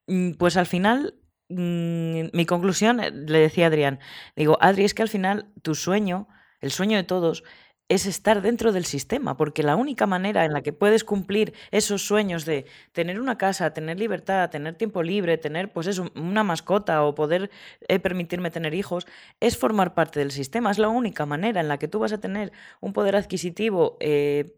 Mm, 0.08 0.34
pues 0.34 0.58
al 0.58 0.66
final 0.66 1.16
mm, 1.50 2.30
mi 2.34 2.46
conclusión, 2.46 3.00
eh, 3.00 3.12
le 3.12 3.40
decía 3.40 3.68
Adrián, 3.68 4.00
digo, 4.36 4.58
Adri, 4.62 4.86
es 4.86 4.94
que 4.94 5.02
al 5.02 5.10
final 5.10 5.48
tu 5.62 5.76
sueño 5.76 6.28
el 6.62 6.72
sueño 6.72 6.98
de 6.98 7.04
todos, 7.04 7.44
es 7.88 8.06
estar 8.06 8.44
dentro 8.44 8.72
del 8.72 8.86
sistema, 8.86 9.36
porque 9.36 9.64
la 9.64 9.76
única 9.76 10.06
manera 10.06 10.46
en 10.46 10.54
la 10.54 10.62
que 10.62 10.74
puedes 10.74 11.04
cumplir 11.04 11.54
esos 11.72 12.06
sueños 12.06 12.46
de 12.46 12.68
tener 12.92 13.20
una 13.20 13.40
casa, 13.40 13.74
tener 13.74 14.00
libertad, 14.00 14.52
tener 14.52 14.76
tiempo 14.76 15.02
libre, 15.02 15.40
tener 15.40 15.74
pues 15.74 15.88
eso, 15.88 16.12
una 16.16 16.44
mascota 16.44 17.04
o 17.04 17.16
poder 17.16 17.50
eh, 17.88 17.98
permitirme 17.98 18.52
tener 18.52 18.76
hijos, 18.76 19.08
es 19.40 19.58
formar 19.58 19.96
parte 19.96 20.20
del 20.20 20.30
sistema. 20.30 20.70
Es 20.70 20.78
la 20.78 20.90
única 20.90 21.26
manera 21.26 21.62
en 21.62 21.68
la 21.68 21.80
que 21.80 21.88
tú 21.88 21.98
vas 21.98 22.14
a 22.14 22.20
tener 22.20 22.52
un 22.80 22.94
poder 22.94 23.16
adquisitivo 23.16 23.98
eh, 24.00 24.54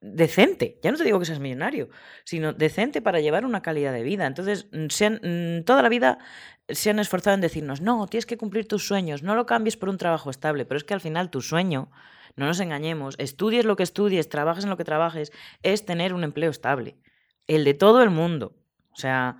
decente. 0.00 0.78
Ya 0.82 0.92
no 0.92 0.98
te 0.98 1.04
digo 1.04 1.18
que 1.18 1.24
seas 1.24 1.40
millonario, 1.40 1.88
sino 2.24 2.52
decente 2.52 3.02
para 3.02 3.20
llevar 3.20 3.44
una 3.44 3.62
calidad 3.62 3.92
de 3.92 4.02
vida. 4.02 4.26
Entonces, 4.26 4.66
mm, 4.72 5.62
toda 5.64 5.82
la 5.82 5.88
vida 5.88 6.18
se 6.68 6.90
han 6.90 6.98
esforzado 6.98 7.34
en 7.34 7.40
decirnos, 7.40 7.80
no, 7.80 8.06
tienes 8.06 8.26
que 8.26 8.36
cumplir 8.36 8.68
tus 8.68 8.86
sueños, 8.86 9.22
no 9.22 9.34
lo 9.34 9.46
cambies 9.46 9.76
por 9.76 9.88
un 9.88 9.98
trabajo 9.98 10.30
estable, 10.30 10.64
pero 10.66 10.76
es 10.78 10.84
que 10.84 10.94
al 10.94 11.00
final 11.00 11.30
tu 11.30 11.40
sueño, 11.40 11.90
no 12.36 12.46
nos 12.46 12.60
engañemos, 12.60 13.14
estudies 13.18 13.64
lo 13.64 13.76
que 13.76 13.82
estudies, 13.82 14.28
trabajes 14.28 14.64
en 14.64 14.70
lo 14.70 14.76
que 14.76 14.84
trabajes, 14.84 15.32
es 15.62 15.84
tener 15.84 16.14
un 16.14 16.24
empleo 16.24 16.50
estable, 16.50 16.98
el 17.46 17.64
de 17.64 17.74
todo 17.74 18.02
el 18.02 18.10
mundo. 18.10 18.54
O 18.92 18.96
sea, 18.96 19.38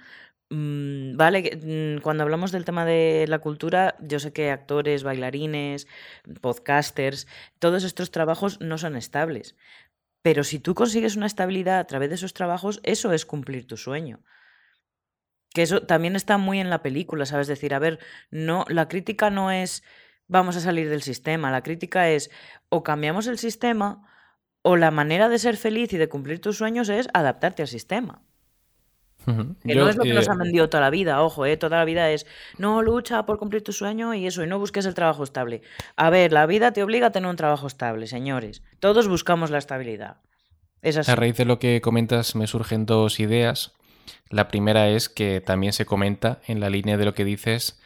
mm, 0.51 1.16
vale, 1.16 1.59
mm, 1.62 2.01
cuando 2.03 2.23
hablamos 2.23 2.51
del 2.51 2.64
tema 2.64 2.85
de 2.87 3.27
la 3.29 3.40
cultura, 3.40 3.97
yo 4.01 4.18
sé 4.18 4.33
que 4.33 4.51
actores, 4.51 5.03
bailarines, 5.03 5.87
podcasters, 6.40 7.27
todos 7.59 7.85
estos 7.85 8.11
trabajos 8.11 8.61
no 8.61 8.79
son 8.79 8.97
estables. 8.97 9.55
Pero 10.28 10.44
si 10.44 10.58
tú 10.58 10.74
consigues 10.74 11.16
una 11.16 11.24
estabilidad 11.24 11.78
a 11.78 11.86
través 11.86 12.10
de 12.10 12.16
esos 12.16 12.34
trabajos, 12.34 12.80
eso 12.82 13.14
es 13.14 13.24
cumplir 13.24 13.66
tu 13.66 13.78
sueño. 13.78 14.20
Que 15.54 15.62
eso 15.62 15.86
también 15.86 16.16
está 16.16 16.36
muy 16.36 16.60
en 16.60 16.68
la 16.68 16.82
película, 16.82 17.24
¿sabes? 17.24 17.46
Decir, 17.46 17.72
a 17.72 17.78
ver, 17.78 17.98
no, 18.30 18.66
la 18.68 18.88
crítica 18.88 19.30
no 19.30 19.50
es 19.50 19.82
vamos 20.26 20.54
a 20.56 20.60
salir 20.60 20.90
del 20.90 21.00
sistema, 21.00 21.50
la 21.50 21.62
crítica 21.62 22.10
es 22.10 22.30
o 22.68 22.82
cambiamos 22.82 23.26
el 23.26 23.38
sistema 23.38 24.06
o 24.60 24.76
la 24.76 24.90
manera 24.90 25.30
de 25.30 25.38
ser 25.38 25.56
feliz 25.56 25.94
y 25.94 25.96
de 25.96 26.10
cumplir 26.10 26.42
tus 26.42 26.58
sueños 26.58 26.90
es 26.90 27.08
adaptarte 27.14 27.62
al 27.62 27.68
sistema. 27.68 28.22
Que 29.64 29.74
no 29.74 29.88
es 29.88 29.96
lo 29.96 30.04
que 30.04 30.14
nos 30.14 30.26
eh, 30.26 30.30
han 30.30 30.38
vendido 30.38 30.68
toda 30.68 30.82
la 30.82 30.90
vida, 30.90 31.22
ojo, 31.22 31.44
eh, 31.46 31.56
toda 31.56 31.78
la 31.78 31.84
vida 31.84 32.10
es 32.10 32.26
no 32.56 32.82
lucha 32.82 33.26
por 33.26 33.38
cumplir 33.38 33.62
tu 33.62 33.72
sueño 33.72 34.14
y 34.14 34.26
eso, 34.26 34.42
y 34.42 34.46
no 34.46 34.58
busques 34.58 34.86
el 34.86 34.94
trabajo 34.94 35.24
estable. 35.24 35.62
A 35.96 36.10
ver, 36.10 36.32
la 36.32 36.46
vida 36.46 36.72
te 36.72 36.82
obliga 36.82 37.08
a 37.08 37.12
tener 37.12 37.28
un 37.28 37.36
trabajo 37.36 37.66
estable, 37.66 38.06
señores. 38.06 38.62
Todos 38.80 39.08
buscamos 39.08 39.50
la 39.50 39.58
estabilidad. 39.58 40.16
A 41.06 41.16
raíz 41.16 41.36
de 41.36 41.44
lo 41.44 41.58
que 41.58 41.80
comentas 41.80 42.36
me 42.36 42.46
surgen 42.46 42.86
dos 42.86 43.18
ideas. 43.20 43.72
La 44.30 44.48
primera 44.48 44.88
es 44.88 45.08
que 45.08 45.40
también 45.40 45.72
se 45.72 45.86
comenta 45.86 46.40
en 46.46 46.60
la 46.60 46.70
línea 46.70 46.96
de 46.96 47.04
lo 47.04 47.14
que 47.14 47.24
dices, 47.24 47.80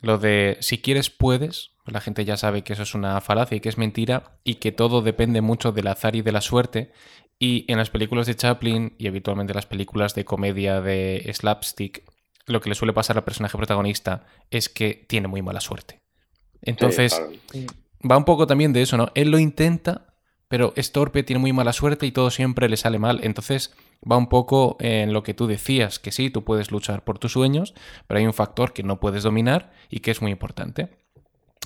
lo 0.00 0.18
de 0.18 0.56
si 0.60 0.80
quieres 0.80 1.10
puedes, 1.10 1.72
la 1.84 2.00
gente 2.00 2.24
ya 2.24 2.36
sabe 2.36 2.62
que 2.62 2.74
eso 2.74 2.82
es 2.82 2.94
una 2.94 3.20
falacia 3.20 3.56
y 3.56 3.60
que 3.60 3.68
es 3.68 3.78
mentira 3.78 4.38
y 4.44 4.56
que 4.56 4.72
todo 4.72 5.02
depende 5.02 5.40
mucho 5.40 5.72
del 5.72 5.88
azar 5.88 6.14
y 6.16 6.22
de 6.22 6.32
la 6.32 6.40
suerte. 6.40 6.92
Y 7.38 7.64
en 7.70 7.78
las 7.78 7.90
películas 7.90 8.26
de 8.26 8.34
Chaplin 8.34 8.94
y 8.98 9.06
habitualmente 9.06 9.52
en 9.52 9.56
las 9.56 9.66
películas 9.66 10.14
de 10.14 10.24
comedia 10.24 10.80
de 10.80 11.30
slapstick, 11.32 12.02
lo 12.46 12.60
que 12.60 12.68
le 12.68 12.74
suele 12.74 12.92
pasar 12.92 13.16
al 13.16 13.24
personaje 13.24 13.56
protagonista 13.56 14.26
es 14.50 14.68
que 14.68 15.06
tiene 15.08 15.28
muy 15.28 15.42
mala 15.42 15.60
suerte. 15.60 16.00
Entonces, 16.62 17.22
va 18.08 18.16
un 18.16 18.24
poco 18.24 18.46
también 18.46 18.72
de 18.72 18.82
eso, 18.82 18.96
¿no? 18.96 19.10
Él 19.14 19.30
lo 19.30 19.38
intenta, 19.38 20.14
pero 20.48 20.72
es 20.76 20.92
torpe, 20.92 21.22
tiene 21.22 21.40
muy 21.40 21.52
mala 21.52 21.72
suerte 21.72 22.06
y 22.06 22.12
todo 22.12 22.30
siempre 22.30 22.68
le 22.68 22.76
sale 22.76 22.98
mal. 22.98 23.20
Entonces 23.22 23.74
va 24.10 24.16
un 24.16 24.28
poco 24.28 24.76
en 24.80 25.12
lo 25.12 25.22
que 25.22 25.34
tú 25.34 25.46
decías, 25.46 25.98
que 25.98 26.10
sí, 26.10 26.30
tú 26.30 26.42
puedes 26.44 26.70
luchar 26.70 27.04
por 27.04 27.18
tus 27.18 27.32
sueños, 27.32 27.74
pero 28.06 28.18
hay 28.18 28.26
un 28.26 28.34
factor 28.34 28.72
que 28.72 28.82
no 28.82 28.98
puedes 28.98 29.22
dominar 29.22 29.72
y 29.90 30.00
que 30.00 30.10
es 30.10 30.22
muy 30.22 30.32
importante. 30.32 31.07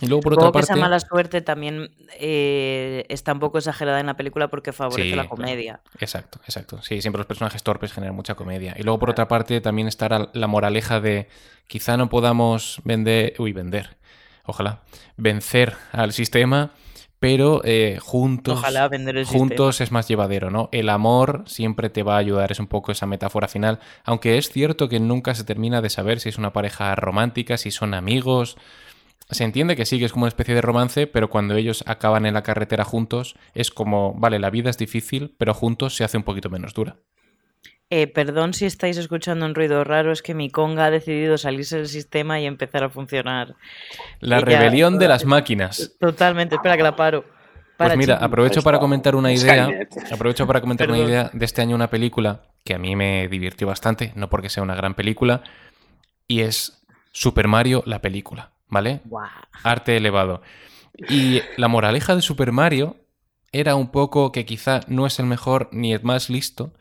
Y 0.00 0.06
luego, 0.06 0.22
por 0.22 0.32
otra 0.34 0.50
parte... 0.50 0.66
que 0.66 0.72
esa 0.72 0.80
mala 0.80 0.98
suerte 0.98 1.42
también 1.42 1.90
eh, 2.18 3.04
está 3.08 3.32
un 3.32 3.38
poco 3.38 3.58
exagerada 3.58 4.00
en 4.00 4.06
la 4.06 4.16
película 4.16 4.48
porque 4.48 4.72
favorece 4.72 5.14
la 5.14 5.28
comedia. 5.28 5.80
Exacto, 6.00 6.40
exacto. 6.44 6.82
Sí, 6.82 7.00
siempre 7.00 7.18
los 7.18 7.26
personajes 7.26 7.62
torpes 7.62 7.92
generan 7.92 8.16
mucha 8.16 8.34
comedia. 8.34 8.74
Y 8.76 8.82
luego, 8.82 8.98
por 8.98 9.10
otra 9.10 9.28
parte, 9.28 9.60
también 9.60 9.86
estará 9.86 10.30
la 10.32 10.46
moraleja 10.46 11.00
de 11.00 11.28
quizá 11.66 11.96
no 11.96 12.08
podamos 12.08 12.80
vender... 12.84 13.34
Uy, 13.38 13.52
vender. 13.52 13.96
Ojalá. 14.44 14.82
Vencer 15.16 15.76
al 15.92 16.12
sistema 16.12 16.72
pero 17.22 17.60
eh, 17.62 17.98
juntos, 18.00 18.60
juntos 19.26 19.80
es 19.80 19.92
más 19.92 20.08
llevadero, 20.08 20.50
¿no? 20.50 20.68
El 20.72 20.88
amor 20.88 21.44
siempre 21.46 21.88
te 21.88 22.02
va 22.02 22.16
a 22.16 22.18
ayudar, 22.18 22.50
es 22.50 22.58
un 22.58 22.66
poco 22.66 22.90
esa 22.90 23.06
metáfora 23.06 23.46
final, 23.46 23.78
aunque 24.02 24.38
es 24.38 24.50
cierto 24.50 24.88
que 24.88 24.98
nunca 24.98 25.32
se 25.36 25.44
termina 25.44 25.80
de 25.80 25.88
saber 25.88 26.18
si 26.18 26.30
es 26.30 26.36
una 26.36 26.52
pareja 26.52 26.96
romántica, 26.96 27.58
si 27.58 27.70
son 27.70 27.94
amigos, 27.94 28.56
se 29.32 29.44
entiende 29.44 29.76
que 29.76 29.86
sí, 29.86 29.98
que 29.98 30.04
es 30.04 30.12
como 30.12 30.24
una 30.24 30.28
especie 30.28 30.54
de 30.54 30.60
romance, 30.60 31.06
pero 31.06 31.30
cuando 31.30 31.54
ellos 31.54 31.84
acaban 31.86 32.26
en 32.26 32.34
la 32.34 32.42
carretera 32.42 32.84
juntos, 32.84 33.36
es 33.54 33.70
como, 33.70 34.14
vale, 34.14 34.38
la 34.38 34.50
vida 34.50 34.70
es 34.70 34.78
difícil, 34.78 35.34
pero 35.38 35.54
juntos 35.54 35.96
se 35.96 36.04
hace 36.04 36.16
un 36.16 36.22
poquito 36.22 36.50
menos 36.50 36.74
dura. 36.74 36.96
Eh, 37.94 38.06
perdón 38.06 38.54
si 38.54 38.64
estáis 38.64 38.96
escuchando 38.96 39.44
un 39.44 39.54
ruido 39.54 39.84
raro, 39.84 40.12
es 40.12 40.22
que 40.22 40.32
mi 40.32 40.48
conga 40.48 40.86
ha 40.86 40.90
decidido 40.90 41.36
salirse 41.36 41.76
del 41.76 41.88
sistema 41.88 42.40
y 42.40 42.46
empezar 42.46 42.84
a 42.84 42.88
funcionar. 42.88 43.54
La 44.20 44.40
rebelión 44.40 44.98
de 44.98 45.08
las 45.08 45.24
máquinas. 45.26 45.94
Totalmente, 46.00 46.54
espera 46.54 46.78
que 46.78 46.82
la 46.82 46.96
paro. 46.96 47.26
pues 47.76 47.94
mira, 47.98 48.16
aprovecho 48.16 48.62
para 48.62 48.78
comentar 48.78 49.14
una 49.14 49.30
idea. 49.30 49.68
Aprovecho 50.10 50.46
para 50.46 50.62
comentar 50.62 50.88
una 50.88 51.00
idea 51.00 51.30
de 51.34 51.44
este 51.44 51.60
año, 51.60 51.74
una 51.74 51.90
película 51.90 52.44
que 52.64 52.74
a 52.74 52.78
mí 52.78 52.96
me 52.96 53.28
divirtió 53.28 53.66
bastante, 53.66 54.12
no 54.14 54.30
porque 54.30 54.48
sea 54.48 54.62
una 54.62 54.74
gran 54.74 54.94
película, 54.94 55.42
y 56.26 56.40
es 56.40 56.82
Super 57.12 57.46
Mario, 57.46 57.82
la 57.84 58.00
película, 58.00 58.51
¿vale? 58.72 59.02
Arte 59.62 59.96
elevado. 59.96 60.42
Y 61.08 61.42
la 61.58 61.68
moraleja 61.68 62.16
de 62.16 62.22
Super 62.22 62.52
Mario 62.52 62.96
era 63.52 63.76
un 63.76 63.90
poco 63.90 64.32
que 64.32 64.46
quizá 64.46 64.80
no 64.88 65.06
es 65.06 65.18
el 65.18 65.26
mejor 65.26 65.68
ni 65.72 65.92
el 65.92 66.02
más 66.02 66.30
listo, 66.30 66.72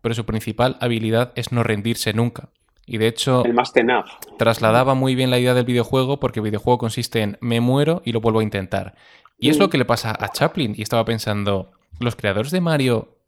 pero 0.00 0.14
su 0.14 0.24
principal 0.24 0.78
habilidad 0.80 1.32
es 1.34 1.50
no 1.52 1.64
rendirse 1.64 2.14
nunca. 2.14 2.50
Y 2.86 2.98
de 2.98 3.08
hecho, 3.08 3.44
el 3.44 3.54
más 3.54 3.72
tenaz. 3.72 4.06
trasladaba 4.38 4.94
muy 4.94 5.14
bien 5.14 5.30
la 5.30 5.38
idea 5.38 5.54
del 5.54 5.64
videojuego 5.64 6.20
porque 6.20 6.40
el 6.40 6.44
videojuego 6.44 6.78
consiste 6.78 7.22
en 7.22 7.38
me 7.40 7.60
muero 7.60 8.02
y 8.04 8.12
lo 8.12 8.20
vuelvo 8.20 8.40
a 8.40 8.44
intentar. 8.44 8.94
Y 9.38 9.50
es 9.50 9.58
lo 9.58 9.66
mm. 9.66 9.70
que 9.70 9.78
le 9.78 9.84
pasa 9.84 10.16
a 10.18 10.28
Chaplin. 10.28 10.74
Y 10.76 10.82
estaba 10.82 11.04
pensando, 11.04 11.72
¿los 11.98 12.14
creadores 12.14 12.52
de 12.52 12.60
Mario 12.60 13.18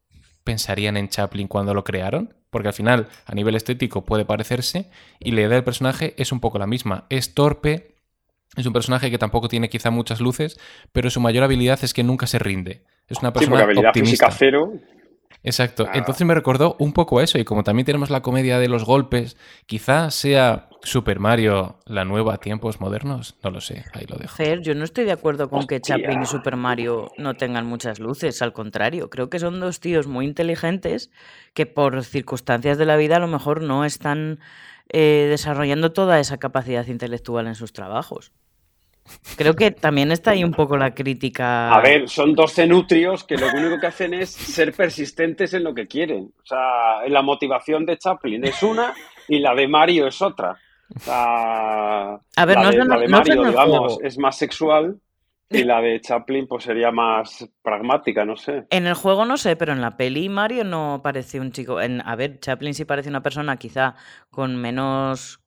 pensarían 0.45 0.97
en 0.97 1.09
Chaplin 1.09 1.49
cuando 1.49 1.75
lo 1.75 1.83
crearon? 1.83 2.35
Porque 2.51 2.69
al 2.69 2.75
final, 2.75 3.09
a 3.27 3.35
nivel 3.35 3.57
estético, 3.57 4.05
puede 4.05 4.25
parecerse 4.25 4.89
y 5.19 5.33
la 5.33 5.41
idea 5.41 5.51
del 5.51 5.65
personaje 5.65 6.15
es 6.17 6.31
un 6.31 6.39
poco 6.39 6.59
la 6.61 6.69
misma. 6.69 7.07
Es 7.09 7.35
torpe, 7.35 7.94
es 8.57 8.67
un 8.67 8.73
personaje 8.73 9.11
que 9.11 9.19
tampoco 9.19 9.49
tiene 9.49 9.69
quizá 9.69 9.91
muchas 9.91 10.21
luces, 10.21 10.59
pero 10.93 11.11
su 11.11 11.21
mayor 11.21 11.45
habilidad 11.45 11.79
es 11.83 11.95
que 11.95 12.03
nunca 12.03 12.27
se 12.27 12.39
rinde. 12.39 12.83
Es 13.09 13.19
una 13.21 13.33
persona 13.33 13.57
sí, 13.57 13.63
habilidad 13.63 13.93
física 13.93 14.31
cero. 14.31 14.73
Exacto. 15.45 15.87
Entonces 15.93 16.27
me 16.27 16.35
recordó 16.35 16.75
un 16.79 16.95
poco 16.95 17.21
eso. 17.21 17.39
Y 17.39 17.45
como 17.45 17.63
también 17.63 17.85
tenemos 17.85 18.09
la 18.09 18.23
comedia 18.23 18.59
de 18.59 18.69
los 18.69 18.85
golpes, 18.85 19.37
quizá 19.67 20.11
sea 20.11 20.69
Super 20.83 21.21
Mario 21.21 21.79
la 21.85 22.07
nueva 22.07 22.39
tiempos 22.39 22.81
modernos. 22.81 23.37
No 23.45 23.51
lo 23.51 23.61
sé, 23.61 23.85
ahí 23.93 24.07
lo 24.09 24.17
dejo. 24.17 24.35
Fer, 24.35 24.63
yo 24.63 24.75
no 24.75 24.85
estoy 24.85 25.05
de 25.05 25.13
acuerdo 25.13 25.51
con 25.51 25.67
que 25.67 25.81
Chaplin 25.83 26.23
y 26.23 26.27
Super 26.27 26.57
Mario 26.57 27.11
no 27.19 27.35
tengan 27.35 27.67
muchas 27.67 28.01
luces. 28.01 28.41
Al 28.41 28.55
contrario, 28.55 29.11
creo 29.11 29.29
que 29.29 29.39
son 29.39 29.61
dos 29.61 29.81
tíos 29.81 30.07
muy 30.07 30.25
inteligentes 30.25 31.11
que 31.53 31.67
por 31.67 32.03
circunstancias 32.05 32.79
de 32.79 32.87
la 32.87 32.97
vida 32.97 33.17
a 33.17 33.21
lo 33.21 33.29
mejor 33.29 33.63
no 33.63 33.85
están 33.85 34.41
eh, 34.89 35.27
desarrollando 35.29 35.93
toda 35.93 36.21
esa 36.21 36.39
capacidad 36.39 36.87
intelectual 36.87 37.47
en 37.47 37.55
sus 37.55 37.75
trabajos. 37.75 38.33
Creo 39.37 39.55
que 39.55 39.71
también 39.71 40.13
está 40.13 40.31
ahí 40.31 40.45
un 40.45 40.53
poco 40.53 40.77
la 40.77 40.95
crítica. 40.95 41.75
A 41.75 41.81
ver, 41.81 42.09
son 42.09 42.35
dos 42.35 42.53
cenutrios 42.53 43.25
que 43.25 43.37
lo 43.37 43.49
único 43.49 43.79
que 43.79 43.87
hacen 43.87 44.15
es 44.15 44.31
ser 44.31 44.73
persistentes 44.73 45.55
en 45.55 45.65
lo 45.65 45.75
que 45.75 45.87
quieren. 45.87 46.33
O 46.43 46.47
sea, 46.47 47.07
la 47.09 47.23
motivación 47.23 47.85
de 47.85 47.99
Chaplin 47.99 48.45
es 48.45 48.63
una 48.63 48.95
y 49.29 49.41
la 49.41 49.55
de 49.55 49.69
Mario 49.69 50.07
es 50.07 50.23
otra. 50.23 50.57
a 51.07 52.19
ver, 52.47 52.57
la 52.57 52.73
no, 52.73 52.99
de, 52.99 53.09
Mario, 53.09 53.45
digamos, 53.45 53.99
es 54.03 54.19
más 54.19 54.39
sexual 54.39 55.01
y 55.51 55.65
la 55.65 55.81
de 55.81 56.01
Chaplin 56.01 56.47
pues 56.47 56.65
sería 56.65 56.91
más 56.91 57.49
pragmática, 57.63 58.25
no 58.25 58.37
sé. 58.37 58.67
En 58.71 58.87
el 58.87 58.95
juego 58.95 59.25
no 59.25 59.37
sé, 59.37 59.57
pero 59.57 59.73
en 59.73 59.81
la 59.81 59.97
peli 59.97 60.29
Mario 60.29 60.65
no 60.65 61.01
parece 61.03 61.41
un 61.41 61.53
chico. 61.53 61.81
En, 61.81 62.01
a 62.01 62.17
ver, 62.17 62.41
Chaplin 62.41 62.75
sí 62.75 62.85
parece 62.85 63.09
una 63.09 63.23
persona 63.23 63.57
quizá 63.57 63.95
con 64.31 64.57
menos 64.57 65.44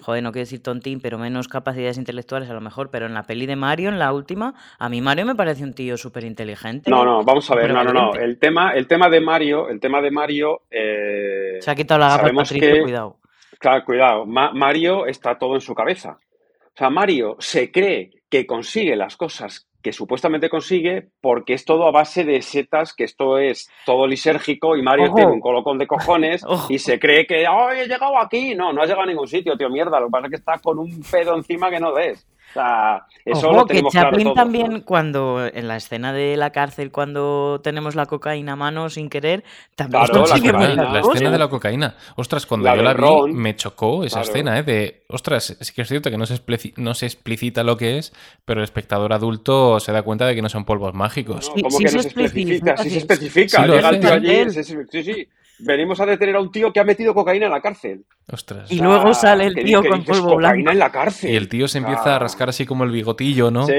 joder, 0.00 0.22
no 0.22 0.32
quiero 0.32 0.44
decir 0.44 0.62
tontín, 0.62 1.00
pero 1.00 1.18
menos 1.18 1.48
capacidades 1.48 1.98
intelectuales 1.98 2.48
a 2.50 2.54
lo 2.54 2.60
mejor, 2.60 2.90
pero 2.90 3.06
en 3.06 3.14
la 3.14 3.24
peli 3.24 3.46
de 3.46 3.56
Mario, 3.56 3.88
en 3.88 3.98
la 3.98 4.12
última, 4.12 4.54
a 4.78 4.88
mí 4.88 5.00
Mario 5.00 5.26
me 5.26 5.34
parece 5.34 5.64
un 5.64 5.74
tío 5.74 5.96
súper 5.96 6.24
inteligente. 6.24 6.90
No, 6.90 7.04
no, 7.04 7.24
vamos 7.24 7.50
a 7.50 7.54
ver, 7.54 7.72
no, 7.72 7.84
no, 7.84 7.92
no. 7.92 8.14
El 8.14 8.38
tema, 8.38 8.72
el 8.72 8.86
tema 8.86 9.08
de 9.08 9.20
Mario, 9.20 9.68
el 9.68 9.80
tema 9.80 10.00
de 10.00 10.10
Mario. 10.10 10.62
Eh, 10.70 11.58
Se 11.60 11.70
ha 11.70 11.74
quitado 11.74 12.00
la 12.00 12.08
gafa 12.16 12.30
Patricio, 12.32 12.82
cuidado. 12.82 13.18
Claro, 13.58 13.84
cuidado. 13.84 14.26
Mario 14.26 15.06
está 15.06 15.36
todo 15.36 15.54
en 15.54 15.60
su 15.60 15.74
cabeza. 15.74 16.18
O 16.20 16.76
sea, 16.76 16.90
Mario 16.90 17.36
se 17.40 17.72
cree 17.72 18.10
que 18.28 18.46
consigue 18.46 18.94
las 18.94 19.16
cosas 19.16 19.67
que 19.82 19.92
supuestamente 19.92 20.50
consigue 20.50 21.08
porque 21.20 21.54
es 21.54 21.64
todo 21.64 21.86
a 21.86 21.90
base 21.90 22.24
de 22.24 22.42
setas, 22.42 22.94
que 22.94 23.04
esto 23.04 23.38
es 23.38 23.70
todo 23.86 24.06
lisérgico 24.06 24.76
y 24.76 24.82
Mario 24.82 25.12
tiene 25.14 25.30
un 25.30 25.40
colocón 25.40 25.78
de 25.78 25.86
cojones 25.86 26.44
y 26.68 26.78
se 26.78 26.98
cree 26.98 27.26
que, 27.26 27.46
¡ay, 27.46 27.80
he 27.80 27.86
llegado 27.86 28.18
aquí! 28.18 28.54
No, 28.54 28.72
no 28.72 28.82
has 28.82 28.88
llegado 28.88 29.04
a 29.04 29.06
ningún 29.06 29.28
sitio, 29.28 29.56
tío, 29.56 29.70
mierda. 29.70 30.00
Lo 30.00 30.06
que 30.06 30.12
pasa 30.12 30.26
es 30.26 30.30
que 30.30 30.36
está 30.36 30.58
con 30.58 30.78
un 30.78 31.02
pedo 31.10 31.36
encima 31.36 31.70
que 31.70 31.80
no 31.80 31.94
ves. 31.94 32.26
O 32.50 32.52
sea, 32.54 33.06
eso 33.24 33.52
lo 33.52 33.66
tenemos 33.66 33.92
que 33.92 33.98
Chaplin 33.98 34.32
también, 34.32 34.80
cuando 34.80 35.46
en 35.46 35.68
la 35.68 35.76
escena 35.76 36.12
de 36.12 36.36
la 36.36 36.50
cárcel, 36.50 36.90
cuando 36.90 37.60
tenemos 37.62 37.94
la 37.94 38.06
cocaína 38.06 38.52
a 38.52 38.56
mano 38.56 38.88
sin 38.88 39.10
querer, 39.10 39.44
también 39.74 40.04
claro, 40.04 40.24
la, 40.26 40.84
la, 40.84 41.00
escena 41.00 41.30
de 41.30 41.38
la 41.38 41.48
cocaína. 41.48 41.94
Ostras, 42.16 42.46
cuando 42.46 42.74
yo 42.74 42.82
la 42.82 42.94
vi, 42.94 43.32
me 43.34 43.54
chocó 43.54 44.04
esa 44.04 44.22
escena, 44.22 44.58
¿eh? 44.58 44.62
De, 44.62 45.04
ostras, 45.08 45.56
sí 45.60 45.72
que 45.74 45.82
es 45.82 45.88
cierto 45.88 46.10
que 46.10 46.16
no 46.16 46.24
se, 46.24 46.40
no 46.76 46.94
se 46.94 47.06
explicita 47.06 47.62
lo 47.62 47.76
que 47.76 47.98
es, 47.98 48.12
pero 48.44 48.60
el 48.60 48.64
espectador 48.64 49.12
adulto 49.12 49.78
se 49.80 49.92
da 49.92 50.02
cuenta 50.02 50.26
de 50.26 50.34
que 50.34 50.42
no 50.42 50.48
son 50.48 50.64
polvos 50.64 50.94
mágicos. 50.94 51.52
No, 51.54 51.62
¿Cómo 51.62 51.78
que 51.78 51.84
no 51.84 52.02
se 52.02 52.08
especifica? 52.08 52.76
Sí 52.78 52.90
se 52.90 52.98
especifica. 52.98 53.66
Llega 53.66 53.90
el 53.90 54.00
tío 54.00 54.12
allí, 54.12 54.50
sí, 54.50 55.02
sí 55.02 55.28
venimos 55.58 56.00
a 56.00 56.06
detener 56.06 56.36
a 56.36 56.40
un 56.40 56.50
tío 56.50 56.72
que 56.72 56.80
ha 56.80 56.84
metido 56.84 57.14
cocaína 57.14 57.46
en 57.46 57.52
la 57.52 57.60
cárcel. 57.60 58.04
Ostras. 58.30 58.70
Y 58.70 58.80
luego 58.80 59.14
sale 59.14 59.46
el 59.46 59.54
tío 59.54 59.82
con 59.82 60.04
polvo 60.04 60.36
blanco. 60.36 60.70
en 60.70 60.78
la 60.78 60.90
cárcel. 60.90 61.30
Y 61.30 61.36
el 61.36 61.48
tío 61.48 61.66
se 61.66 61.78
empieza 61.78 62.16
a 62.16 62.18
rascar 62.18 62.50
así 62.50 62.66
como 62.66 62.84
el 62.84 62.90
bigotillo, 62.90 63.50
¿no? 63.50 63.66
Sí, 63.66 63.74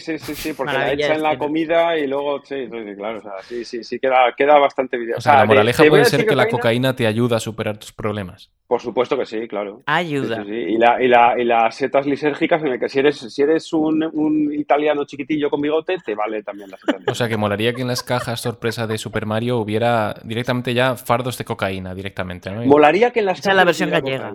sí, 0.00 0.18
sí, 0.18 0.34
sí, 0.34 0.52
porque 0.54 0.72
la 0.72 0.92
echa 0.92 1.14
en 1.14 1.22
la 1.22 1.36
comida 1.36 1.98
y 1.98 2.06
luego, 2.06 2.42
sí, 2.42 2.68
claro, 2.96 3.18
o 3.18 3.22
sea, 3.22 3.32
sí, 3.42 3.64
sí, 3.64 3.84
sí, 3.84 3.98
queda, 3.98 4.34
queda 4.36 4.58
bastante 4.58 4.96
video. 4.96 5.18
O 5.18 5.20
sea, 5.20 5.36
la 5.36 5.44
moraleja 5.44 5.84
puede 5.84 6.06
ser 6.06 6.26
que 6.26 6.34
la 6.34 6.48
cocaína 6.48 6.96
te 6.96 7.06
ayuda 7.06 7.36
a 7.36 7.40
superar 7.40 7.76
tus 7.76 7.92
problemas. 7.92 8.50
Por 8.66 8.80
supuesto 8.80 9.18
que 9.18 9.26
sí, 9.26 9.46
claro. 9.46 9.82
Ayuda. 9.84 10.42
Y, 10.46 10.78
la, 10.78 11.02
y, 11.02 11.06
la, 11.06 11.38
y, 11.38 11.44
las 11.44 11.76
setas 11.76 12.06
lisérgicas, 12.06 12.62
en 12.62 12.68
el 12.68 12.80
que 12.80 12.88
si 12.88 13.00
eres, 13.00 13.18
si 13.18 13.42
eres 13.42 13.70
un, 13.74 14.02
un 14.14 14.50
italiano 14.54 15.04
chiquitillo 15.04 15.50
con 15.50 15.60
bigote, 15.60 15.98
te 16.02 16.14
vale 16.14 16.42
también 16.42 16.70
la 16.70 16.78
seta 16.78 16.98
O 17.06 17.14
sea, 17.14 17.28
que 17.28 17.36
molaría 17.36 17.74
que 17.74 17.82
en 17.82 17.88
las 17.88 18.02
cajas 18.02 18.40
sorpresa 18.40 18.86
de 18.86 18.96
Super 18.96 19.26
Mario 19.26 19.58
hubiera 19.58 20.14
directamente 20.24 20.72
ya 20.72 20.96
fardos 21.12 21.36
de 21.36 21.44
cocaína 21.44 21.94
directamente, 21.94 22.50
¿no? 22.50 22.64
Molaría 22.64 23.10
que 23.10 23.20
en 23.20 23.26
las 23.26 23.42
cajas... 23.42 23.54
la 23.56 23.64
versión 23.64 23.90
gallega. 23.90 24.34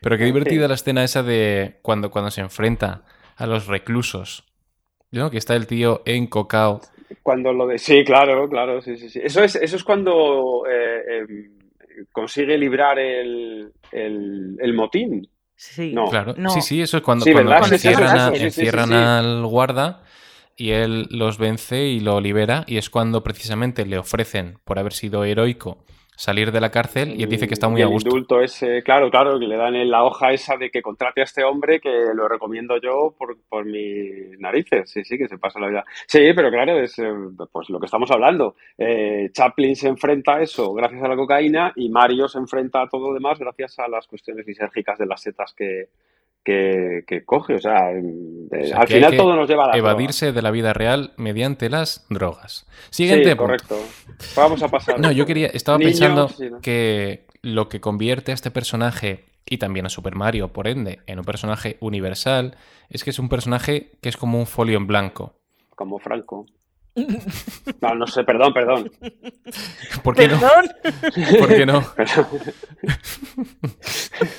Pero 0.00 0.16
qué 0.16 0.24
divertida 0.24 0.68
la 0.68 0.74
escena 0.74 1.02
esa 1.02 1.24
de 1.24 1.80
cuando, 1.82 2.12
cuando 2.12 2.30
se 2.30 2.42
enfrenta 2.42 3.02
a 3.36 3.46
los 3.46 3.66
reclusos. 3.66 4.44
¿No? 5.10 5.30
Que 5.30 5.38
está 5.38 5.56
el 5.56 5.66
tío 5.66 6.02
encocao 6.04 6.80
cuando 7.22 7.52
lo 7.52 7.66
de. 7.66 7.78
Sí, 7.78 8.04
claro, 8.04 8.48
claro, 8.48 8.80
sí, 8.82 8.96
sí, 8.96 9.08
sí. 9.08 9.20
Eso 9.22 9.42
es, 9.42 9.56
eso 9.56 9.76
es 9.76 9.84
cuando 9.84 10.64
eh, 10.70 11.20
em, 11.20 11.58
consigue 12.12 12.58
librar 12.58 12.98
el, 12.98 13.72
el, 13.90 14.74
motín. 14.74 15.28
Sí, 15.56 15.92
no. 15.92 16.04
claro. 16.06 16.34
Sí, 16.50 16.60
sí, 16.60 16.82
eso 16.82 16.98
es 16.98 17.02
cuando, 17.02 17.26
encierran, 17.26 18.92
al 18.92 19.46
guarda 19.46 20.02
y 20.58 20.72
él 20.72 21.06
los 21.10 21.38
vence 21.38 21.86
y 21.86 22.00
lo 22.00 22.20
libera. 22.20 22.64
Y 22.66 22.76
es 22.76 22.90
cuando 22.90 23.22
precisamente 23.22 23.86
le 23.86 23.96
ofrecen, 23.96 24.58
por 24.64 24.78
haber 24.78 24.92
sido 24.92 25.24
heroico, 25.24 25.78
salir 26.16 26.50
de 26.50 26.60
la 26.60 26.72
cárcel 26.72 27.14
y 27.16 27.22
él 27.22 27.28
dice 27.28 27.46
que 27.46 27.54
está 27.54 27.68
muy 27.68 27.80
a 27.80 27.86
gusto. 27.86 28.08
Indulto 28.08 28.40
ese, 28.40 28.82
claro, 28.82 29.08
claro, 29.08 29.38
que 29.38 29.46
le 29.46 29.56
dan 29.56 29.76
en 29.76 29.88
la 29.88 30.02
hoja 30.02 30.32
esa 30.32 30.56
de 30.56 30.68
que 30.68 30.82
contrate 30.82 31.20
a 31.20 31.24
este 31.24 31.44
hombre 31.44 31.80
que 31.80 31.90
lo 32.12 32.26
recomiendo 32.26 32.76
yo 32.80 33.14
por, 33.16 33.38
por 33.48 33.64
mis 33.64 34.36
narices. 34.40 34.90
Sí, 34.90 35.04
sí, 35.04 35.16
que 35.16 35.28
se 35.28 35.38
pasa 35.38 35.60
la 35.60 35.68
vida. 35.68 35.84
Sí, 36.08 36.18
pero 36.34 36.50
claro, 36.50 36.76
es 36.80 36.98
eh, 36.98 37.04
pues 37.52 37.70
lo 37.70 37.78
que 37.78 37.86
estamos 37.86 38.10
hablando. 38.10 38.56
Eh, 38.76 39.30
Chaplin 39.32 39.76
se 39.76 39.86
enfrenta 39.86 40.34
a 40.34 40.42
eso 40.42 40.74
gracias 40.74 41.04
a 41.04 41.08
la 41.08 41.14
cocaína 41.14 41.72
y 41.76 41.88
Mario 41.88 42.26
se 42.26 42.38
enfrenta 42.38 42.82
a 42.82 42.88
todo 42.88 43.10
lo 43.10 43.14
demás 43.14 43.38
gracias 43.38 43.78
a 43.78 43.86
las 43.86 44.08
cuestiones 44.08 44.44
lisérgicas 44.44 44.98
de 44.98 45.06
las 45.06 45.22
setas 45.22 45.54
que, 45.54 45.90
que, 46.44 47.22
coge. 47.24 47.54
O 47.54 47.58
sea, 47.58 47.88
al 47.88 48.88
final 48.88 49.16
todo 49.16 49.36
nos 49.36 49.48
lleva 49.48 49.64
a 49.64 49.68
la 49.68 49.76
evadirse 49.76 50.32
de 50.32 50.42
la 50.42 50.50
vida 50.50 50.72
real 50.72 51.12
mediante 51.16 51.70
las 51.70 52.06
drogas. 52.08 52.66
Siguiente 52.90 53.30
sí, 53.30 53.36
correcto. 53.36 53.78
Vamos 54.36 54.62
a 54.62 54.68
pasar. 54.68 55.00
No, 55.00 55.12
yo 55.12 55.26
quería, 55.26 55.48
estaba 55.48 55.78
pensando 55.78 56.30
que 56.62 57.26
lo 57.42 57.68
que 57.68 57.80
convierte 57.80 58.32
a 58.32 58.34
este 58.34 58.50
personaje 58.50 59.26
y 59.46 59.58
también 59.58 59.86
a 59.86 59.88
Super 59.88 60.14
Mario, 60.14 60.52
por 60.52 60.68
ende, 60.68 61.00
en 61.06 61.18
un 61.18 61.24
personaje 61.24 61.76
universal, 61.80 62.56
es 62.90 63.04
que 63.04 63.10
es 63.10 63.18
un 63.18 63.28
personaje 63.28 63.92
que 64.00 64.08
es 64.08 64.16
como 64.16 64.38
un 64.38 64.46
folio 64.46 64.76
en 64.76 64.86
blanco. 64.86 65.34
Como 65.74 65.98
Franco. 65.98 66.46
No, 67.80 67.94
no 67.94 68.06
sé, 68.06 68.24
perdón, 68.24 68.52
perdón. 68.52 68.90
¿Por 70.02 70.16
qué 70.16 70.26
no? 70.26 70.40
¿Por 71.38 71.48
qué 71.48 71.64
no? 71.64 71.80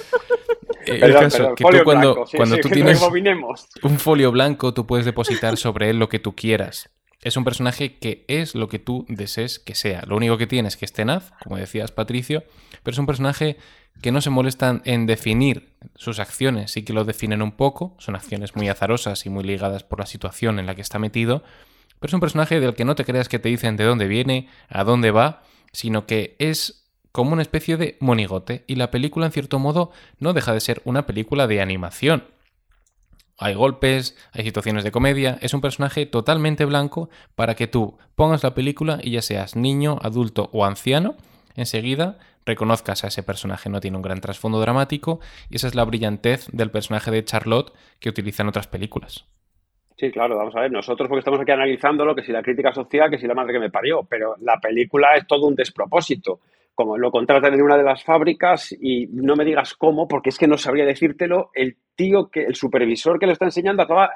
el 0.89 1.13
caso, 1.13 1.55
que 1.55 1.63
tú 1.63 1.83
cuando, 1.83 2.25
cuando 2.35 2.57
tú 2.57 2.69
tienes 2.73 3.01
un 3.83 3.99
folio 3.99 4.31
blanco, 4.31 4.73
tú 4.73 4.85
puedes 4.85 5.05
depositar 5.05 5.57
sobre 5.57 5.89
él 5.89 5.99
lo 5.99 6.09
que 6.09 6.19
tú 6.19 6.35
quieras. 6.35 6.89
Es 7.21 7.35
un 7.35 7.43
personaje 7.43 7.97
que 7.99 8.23
es 8.29 8.55
lo 8.55 8.69
que 8.69 8.79
tú 8.79 9.05
desees 9.09 9.59
que 9.59 9.75
sea. 9.75 10.03
Lo 10.07 10.15
único 10.15 10.37
que 10.37 10.47
tiene 10.47 10.69
es 10.69 10.77
que 10.77 10.85
es 10.85 10.93
tenaz, 10.93 11.33
como 11.43 11.57
decías 11.57 11.91
Patricio, 11.91 12.43
pero 12.83 12.93
es 12.93 12.99
un 12.99 13.05
personaje 13.05 13.57
que 14.01 14.11
no 14.11 14.21
se 14.21 14.29
molestan 14.29 14.81
en 14.85 15.05
definir 15.05 15.73
sus 15.95 16.19
acciones, 16.19 16.71
sí 16.71 16.83
que 16.83 16.93
lo 16.93 17.03
definen 17.03 17.41
un 17.41 17.51
poco, 17.51 17.95
son 17.99 18.15
acciones 18.15 18.55
muy 18.55 18.69
azarosas 18.69 19.25
y 19.25 19.29
muy 19.29 19.43
ligadas 19.43 19.83
por 19.83 19.99
la 19.99 20.05
situación 20.05 20.59
en 20.59 20.65
la 20.65 20.75
que 20.75 20.81
está 20.81 20.99
metido, 20.99 21.43
pero 21.99 22.09
es 22.09 22.13
un 22.13 22.21
personaje 22.21 22.61
del 22.61 22.75
que 22.75 22.85
no 22.85 22.95
te 22.95 23.03
creas 23.03 23.27
que 23.27 23.39
te 23.39 23.49
dicen 23.49 23.75
de 23.75 23.83
dónde 23.83 24.07
viene, 24.07 24.47
a 24.69 24.85
dónde 24.85 25.11
va, 25.11 25.43
sino 25.73 26.05
que 26.05 26.35
es 26.39 26.78
como 27.19 27.33
una 27.33 27.41
especie 27.41 27.75
de 27.75 27.97
monigote, 27.99 28.63
y 28.65 28.75
la 28.75 28.91
película 28.91 29.25
en 29.25 29.33
cierto 29.33 29.59
modo 29.59 29.91
no 30.19 30.31
deja 30.31 30.53
de 30.53 30.61
ser 30.61 30.81
una 30.85 31.05
película 31.05 31.47
de 31.47 31.59
animación. 31.59 32.23
Hay 33.37 33.55
golpes, 33.55 34.17
hay 34.31 34.45
situaciones 34.45 34.85
de 34.85 34.91
comedia, 34.93 35.37
es 35.41 35.53
un 35.53 35.59
personaje 35.59 36.05
totalmente 36.05 36.63
blanco 36.63 37.09
para 37.35 37.55
que 37.55 37.67
tú 37.67 37.97
pongas 38.15 38.41
la 38.41 38.53
película 38.53 38.99
y 39.03 39.11
ya 39.11 39.21
seas 39.21 39.57
niño, 39.57 39.97
adulto 40.01 40.49
o 40.53 40.63
anciano, 40.63 41.17
enseguida 41.57 42.19
reconozcas 42.45 43.03
a 43.03 43.07
ese 43.07 43.21
personaje, 43.21 43.69
no 43.69 43.81
tiene 43.81 43.97
un 43.97 44.03
gran 44.03 44.21
trasfondo 44.21 44.61
dramático 44.61 45.19
y 45.49 45.57
esa 45.57 45.67
es 45.67 45.75
la 45.75 45.83
brillantez 45.83 46.47
del 46.53 46.71
personaje 46.71 47.11
de 47.11 47.25
Charlotte 47.25 47.73
que 47.99 48.07
utilizan 48.07 48.47
otras 48.47 48.67
películas. 48.67 49.25
Sí, 49.97 50.09
claro, 50.09 50.37
vamos 50.37 50.55
a 50.55 50.61
ver, 50.61 50.71
nosotros 50.71 51.09
porque 51.09 51.19
estamos 51.19 51.41
aquí 51.41 51.51
analizándolo, 51.51 52.15
que 52.15 52.23
si 52.23 52.31
la 52.31 52.41
crítica 52.41 52.73
social, 52.73 53.09
que 53.09 53.17
si 53.17 53.27
la 53.27 53.35
madre 53.35 53.51
que 53.51 53.59
me 53.59 53.69
parió, 53.69 54.07
pero 54.09 54.37
la 54.39 54.57
película 54.61 55.17
es 55.17 55.27
todo 55.27 55.45
un 55.47 55.55
despropósito. 55.55 56.39
Como 56.79 56.97
lo 56.97 57.11
contratan 57.11 57.53
en 57.53 57.61
una 57.61 57.75
de 57.75 57.83
las 57.83 58.05
fábricas 58.05 58.71
y 58.71 59.07
no 59.07 59.35
me 59.35 59.43
digas 59.43 59.73
cómo, 59.73 60.07
porque 60.07 60.29
es 60.29 60.37
que 60.37 60.47
no 60.47 60.57
sabría 60.57 60.85
decírtelo, 60.85 61.49
el 61.53 61.75
tío, 61.93 62.29
que 62.31 62.45
el 62.45 62.55
supervisor 62.55 63.19
que 63.19 63.25
le 63.25 63.33
está 63.33 63.43
enseñando 63.43 63.83
acaba 63.83 64.11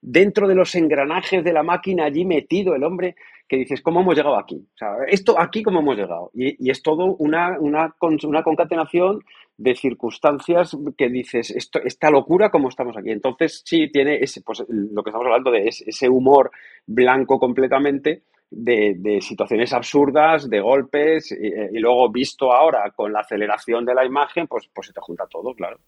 dentro 0.00 0.46
de 0.46 0.54
los 0.54 0.76
engranajes 0.76 1.42
de 1.42 1.52
la 1.52 1.64
máquina 1.64 2.04
allí 2.04 2.24
metido 2.24 2.76
el 2.76 2.84
hombre 2.84 3.16
que 3.48 3.56
dices, 3.56 3.82
¿cómo 3.82 4.02
hemos 4.02 4.14
llegado 4.14 4.38
aquí? 4.38 4.64
O 4.64 4.78
sea, 4.78 4.90
esto 5.08 5.34
aquí, 5.40 5.64
¿cómo 5.64 5.80
hemos 5.80 5.96
llegado? 5.96 6.30
Y, 6.34 6.70
es 6.70 6.84
todo 6.84 7.16
una, 7.16 7.58
una, 7.58 7.92
una, 8.00 8.42
concatenación 8.44 9.18
de 9.56 9.74
circunstancias 9.74 10.76
que 10.96 11.08
dices, 11.08 11.50
esto, 11.50 11.80
esta 11.82 12.10
locura, 12.10 12.52
¿cómo 12.52 12.68
estamos 12.68 12.96
aquí? 12.96 13.10
Entonces, 13.10 13.60
sí, 13.64 13.90
tiene 13.90 14.18
ese, 14.20 14.40
pues, 14.42 14.64
lo 14.68 15.02
que 15.02 15.10
estamos 15.10 15.26
hablando 15.26 15.50
de 15.50 15.66
ese 15.66 16.08
humor 16.08 16.52
blanco 16.86 17.40
completamente, 17.40 18.22
de, 18.56 19.18
situaciones 19.20 19.72
absurdas, 19.72 20.48
de 20.48 20.60
golpes, 20.60 21.32
y, 21.32 21.78
luego 21.78 22.10
visto 22.10 22.52
ahora 22.52 22.90
con 22.94 23.12
la 23.12 23.20
aceleración 23.20 23.84
de 23.84 23.94
la 23.94 24.04
imagen, 24.04 24.46
pues, 24.46 24.68
pues 24.72 24.88
se 24.88 24.92
te 24.92 25.00
junta 25.00 25.24
todo, 25.26 25.54
claro. 25.54 25.78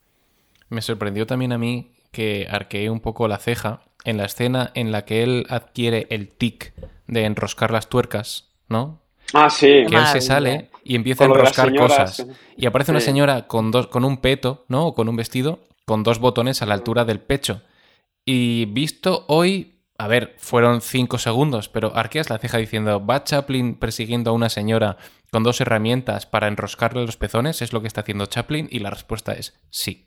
Me 0.69 0.83
sorprendió 0.83 1.27
también 1.27 1.53
a 1.53 1.59
mí 1.59 1.93
que 2.11 2.47
arqueé 2.51 2.91
un 2.91 3.01
poco 3.01 3.29
la 3.29 3.39
ceja 3.39 3.81
en 4.05 4.17
la 4.17 4.25
escena 4.25 4.71
en 4.75 4.93
la 4.93 5.05
que 5.05 5.23
él 5.23 5.47
adquiere 5.49 6.07
el 6.11 6.29
tic 6.29 6.73
de 7.07 7.25
enroscar 7.25 7.71
las 7.71 7.89
tuercas, 7.89 8.51
¿no? 8.69 9.01
Ah, 9.35 9.51
sí. 9.51 9.85
Que 9.89 9.97
él 9.97 10.07
se 10.07 10.21
sale 10.21 10.71
y 10.85 10.95
empieza 10.95 11.25
a 11.25 11.27
enroscar 11.27 11.75
cosas. 11.75 12.27
Y 12.57 12.67
aparece 12.67 12.93
una 12.93 13.01
señora 13.01 13.47
con, 13.47 13.71
dos, 13.71 13.89
con 13.89 14.05
un 14.05 14.19
peto, 14.19 14.64
¿no? 14.69 14.87
O 14.87 14.95
con 14.95 15.09
un 15.09 15.17
vestido 15.17 15.61
con 15.87 16.03
dos 16.03 16.19
botones 16.19 16.61
a 16.61 16.67
la 16.67 16.75
altura 16.75 17.05
del 17.05 17.21
pecho. 17.21 17.62
Y 18.25 18.67
visto 18.67 19.25
hoy, 19.29 19.76
a 19.99 20.09
ver, 20.09 20.35
fueron 20.39 20.81
cinco 20.81 21.19
segundos, 21.19 21.69
pero 21.69 21.95
arqueas 21.95 22.31
la 22.31 22.39
ceja 22.39 22.59
diciendo, 22.59 23.05
¿va 23.05 23.25
Chaplin 23.25 23.79
persiguiendo 23.79 24.31
a 24.31 24.35
una 24.35 24.49
señora 24.49 24.97
con 25.31 25.43
dos 25.43 25.61
herramientas 25.61 26.27
para 26.27 26.49
enroscarle 26.49 27.05
los 27.05 27.17
pezones? 27.17 27.63
¿Es 27.63 27.73
lo 27.73 27.81
que 27.81 27.89
está 27.89 28.03
haciendo 28.03 28.27
Chaplin? 28.27 28.69
Y 28.71 28.81
la 28.81 28.91
respuesta 28.91 29.33
es 29.33 29.59
sí. 29.71 30.07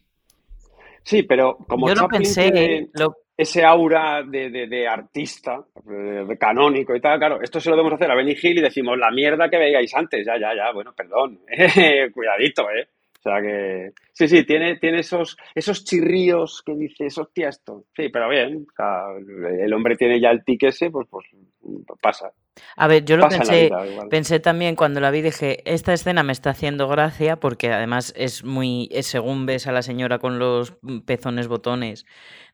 Sí, 1.04 1.24
pero 1.24 1.58
como 1.68 1.88
Yo 1.88 1.96
Chaplin 1.96 2.22
pensé, 2.22 2.90
ese 3.36 3.64
aura 3.64 4.22
de, 4.22 4.88
artista, 4.88 5.64
de, 5.86 6.38
canónico 6.38 6.94
y 6.94 7.00
tal, 7.00 7.18
claro, 7.18 7.42
esto 7.42 7.60
se 7.60 7.70
lo 7.70 7.78
debemos 7.78 7.94
hacer 7.94 8.12
a 8.12 8.16
Benny 8.16 8.36
Hill 8.42 8.58
y 8.58 8.62
decimos 8.62 8.98
la 8.98 9.12
mierda 9.12 9.50
que 9.50 9.58
veíais 9.58 9.96
antes, 9.96 10.26
ya, 10.26 10.34
ya, 10.38 10.54
ya, 10.54 10.74
bueno, 10.74 10.94
perdón, 10.94 11.40
cuidadito, 12.14 12.64
¿eh? 12.70 12.90
O 13.20 13.22
sea 13.22 13.42
que, 13.42 13.92
sí, 14.14 14.30
sí, 14.30 14.46
tiene, 14.46 14.78
tiene 14.78 15.00
esos, 15.00 15.36
esos 15.54 15.84
chirríos 15.84 16.64
que 16.66 16.74
dices, 16.74 17.18
hostia, 17.18 17.50
esto. 17.50 17.84
Sí, 17.94 18.08
pero 18.08 18.30
bien, 18.30 18.66
el 19.60 19.74
hombre 19.74 19.98
tiene 19.98 20.22
ya 20.22 20.30
el 20.30 20.46
tic 20.46 20.64
ese, 20.64 20.90
pues, 20.90 21.06
pues 21.10 21.26
pasa. 22.02 22.32
A 22.78 22.88
ver, 22.88 23.04
yo 23.04 23.18
lo 23.18 23.28
pensé, 23.28 23.70
pensé 24.10 24.40
también 24.40 24.78
cuando 24.78 25.02
la 25.02 25.12
vi, 25.12 25.22
dije, 25.22 25.58
esta 25.66 25.92
escena 25.92 26.24
me 26.24 26.32
está 26.32 26.52
haciendo 26.52 26.88
gracia 26.88 27.36
porque 27.38 27.74
además 27.74 28.14
es 28.16 28.46
muy, 28.46 28.90
según 29.02 29.46
ves 29.46 29.68
a 29.68 29.74
la 29.74 29.82
señora 29.82 30.20
con 30.20 30.40
los 30.40 30.78
pezones 31.06 31.50
botones, 31.50 32.06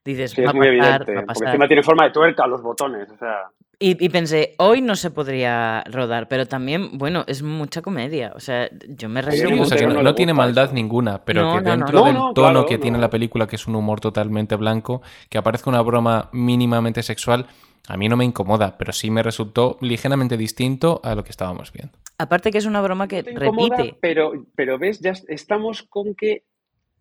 dices, 0.04 0.32
sí, 0.32 0.42
es 0.42 0.54
muy 0.54 0.68
evidente, 0.68 1.14
porque 1.28 1.46
encima 1.46 1.68
tiene 1.68 1.84
forma 1.84 2.06
de 2.06 2.12
tuerca 2.12 2.48
los 2.48 2.64
botones, 2.64 3.08
o 3.12 3.18
sea... 3.18 3.50
Y, 3.78 4.10
pensé, 4.10 4.56
hoy 4.58 4.82
no 4.82 4.96
se 4.96 5.12
podría 5.12 5.84
rodar, 5.92 6.28
pero 6.28 6.46
también, 6.46 6.98
bueno, 6.98 7.26
es 7.28 7.44
mucha 7.44 7.82
comedia. 7.82 8.32
O 8.36 8.40
sea, 8.40 8.70
yo 8.88 9.10
me 9.10 9.22
reí 9.22 9.42
o 9.42 9.66
sea, 9.66 9.78
que 9.78 9.88
no, 9.88 10.16
tiene 10.16 10.34
maldad 10.34 10.72
ninguna, 10.72 11.24
pero 11.24 11.54
que 11.54 11.70
dentro 11.70 12.04
del 12.06 12.18
tono 12.34 12.66
que 12.66 12.78
tiene 12.78 12.98
la 12.98 13.10
película, 13.10 13.48
que 13.48 13.58
es 13.58 13.68
un 13.68 13.76
humor 13.76 14.00
totalmente 14.00 14.56
blanco, 14.56 15.02
que 15.30 15.38
aparezca 15.38 15.70
una 15.70 15.82
broma 15.82 16.30
mínimamente 16.32 17.04
sexual, 17.04 17.48
a 17.88 17.98
mí 17.98 18.08
no 18.08 18.18
me 18.18 18.26
incomoda, 18.26 18.78
pero 18.78 18.94
sí 18.94 19.12
me 19.12 19.22
resultó 19.22 19.78
ligeramente 19.82 20.38
distinto 20.38 21.02
a 21.04 21.14
lo 21.14 21.24
que 21.24 21.32
estábamos 21.32 21.72
viendo. 21.72 21.98
Aparte 22.18 22.52
que 22.52 22.58
es 22.58 22.66
una 22.66 22.82
broma 22.82 23.08
que 23.08 23.22
repite. 23.22 23.98
Pero, 24.00 24.46
pero 24.56 24.80
ves, 24.80 25.00
ya 25.02 25.14
estamos 25.28 25.84
con 25.84 26.16
que. 26.16 26.44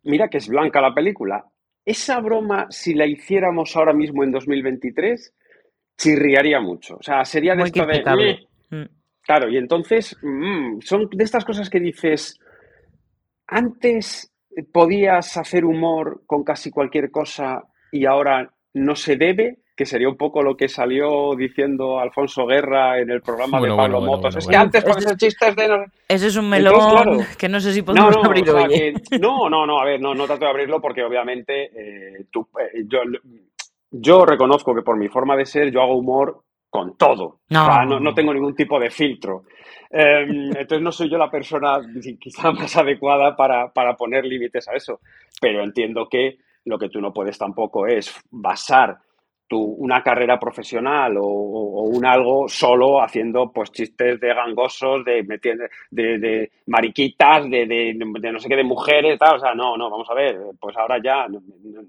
Mira 0.02 0.28
que 0.28 0.38
es 0.38 0.48
blanca 0.48 0.82
la 0.82 0.92
película. 0.92 1.46
Esa 1.86 2.20
broma, 2.20 2.66
si 2.70 2.94
la 2.94 3.06
hiciéramos 3.06 3.76
ahora 3.76 3.92
mismo 3.92 4.24
en 4.24 4.32
2023, 4.32 5.32
chirriaría 5.97 6.61
mucho. 6.61 6.97
O 6.97 7.03
sea, 7.03 7.24
sería 7.24 7.55
de 7.55 7.64
esta 7.64 7.86
de. 7.86 8.47
Mm". 8.70 8.84
Claro, 9.22 9.49
y 9.49 9.57
entonces 9.57 10.16
mm, 10.22 10.80
son 10.80 11.09
de 11.11 11.24
estas 11.24 11.45
cosas 11.45 11.70
que 11.70 11.80
dices. 11.80 12.38
Antes 13.47 14.32
podías 14.72 15.36
hacer 15.36 15.64
humor 15.64 16.22
con 16.26 16.45
casi 16.45 16.70
cualquier 16.70 17.11
cosa 17.11 17.62
y 17.92 18.07
ahora 18.07 18.51
no 18.72 18.95
se 18.95 19.16
debe 19.16 19.59
que 19.76 19.86
sería 19.86 20.09
un 20.09 20.16
poco 20.16 20.42
lo 20.42 20.57
que 20.57 20.68
salió 20.68 21.34
diciendo 21.36 21.99
Alfonso 21.99 22.47
Guerra 22.47 23.01
en 23.01 23.11
el 23.11 23.20
programa 23.22 23.61
de 23.61 23.74
Pablo 23.74 24.01
Motos. 24.01 24.36
es 24.36 24.47
que 24.47 24.57
antes 24.57 24.84
con 24.84 24.99
esos 24.99 25.16
chistes 25.16 25.57
de... 25.57 25.86
Ese 26.09 26.28
es 26.28 26.36
un 26.36 26.49
melón 26.49 27.24
que 27.36 27.49
no 27.49 27.59
sé 27.59 27.72
si 27.72 27.82
podemos 27.82 28.16
abrir 28.16 28.45
no, 29.20 29.51
no, 29.51 29.66
no, 29.66 29.80
a 29.80 29.84
ver, 29.84 30.01
no, 30.01 30.14
no 30.14 30.26
trato 30.26 30.45
de 30.45 30.51
abrirlo 30.51 30.80
porque 30.80 31.03
obviamente 31.03 31.64
eh, 31.64 32.20
eh, 32.20 32.84
yo, 32.86 33.01
yo 33.97 34.26
reconozco 34.26 34.74
que 34.74 34.82
por 34.82 34.97
mi 34.97 35.09
forma 35.09 35.36
de 35.36 35.47
ser 35.47 35.70
yo 35.70 35.82
hago 35.82 35.97
humor 35.97 36.42
con 36.68 36.97
todo. 36.97 37.40
No, 37.51 38.01
no, 38.01 38.14
tengo 38.14 38.34
ningún 38.34 38.57
tipo 38.57 38.80
de 38.80 38.90
filtro. 38.90 39.45
Em, 39.90 40.49
entonces 40.57 40.82
no 40.82 40.90
soy 40.90 41.09
yo 41.09 41.16
la 41.18 41.30
persona 41.30 41.80
quizá 42.20 42.51
más 42.51 42.76
adecuada 42.76 43.36
para, 43.36 43.72
para 43.72 43.95
poner 43.97 44.24
límites 44.24 44.68
a 44.68 44.72
eso. 44.72 45.01
Pero 45.40 45.62
entiendo 45.62 46.09
que 46.09 46.38
lo 46.64 46.78
que 46.78 46.88
tú 46.88 47.01
no 47.01 47.12
puedes 47.12 47.38
tampoco 47.38 47.86
es 47.86 48.12
basar 48.30 48.99
una 49.51 50.03
carrera 50.03 50.38
profesional 50.38 51.16
o, 51.18 51.84
un 51.84 52.05
algo 52.07 52.49
solo 52.49 53.03
haciendo 53.03 53.53
pues 53.53 53.70
chistes 53.70 54.18
de 54.18 54.34
gangosos, 54.34 55.05
de, 55.05 55.22
de, 55.22 56.18
de 56.18 56.51
mariquitas, 56.66 57.49
de, 57.49 57.66
de, 57.66 58.32
no 58.32 58.40
sé 58.40 58.49
qué, 58.49 58.57
de 58.57 58.64
mujeres, 58.64 59.18
tal. 59.18 59.36
O 59.36 59.38
sea, 59.38 59.55
no, 59.55 59.76
no, 59.76 59.90
vamos 59.90 60.09
a 60.11 60.14
ver, 60.14 60.38
pues 60.59 60.76
ahora 60.76 60.97
ya 61.03 61.28
no, 61.28 61.42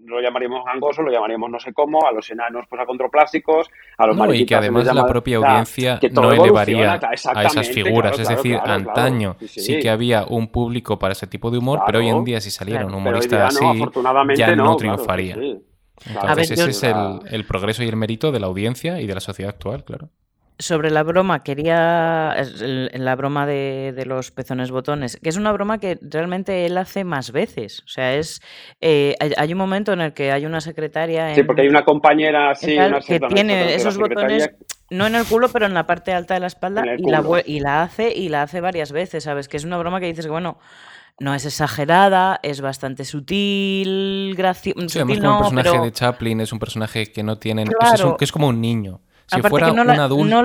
lo 0.06 0.22
llamaríamos 0.22 0.66
gangoso, 0.66 1.01
lo 1.01 1.12
llamaríamos 1.12 1.49
no 1.49 1.60
sé 1.60 1.74
cómo, 1.74 2.06
a 2.06 2.12
los 2.12 2.30
enanos 2.30 2.66
pues 2.70 2.82
a 2.82 2.86
controplásicos, 2.86 3.70
a 3.97 4.08
los 4.08 4.18
mariquitas. 4.18 4.41
Y 4.41 4.45
que 4.45 4.56
además 4.56 4.93
la 4.93 5.08
propia 5.08 5.38
audiencia 5.38 5.99
no 6.12 6.32
elevaría 6.32 6.99
a 7.01 7.43
esas 7.43 7.70
figuras. 7.70 8.20
es 8.20 8.28
decir, 8.28 8.58
antaño 8.64 9.38
sí. 9.39 9.80
que 9.80 9.89
había 9.89 10.26
un 10.26 10.49
público 10.49 10.99
para 10.99 11.14
ese 11.14 11.28
tipo 11.28 11.49
de 11.49 11.58
humor, 11.58 11.82
pero 11.86 11.99
hoy 11.99 12.10
en 12.10 12.24
día 12.24 12.41
si 12.41 12.51
saliera 12.51 12.86
un 12.86 12.93
humorista 12.93 13.47
así, 13.47 13.66
ya 14.36 14.56
no, 14.56 14.76
triunfaría 14.76 15.38
ese 16.38 16.54
es 16.54 16.84
el, 16.84 17.46
progreso 17.46 17.84
y 17.84 17.88
el 17.88 17.96
mérito 17.96 18.32
de 18.32 18.39
la 18.39 18.48
audiencia 18.48 19.00
y 19.00 19.08
de 19.08 19.14
la 19.14 19.20
sociedad 19.20 19.54
actual, 19.54 19.84
claro. 19.84 20.10
Sobre 20.58 20.89
la 20.89 21.04
broma, 21.04 21.43
quería. 21.43 22.34
La 22.93 23.16
broma 23.18 23.46
de, 23.46 24.04
los 24.06 24.32
pezones 24.32 24.72
botones, 24.72 25.20
que 25.22 25.28
es 25.28 25.36
una 25.36 25.52
broma 25.52 25.80
que 25.80 25.98
realmente 26.02 26.66
él 26.66 26.78
hace 26.78 27.04
más 27.04 27.34
veces. 27.34 27.82
O 27.84 27.89
sea, 27.89 28.16
es. 28.16 28.41
Eh, 28.80 29.16
hay, 29.20 29.52
un 29.52 29.58
momento 29.58 29.91
en 29.91 30.00
el 30.00 30.14
que 30.14 30.32
hay 30.32 30.46
una 30.46 30.62
secretaria. 30.62 31.36
sí, 31.36 31.43
porque 31.43 31.64
hay 31.64 31.68
una 31.68 31.84
compañera 31.84 32.52
así. 32.52 32.78
que 33.06 33.20
tiene 33.20 33.76
esos 33.76 33.98
botones, 33.98 34.50
no 34.89 35.08
en 35.08 35.16
el 35.16 35.26
culo, 35.26 35.50
pero 35.50 35.66
en 35.66 35.74
la 35.74 35.86
parte 35.86 36.14
alta 36.14 36.36
de 36.36 36.39
la 36.39 36.48
espalda, 36.48 36.84
y 36.98 37.10
la, 37.10 37.22
y 37.46 37.60
la 37.60 37.82
hace 37.82 38.14
y 38.16 38.30
la 38.30 38.43
hace 38.43 38.62
varias 38.62 38.93
veces, 38.93 39.26
¿sabes? 39.26 39.50
Que 39.50 39.58
es 39.58 39.66
una 39.66 39.78
broma 39.78 40.00
que 40.00 40.06
dices 40.06 40.26
que, 40.26 40.32
bueno 40.32 40.58
no 41.20 41.34
es 41.34 41.45
exagerada, 41.45 42.39
es 42.43 42.61
bastante 42.61 43.05
sutil, 43.05 44.34
graciosa. 44.36 44.89
Sí, 44.89 44.99
además 44.99 45.20
como 45.20 45.49
el 45.49 45.55
personaje 45.55 45.86
de 45.86 45.91
Chaplin 45.91 46.41
es 46.41 46.51
un 46.51 46.59
personaje 46.59 47.11
que 47.11 47.24
no 47.24 47.38
tiene... 47.38 47.66
que 48.18 48.26
es 48.26 48.32
como 48.32 48.47
un 48.47 48.59
niño. 48.59 49.01
Si 49.28 49.41
fuera 49.41 49.72
un 49.72 49.89
adulto, 49.89 50.41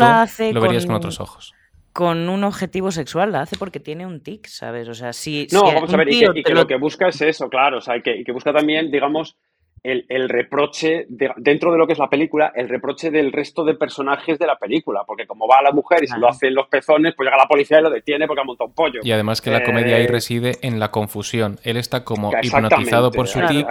lo 0.53 0.61
verías 0.61 0.87
con, 0.87 0.95
otros 0.95 1.21
ojos. 1.21 1.55
Con 1.93 2.29
un 2.29 2.45
objetivo 2.45 2.91
sexual, 2.93 3.33
la 3.33 3.43
hace 3.43 3.57
porque 3.57 3.81
tiene 3.81 4.07
un 4.07 4.21
tic, 4.21 4.47
¿sabes? 4.47 4.89
O 4.89 4.95
sea, 4.95 5.13
si. 5.13 5.49
No, 5.53 5.65
vamos 5.65 5.93
a 5.93 5.97
ver, 5.97 6.09
y 6.11 6.43
que, 6.43 6.55
lo 6.55 6.67
que 6.67 6.77
busca 6.77 7.09
es 7.09 7.21
eso, 7.21 7.49
claro. 7.49 7.79
O 7.79 7.81
sea, 7.81 7.97
y 7.97 8.03
que, 8.03 8.33
busca 8.33 8.53
también, 8.53 8.91
digamos, 8.91 9.37
el, 9.83 10.29
reproche, 10.29 11.07
dentro 11.09 11.73
de 11.73 11.79
lo 11.79 11.87
que 11.87 11.95
es 11.95 11.99
la 11.99 12.09
película, 12.09 12.53
el 12.55 12.69
reproche 12.69 13.11
del 13.11 13.33
resto 13.33 13.65
de 13.65 13.75
personajes 13.75 14.39
de 14.39 14.47
la 14.47 14.57
película. 14.57 15.05
Porque 15.07 15.27
como 15.27 15.47
va 15.47 15.63
la 15.63 15.73
mujer 15.73 16.05
y 16.05 16.07
se 16.07 16.19
lo 16.19 16.29
hacen 16.29 16.55
los 16.55 16.69
pezones, 16.69 17.15
pues 17.17 17.27
llega 17.27 17.37
la 17.37 17.49
policía 17.49 17.81
y 17.81 17.83
lo 17.83 17.91
detiene 17.91 18.27
porque 18.27 18.43
ha 18.43 18.45
montado 18.45 18.69
un 18.69 18.75
pollo. 18.75 19.01
Y 19.03 19.13
además 19.13 19.41
que 19.41 19.51
la 19.51 19.65
comedia 19.65 19.97
ahí 19.97 20.05
eh, 20.05 20.09
reside 20.09 20.59
en 20.63 20.79
la 20.81 20.91
confusión. 20.91 21.59
Él 21.63 21.77
está 21.77 22.05
como 22.05 22.31
hipnotizado 22.43 23.11
por 23.11 23.27
su 23.27 23.41
tic 23.47 23.67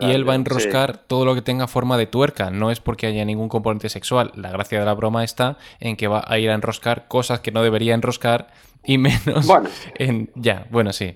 y 0.00 0.10
él 0.10 0.28
va 0.28 0.34
a 0.34 0.36
enroscar 0.36 0.98
todo 0.98 1.24
lo 1.24 1.34
que 1.34 1.42
tenga 1.42 1.66
forma 1.66 1.96
de 1.96 2.06
tuerca. 2.06 2.50
No 2.50 2.70
es 2.70 2.80
porque 2.80 3.06
haya 3.06 3.24
ningún 3.24 3.48
componente 3.48 3.88
sexual. 3.88 4.32
La 4.34 4.50
gracia 4.50 4.78
de 4.78 4.84
la 4.84 4.94
broma 4.94 5.24
está 5.24 5.56
en 5.80 5.96
que 5.96 6.08
va 6.08 6.24
a 6.26 6.38
ir 6.38 6.50
a 6.50 6.54
enroscar 6.54 7.08
cosas 7.08 7.40
que 7.40 7.52
no 7.52 7.62
debería 7.62 7.94
enroscar 7.94 8.48
y 8.84 8.98
menos 8.98 9.48
en... 9.94 10.30
Ya, 10.34 10.66
bueno, 10.70 10.92
sí 10.92 11.14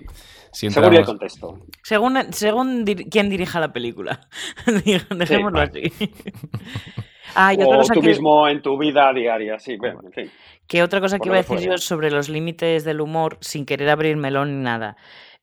según 0.51 0.93
el 0.93 1.05
contexto. 1.05 1.59
Según, 1.83 2.17
según 2.31 2.85
quién 3.09 3.29
dirija 3.29 3.59
la 3.59 3.71
película. 3.71 4.27
Dejémoslo 5.15 5.59
así. 5.59 5.81
ah, 7.35 7.53
o 7.57 7.83
tú 7.93 8.01
mismo 8.01 8.47
en 8.47 8.61
tu 8.61 8.77
vida 8.77 9.11
diaria, 9.13 9.59
sí, 9.59 9.77
bueno, 9.77 10.01
en 10.03 10.11
fin. 10.11 10.31
Que 10.67 10.83
otra 10.83 11.01
cosa 11.01 11.19
que 11.19 11.29
iba 11.29 11.37
a 11.37 11.41
decir 11.41 11.59
yo 11.59 11.77
sobre 11.77 12.11
los 12.11 12.29
límites 12.29 12.83
del 12.83 13.01
humor, 13.01 13.37
sin 13.41 13.65
querer 13.65 13.89
abrir 13.89 14.17
melón 14.17 14.57
ni 14.57 14.63
nada. 14.63 14.97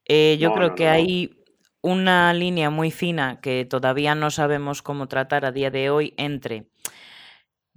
Eh, 0.05 0.37
yo 0.39 0.53
creo 0.53 0.73
que 0.75 0.87
hay 0.87 1.31
una 1.81 2.33
línea 2.33 2.69
muy 2.69 2.91
fina 2.91 3.39
que 3.41 3.65
todavía 3.65 4.15
no 4.15 4.31
sabemos 4.31 4.81
cómo 4.81 5.07
tratar 5.07 5.45
a 5.45 5.51
día 5.51 5.69
de 5.69 5.89
hoy 5.89 6.13
entre 6.17 6.67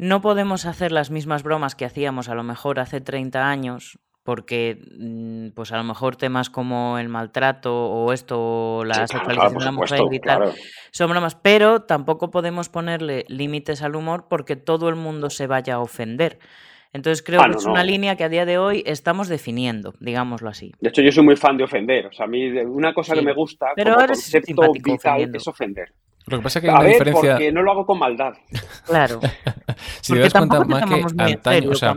no 0.00 0.22
podemos 0.22 0.64
hacer 0.64 0.92
las 0.92 1.10
mismas 1.10 1.42
bromas 1.42 1.74
que 1.74 1.84
hacíamos 1.84 2.30
a 2.30 2.34
lo 2.34 2.42
mejor 2.42 2.80
hace 2.80 3.02
30 3.02 3.50
años, 3.50 3.98
porque 4.30 4.78
mm, 4.96 5.48
pues 5.56 5.72
a 5.72 5.76
lo 5.76 5.82
mejor 5.82 6.14
temas 6.14 6.50
como 6.50 6.98
el 6.98 7.08
maltrato 7.08 7.74
o 7.74 8.12
esto, 8.12 8.84
la 8.84 9.08
sexualización 9.08 9.58
de 9.58 9.64
la 9.64 9.72
mujer 9.72 10.02
y 10.12 10.20
tal, 10.20 10.52
son 10.92 11.10
bromas, 11.10 11.34
pero 11.34 11.82
tampoco 11.82 12.30
podemos 12.30 12.68
ponerle 12.68 13.24
límites 13.26 13.82
al 13.82 13.96
humor 13.96 14.26
porque 14.30 14.54
todo 14.54 14.88
el 14.88 14.94
mundo 14.94 15.30
se 15.30 15.48
vaya 15.48 15.74
a 15.74 15.78
ofender. 15.80 16.38
Entonces 16.92 17.24
creo 17.24 17.40
ah, 17.40 17.48
que 17.50 17.56
es 17.56 17.66
una 17.66 17.82
línea 17.82 18.14
que 18.14 18.22
a 18.22 18.28
día 18.28 18.46
de 18.46 18.58
hoy 18.58 18.84
estamos 18.86 19.26
definiendo, 19.26 19.94
digámoslo 19.98 20.48
así. 20.48 20.74
De 20.80 20.90
hecho, 20.90 21.02
yo 21.02 21.10
soy 21.10 21.24
muy 21.24 21.34
fan 21.34 21.56
de 21.56 21.64
ofender. 21.64 22.06
O 22.06 22.12
sea, 22.12 22.26
a 22.26 22.28
mí 22.28 22.52
una 22.52 22.94
cosa 22.94 23.16
que 23.16 23.22
me 23.22 23.34
gusta 23.34 23.72
pero 23.74 23.96
como 23.96 24.06
concepto 24.06 24.72
vital 24.72 25.34
es 25.34 25.48
ofender. 25.48 25.92
Lo 26.26 26.38
que 26.38 26.42
pasa 26.42 26.58
es 26.58 26.64
que 26.64 26.70
hay 26.70 26.76
una 26.76 26.84
diferencia. 26.84 27.32
Porque 27.32 27.52
no 27.52 27.62
lo 27.62 27.72
hago 27.72 27.86
con 27.86 27.98
maldad. 27.98 28.34
Claro. 28.86 29.20
si 30.00 30.12
te 30.12 30.20
das 30.20 30.32
cuenta, 30.32 30.64
más 30.64 30.84
que 30.84 31.04
antaño, 31.18 31.70
o 31.70 31.74
sea, 31.74 31.96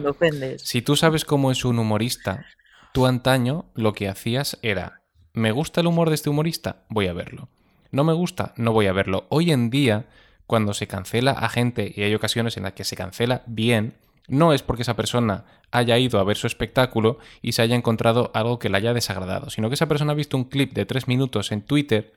si 0.58 0.82
tú 0.82 0.96
sabes 0.96 1.26
cómo 1.26 1.52
es 1.52 1.66
un 1.66 1.80
humorista, 1.80 2.46
tú 2.94 3.06
antaño 3.06 3.66
lo 3.76 3.94
que 3.94 4.08
hacías 4.08 4.58
era: 4.62 5.02
¿me 5.34 5.52
gusta 5.52 5.82
el 5.82 5.88
humor 5.88 6.10
de 6.10 6.16
este 6.16 6.30
humorista? 6.30 6.84
Voy 6.90 7.08
a 7.08 7.14
verlo. 7.14 7.50
¿No 7.92 8.04
me 8.04 8.14
gusta? 8.14 8.54
No 8.58 8.72
voy 8.72 8.88
a 8.88 8.94
verlo. 8.94 9.28
Hoy 9.30 9.52
en 9.52 9.70
día, 9.70 10.06
cuando 10.48 10.74
se 10.74 10.88
cancela 10.88 11.32
a 11.32 11.50
gente, 11.50 11.94
y 11.96 12.02
hay 12.02 12.16
ocasiones 12.16 12.58
en 12.58 12.64
las 12.64 12.74
que 12.74 12.84
se 12.84 12.96
cancela 12.96 13.44
bien, 13.46 13.94
no 14.28 14.54
es 14.54 14.64
porque 14.64 14.84
esa 14.84 14.96
persona 14.96 15.46
haya 15.72 15.98
ido 15.98 16.20
a 16.20 16.24
ver 16.24 16.38
su 16.38 16.48
espectáculo 16.48 17.18
y 17.42 17.52
se 17.52 17.62
haya 17.62 17.76
encontrado 17.76 18.32
algo 18.34 18.58
que 18.58 18.70
le 18.70 18.78
haya 18.78 18.94
desagradado, 18.94 19.50
sino 19.50 19.70
que 19.70 19.76
esa 19.76 19.88
persona 19.88 20.14
ha 20.14 20.16
visto 20.16 20.38
un 20.38 20.46
clip 20.46 20.74
de 20.74 20.86
tres 20.86 21.08
minutos 21.08 21.52
en 21.52 21.62
Twitter 21.62 22.14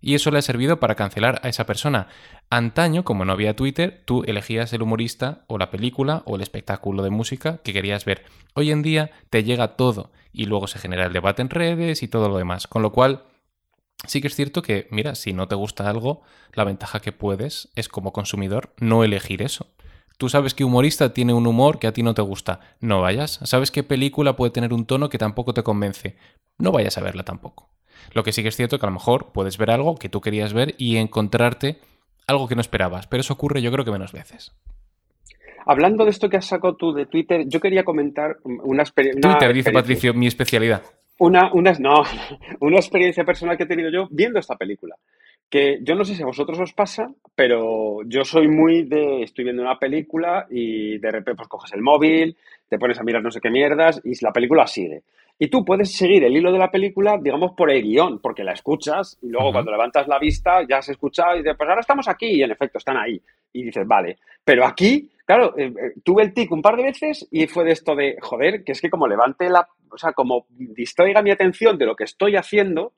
y 0.00 0.14
eso 0.14 0.30
le 0.30 0.38
ha 0.38 0.42
servido 0.42 0.80
para 0.80 0.94
cancelar 0.94 1.40
a 1.42 1.48
esa 1.48 1.66
persona. 1.66 2.08
Antaño, 2.50 3.04
como 3.04 3.24
no 3.24 3.32
había 3.32 3.56
Twitter, 3.56 4.02
tú 4.04 4.22
elegías 4.24 4.72
el 4.72 4.82
humorista 4.82 5.44
o 5.48 5.58
la 5.58 5.70
película 5.70 6.22
o 6.26 6.36
el 6.36 6.42
espectáculo 6.42 7.02
de 7.02 7.10
música 7.10 7.58
que 7.58 7.72
querías 7.72 8.04
ver. 8.04 8.24
Hoy 8.54 8.70
en 8.70 8.82
día 8.82 9.10
te 9.30 9.44
llega 9.44 9.76
todo 9.76 10.12
y 10.32 10.46
luego 10.46 10.66
se 10.66 10.78
genera 10.78 11.06
el 11.06 11.12
debate 11.12 11.42
en 11.42 11.50
redes 11.50 12.02
y 12.02 12.08
todo 12.08 12.28
lo 12.28 12.38
demás. 12.38 12.66
Con 12.66 12.82
lo 12.82 12.92
cual, 12.92 13.24
sí 14.06 14.20
que 14.20 14.28
es 14.28 14.34
cierto 14.36 14.62
que, 14.62 14.86
mira, 14.90 15.14
si 15.14 15.32
no 15.32 15.48
te 15.48 15.54
gusta 15.54 15.88
algo, 15.88 16.22
la 16.52 16.64
ventaja 16.64 17.00
que 17.00 17.12
puedes 17.12 17.70
es 17.74 17.88
como 17.88 18.12
consumidor 18.12 18.74
no 18.78 19.02
elegir 19.02 19.42
eso. 19.42 19.66
Tú 20.18 20.30
sabes 20.30 20.54
que 20.54 20.64
humorista 20.64 21.12
tiene 21.12 21.34
un 21.34 21.46
humor 21.46 21.78
que 21.78 21.86
a 21.86 21.92
ti 21.92 22.02
no 22.02 22.14
te 22.14 22.22
gusta. 22.22 22.60
No 22.80 23.02
vayas. 23.02 23.40
Sabes 23.44 23.70
qué 23.70 23.82
película 23.82 24.34
puede 24.34 24.50
tener 24.50 24.72
un 24.72 24.86
tono 24.86 25.10
que 25.10 25.18
tampoco 25.18 25.52
te 25.52 25.62
convence. 25.62 26.16
No 26.56 26.72
vayas 26.72 26.96
a 26.96 27.02
verla 27.02 27.22
tampoco. 27.22 27.68
Lo 28.12 28.22
que 28.22 28.32
sí 28.32 28.42
que 28.42 28.48
es 28.48 28.56
cierto 28.56 28.78
que 28.78 28.86
a 28.86 28.88
lo 28.88 28.94
mejor 28.94 29.32
puedes 29.32 29.58
ver 29.58 29.70
algo 29.70 29.96
que 29.96 30.08
tú 30.08 30.20
querías 30.20 30.52
ver 30.52 30.74
y 30.78 30.96
encontrarte 30.96 31.78
algo 32.26 32.48
que 32.48 32.54
no 32.54 32.60
esperabas, 32.60 33.06
pero 33.06 33.20
eso 33.20 33.34
ocurre 33.34 33.62
yo 33.62 33.70
creo 33.70 33.84
que 33.84 33.90
menos 33.90 34.12
veces. 34.12 34.52
Hablando 35.66 36.04
de 36.04 36.10
esto 36.10 36.28
que 36.28 36.36
has 36.36 36.46
sacado 36.46 36.76
tú 36.76 36.92
de 36.92 37.06
Twitter, 37.06 37.44
yo 37.46 37.60
quería 37.60 37.82
comentar 37.82 38.36
una, 38.44 38.82
experiencia. 38.82 39.20
Twitter, 39.20 39.52
dice 39.52 39.72
Patricio, 39.72 40.14
mi 40.14 40.28
especialidad. 40.28 40.82
Una, 41.18 41.52
una, 41.52 41.72
no, 41.80 42.02
una 42.60 42.76
experiencia 42.76 43.24
personal 43.24 43.56
que 43.56 43.64
he 43.64 43.66
tenido 43.68 43.90
yo 43.90 44.06
viendo 44.10 44.38
esta 44.38 44.54
película. 44.54 44.94
Que 45.50 45.78
yo 45.82 45.94
no 45.94 46.04
sé 46.04 46.14
si 46.14 46.22
a 46.22 46.26
vosotros 46.26 46.58
os 46.60 46.72
pasa, 46.72 47.08
pero 47.34 48.02
yo 48.04 48.24
soy 48.24 48.48
muy 48.48 48.84
de. 48.84 49.22
Estoy 49.22 49.44
viendo 49.44 49.62
una 49.62 49.78
película 49.78 50.46
y 50.50 50.98
de 50.98 51.10
repente 51.10 51.36
pues, 51.36 51.48
coges 51.48 51.72
el 51.72 51.82
móvil, 51.82 52.36
te 52.68 52.78
pones 52.78 52.98
a 52.98 53.04
mirar 53.04 53.22
no 53.22 53.30
sé 53.30 53.40
qué 53.40 53.50
mierdas 53.50 54.00
y 54.04 54.12
la 54.24 54.32
película 54.32 54.66
sigue. 54.66 55.02
Y 55.38 55.48
tú 55.48 55.64
puedes 55.64 55.94
seguir 55.94 56.24
el 56.24 56.34
hilo 56.34 56.50
de 56.50 56.58
la 56.58 56.70
película, 56.70 57.18
digamos, 57.20 57.52
por 57.52 57.70
el 57.70 57.82
guion, 57.82 58.20
porque 58.20 58.42
la 58.42 58.52
escuchas 58.52 59.18
y 59.20 59.28
luego 59.28 59.52
cuando 59.52 59.70
levantas 59.70 60.08
la 60.08 60.18
vista 60.18 60.66
ya 60.66 60.78
has 60.78 60.88
escuchado 60.88 61.34
y 61.34 61.38
dices, 61.38 61.54
pues 61.58 61.68
ahora 61.68 61.82
estamos 61.82 62.08
aquí 62.08 62.26
y 62.26 62.42
en 62.42 62.52
efecto 62.52 62.78
están 62.78 62.96
ahí. 62.96 63.20
Y 63.52 63.64
dices, 63.64 63.86
vale. 63.86 64.18
Pero 64.42 64.66
aquí, 64.66 65.10
claro, 65.26 65.56
eh, 65.58 65.66
eh, 65.66 66.00
tuve 66.02 66.22
el 66.22 66.32
tic 66.32 66.50
un 66.52 66.62
par 66.62 66.76
de 66.76 66.84
veces 66.84 67.28
y 67.30 67.46
fue 67.48 67.64
de 67.64 67.72
esto 67.72 67.94
de, 67.94 68.16
joder, 68.20 68.64
que 68.64 68.72
es 68.72 68.80
que 68.80 68.88
como 68.88 69.06
levante 69.06 69.50
la, 69.50 69.68
o 69.90 69.98
sea, 69.98 70.12
como 70.12 70.46
distraiga 70.48 71.20
mi 71.20 71.30
atención 71.30 71.76
de 71.76 71.84
lo 71.84 71.96
que 71.96 72.04
estoy 72.04 72.36
haciendo, 72.36 72.94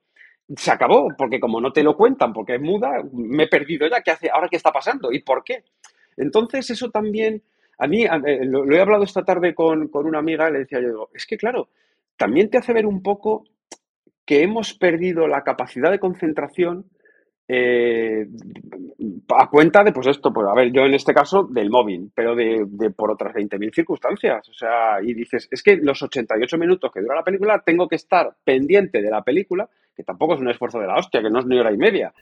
se 0.56 0.70
acabó, 0.70 1.08
porque 1.18 1.40
como 1.40 1.60
no 1.60 1.72
te 1.72 1.82
lo 1.82 1.96
cuentan, 1.96 2.32
porque 2.32 2.54
es 2.54 2.60
muda, 2.60 3.02
me 3.12 3.44
he 3.44 3.48
perdido 3.48 3.88
ya. 3.88 4.00
¿Qué 4.00 4.12
hace? 4.12 4.30
¿Ahora 4.32 4.48
qué 4.48 4.56
está 4.56 4.70
pasando? 4.70 5.12
¿Y 5.12 5.22
por 5.22 5.42
qué? 5.42 5.64
Entonces, 6.16 6.70
eso 6.70 6.90
también, 6.90 7.42
a 7.78 7.86
mí, 7.86 8.04
eh, 8.04 8.44
lo, 8.44 8.64
he 8.72 8.80
hablado 8.80 9.02
esta 9.02 9.24
tarde 9.24 9.54
con, 9.54 9.88
con 9.88 10.06
una 10.06 10.20
amiga, 10.20 10.50
le 10.50 10.60
decía 10.60 10.80
yo, 10.80 11.10
es 11.12 11.26
que 11.26 11.36
claro, 11.36 11.68
también 12.18 12.50
te 12.50 12.58
hace 12.58 12.74
ver 12.74 12.84
un 12.84 13.02
poco 13.02 13.44
que 14.26 14.42
hemos 14.42 14.74
perdido 14.74 15.26
la 15.26 15.42
capacidad 15.42 15.90
de 15.90 15.98
concentración 15.98 16.84
eh, 17.50 18.26
a 19.34 19.48
cuenta 19.48 19.82
de, 19.82 19.92
pues 19.92 20.06
esto, 20.08 20.30
pues 20.30 20.46
a 20.46 20.54
ver, 20.54 20.70
yo 20.70 20.82
en 20.82 20.92
este 20.92 21.14
caso 21.14 21.44
del 21.44 21.70
móvil, 21.70 22.10
pero 22.14 22.34
de, 22.34 22.90
por 22.94 23.10
otras 23.10 23.32
20.000 23.34 23.74
circunstancias. 23.74 24.46
O 24.50 24.52
sea, 24.52 25.00
y 25.02 25.14
dices, 25.14 25.48
es 25.50 25.62
que 25.62 25.76
los 25.76 26.02
88 26.02 26.58
minutos 26.58 26.90
que 26.92 27.00
dura 27.00 27.14
la 27.14 27.24
película 27.24 27.62
tengo 27.64 27.88
que 27.88 27.96
estar 27.96 28.36
pendiente 28.44 29.00
de 29.00 29.10
la 29.10 29.22
película, 29.22 29.66
que 29.96 30.04
tampoco 30.04 30.34
es 30.34 30.40
un 30.40 30.50
esfuerzo 30.50 30.78
de 30.78 30.88
la 30.88 30.98
hostia, 30.98 31.22
que 31.22 31.30
no 31.30 31.38
es 31.38 31.46
ni 31.46 31.58
hora 31.58 31.72
y 31.72 31.78
media 31.78 32.12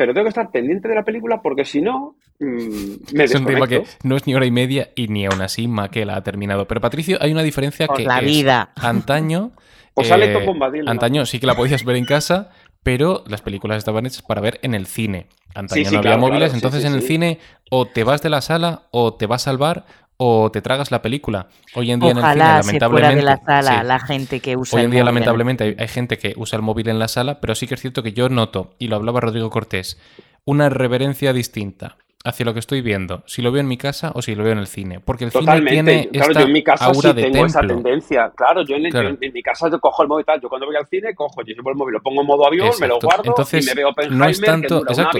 pero 0.00 0.14
tengo 0.14 0.24
que 0.24 0.30
estar 0.30 0.50
pendiente 0.50 0.88
de 0.88 0.94
la 0.94 1.04
película 1.04 1.42
porque 1.42 1.66
si 1.66 1.82
no, 1.82 2.16
mmm, 2.38 2.94
me 3.12 3.24
es 3.24 3.34
un 3.34 3.44
tema 3.44 3.66
que 3.66 3.84
no 4.02 4.16
es 4.16 4.26
ni 4.26 4.34
hora 4.34 4.46
y 4.46 4.50
media 4.50 4.88
y 4.96 5.08
ni 5.08 5.26
aún 5.26 5.42
así 5.42 5.68
Maquela 5.68 6.16
ha 6.16 6.22
terminado. 6.22 6.66
Pero 6.66 6.80
Patricio, 6.80 7.18
hay 7.20 7.32
una 7.32 7.42
diferencia 7.42 7.86
que 7.86 8.04
la 8.04 8.22
vida. 8.22 8.72
antaño... 8.76 9.52
o 9.92 10.02
sale 10.04 10.32
eh, 10.32 10.84
Antaño 10.86 11.26
sí 11.26 11.38
que 11.38 11.46
la 11.46 11.54
podías 11.54 11.84
ver 11.84 11.96
en 11.96 12.06
casa, 12.06 12.48
pero 12.82 13.24
las 13.26 13.42
películas 13.42 13.76
estaban 13.76 14.06
hechas 14.06 14.22
para 14.22 14.40
ver 14.40 14.58
en 14.62 14.72
el 14.72 14.86
cine. 14.86 15.26
Antaño 15.54 15.90
no 15.90 15.98
había 15.98 16.16
móviles, 16.16 16.54
entonces 16.54 16.82
en 16.86 16.94
el 16.94 17.02
cine 17.02 17.38
o 17.70 17.84
te 17.84 18.02
vas 18.02 18.22
de 18.22 18.30
la 18.30 18.40
sala 18.40 18.84
o 18.92 19.12
te 19.12 19.26
vas 19.26 19.48
al 19.48 19.58
bar 19.58 19.84
o 20.22 20.50
te 20.50 20.60
tragas 20.60 20.90
la 20.90 21.00
película. 21.00 21.48
Hoy 21.74 21.90
en 21.90 21.98
día 21.98 22.10
en 22.10 22.18
el 22.18 22.24
cine, 22.24 22.44
lamentablemente. 22.44 23.16
de 23.16 23.22
la 23.22 23.38
sala 23.38 23.82
la 23.82 23.98
gente 23.98 24.40
que 24.40 24.54
usa 24.54 24.78
Hoy 24.78 24.84
en 24.84 24.90
día, 24.90 25.02
lamentablemente, 25.02 25.74
hay, 25.78 25.88
gente 25.88 26.18
que 26.18 26.34
usa 26.36 26.58
el 26.58 26.62
móvil 26.62 26.90
en 26.90 26.98
la 26.98 27.08
sala, 27.08 27.40
pero 27.40 27.54
sí 27.54 27.66
que 27.66 27.74
es 27.74 27.80
cierto 27.80 28.02
que 28.02 28.12
yo 28.12 28.28
noto, 28.28 28.74
y 28.78 28.88
lo 28.88 28.96
hablaba 28.96 29.20
Rodrigo 29.20 29.48
Cortés, 29.48 29.98
una 30.44 30.68
reverencia 30.68 31.32
distinta 31.32 31.96
hacia 32.22 32.44
lo 32.44 32.52
que 32.52 32.60
estoy 32.60 32.82
viendo, 32.82 33.22
si 33.24 33.40
lo 33.40 33.50
veo 33.50 33.60
en 33.60 33.68
mi 33.68 33.78
casa 33.78 34.12
o 34.14 34.20
si 34.20 34.34
lo 34.34 34.44
veo 34.44 34.52
en 34.52 34.58
el 34.58 34.66
cine. 34.66 35.00
Porque 35.00 35.24
el 35.24 35.30
cine 35.30 35.62
tiene 35.62 36.08
claro, 36.08 36.30
esta 36.30 36.40
yo 36.40 36.46
en 36.46 36.52
mi 36.52 36.62
casa 36.62 36.84
aura 36.84 37.14
sí 37.14 37.14
tengo 37.14 37.46
esa 37.46 37.60
tendencia. 37.62 38.32
Claro, 38.36 38.62
yo 38.62 38.76
en, 38.76 39.32
mi 39.32 39.42
casa 39.42 39.70
yo 39.70 39.80
cojo 39.80 40.02
el 40.02 40.08
móvil 40.08 40.26
tal. 40.26 40.40
Yo 40.40 40.48
cuando 40.48 40.66
voy 40.66 40.76
al 40.76 40.86
cine 40.86 41.14
cojo, 41.14 41.40
yo 41.42 41.54
llevo 41.54 41.70
el 41.70 41.76
móvil, 41.76 41.94
lo 41.94 42.02
pongo 42.02 42.20
en 42.20 42.26
modo 42.26 42.46
avión, 42.46 42.70
me 42.78 42.88
lo 42.88 42.98
guardo 43.00 43.24
Entonces, 43.24 43.64
y 43.64 43.68
me 43.68 43.74
veo 43.74 43.90
no 44.10 44.24
es 44.26 44.40
tanto, 44.40 44.86
exacto, 44.86 45.18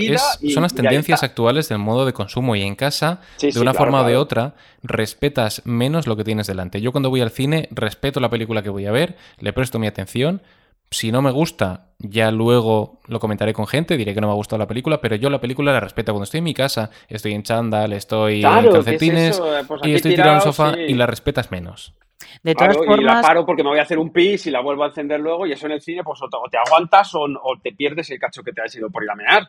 son 0.52 0.62
las 0.62 0.74
tendencias 0.74 1.22
actuales 1.22 1.68
del 1.68 1.78
modo 1.78 2.04
de 2.04 2.12
consumo 2.12 2.54
y 2.54 2.62
en 2.62 2.74
casa, 2.74 3.20
de 3.40 3.58
una 3.58 3.72
forma 3.72 4.02
o 4.02 4.04
de 4.04 4.16
otra, 4.16 4.54
respetas 4.82 5.62
menos 5.64 6.06
lo 6.06 6.16
que 6.16 6.24
tienes 6.24 6.46
delante. 6.46 6.80
Yo 6.80 6.92
cuando 6.92 7.08
voy 7.08 7.22
al 7.22 7.30
cine 7.30 7.68
respeto 7.70 8.20
la 8.20 8.28
película 8.28 8.62
que 8.62 8.68
voy 8.68 8.86
a 8.86 8.92
ver, 8.92 9.16
le 9.38 9.52
presto 9.52 9.78
mi 9.78 9.86
atención, 9.86 10.42
si 10.90 11.12
no 11.12 11.22
me 11.22 11.30
gusta, 11.30 11.86
ya 11.98 12.30
luego 12.32 12.98
lo 13.06 13.20
comentaré 13.20 13.52
con 13.52 13.66
gente, 13.66 13.96
diré 13.96 14.12
que 14.12 14.20
no 14.20 14.26
me 14.26 14.32
ha 14.32 14.36
gustado 14.36 14.58
la 14.58 14.66
película, 14.66 15.00
pero 15.00 15.14
yo 15.16 15.30
la 15.30 15.40
película 15.40 15.72
la 15.72 15.80
respeto. 15.80 16.12
Cuando 16.12 16.24
estoy 16.24 16.38
en 16.38 16.44
mi 16.44 16.54
casa, 16.54 16.90
estoy 17.08 17.32
en 17.32 17.44
chándal, 17.44 17.92
estoy 17.92 18.44
en 18.44 18.72
calcetines 18.72 19.40
pues 19.68 19.80
y 19.84 19.94
estoy 19.94 20.12
tirado 20.12 20.30
en 20.30 20.36
el 20.36 20.42
sofá 20.42 20.74
y 20.76 20.94
la 20.94 21.06
respetas 21.06 21.50
menos. 21.52 21.94
De 22.42 22.54
todas 22.54 22.76
formas... 22.76 22.98
Y 22.98 23.04
la 23.04 23.22
paro 23.22 23.46
porque 23.46 23.62
me 23.62 23.70
voy 23.70 23.78
a 23.78 23.82
hacer 23.82 23.98
un 23.98 24.12
pis 24.12 24.46
y 24.46 24.50
la 24.50 24.60
vuelvo 24.60 24.82
a 24.82 24.88
encender 24.88 25.20
luego 25.20 25.46
y 25.46 25.52
eso 25.52 25.66
en 25.66 25.72
el 25.72 25.80
cine 25.80 26.02
pues 26.02 26.20
o 26.22 26.28
te, 26.50 26.58
aguantas 26.58 27.12
o, 27.14 27.26
te 27.62 27.72
pierdes 27.72 28.10
el 28.10 28.18
cacho 28.18 28.42
que 28.42 28.52
te 28.52 28.62
has 28.62 28.74
ido 28.74 28.90
por 28.90 29.04
ir 29.04 29.10
a 29.10 29.14
mear. 29.14 29.48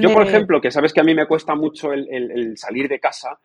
Yo, 0.00 0.12
por 0.12 0.26
ejemplo, 0.26 0.60
que 0.60 0.70
sabes 0.70 0.92
que 0.92 1.00
a 1.00 1.04
mí 1.04 1.14
me 1.14 1.26
cuesta 1.26 1.54
mucho 1.54 1.92
el 1.92 2.54
salir 2.56 2.88
de 2.88 2.98
casa, 2.98 3.38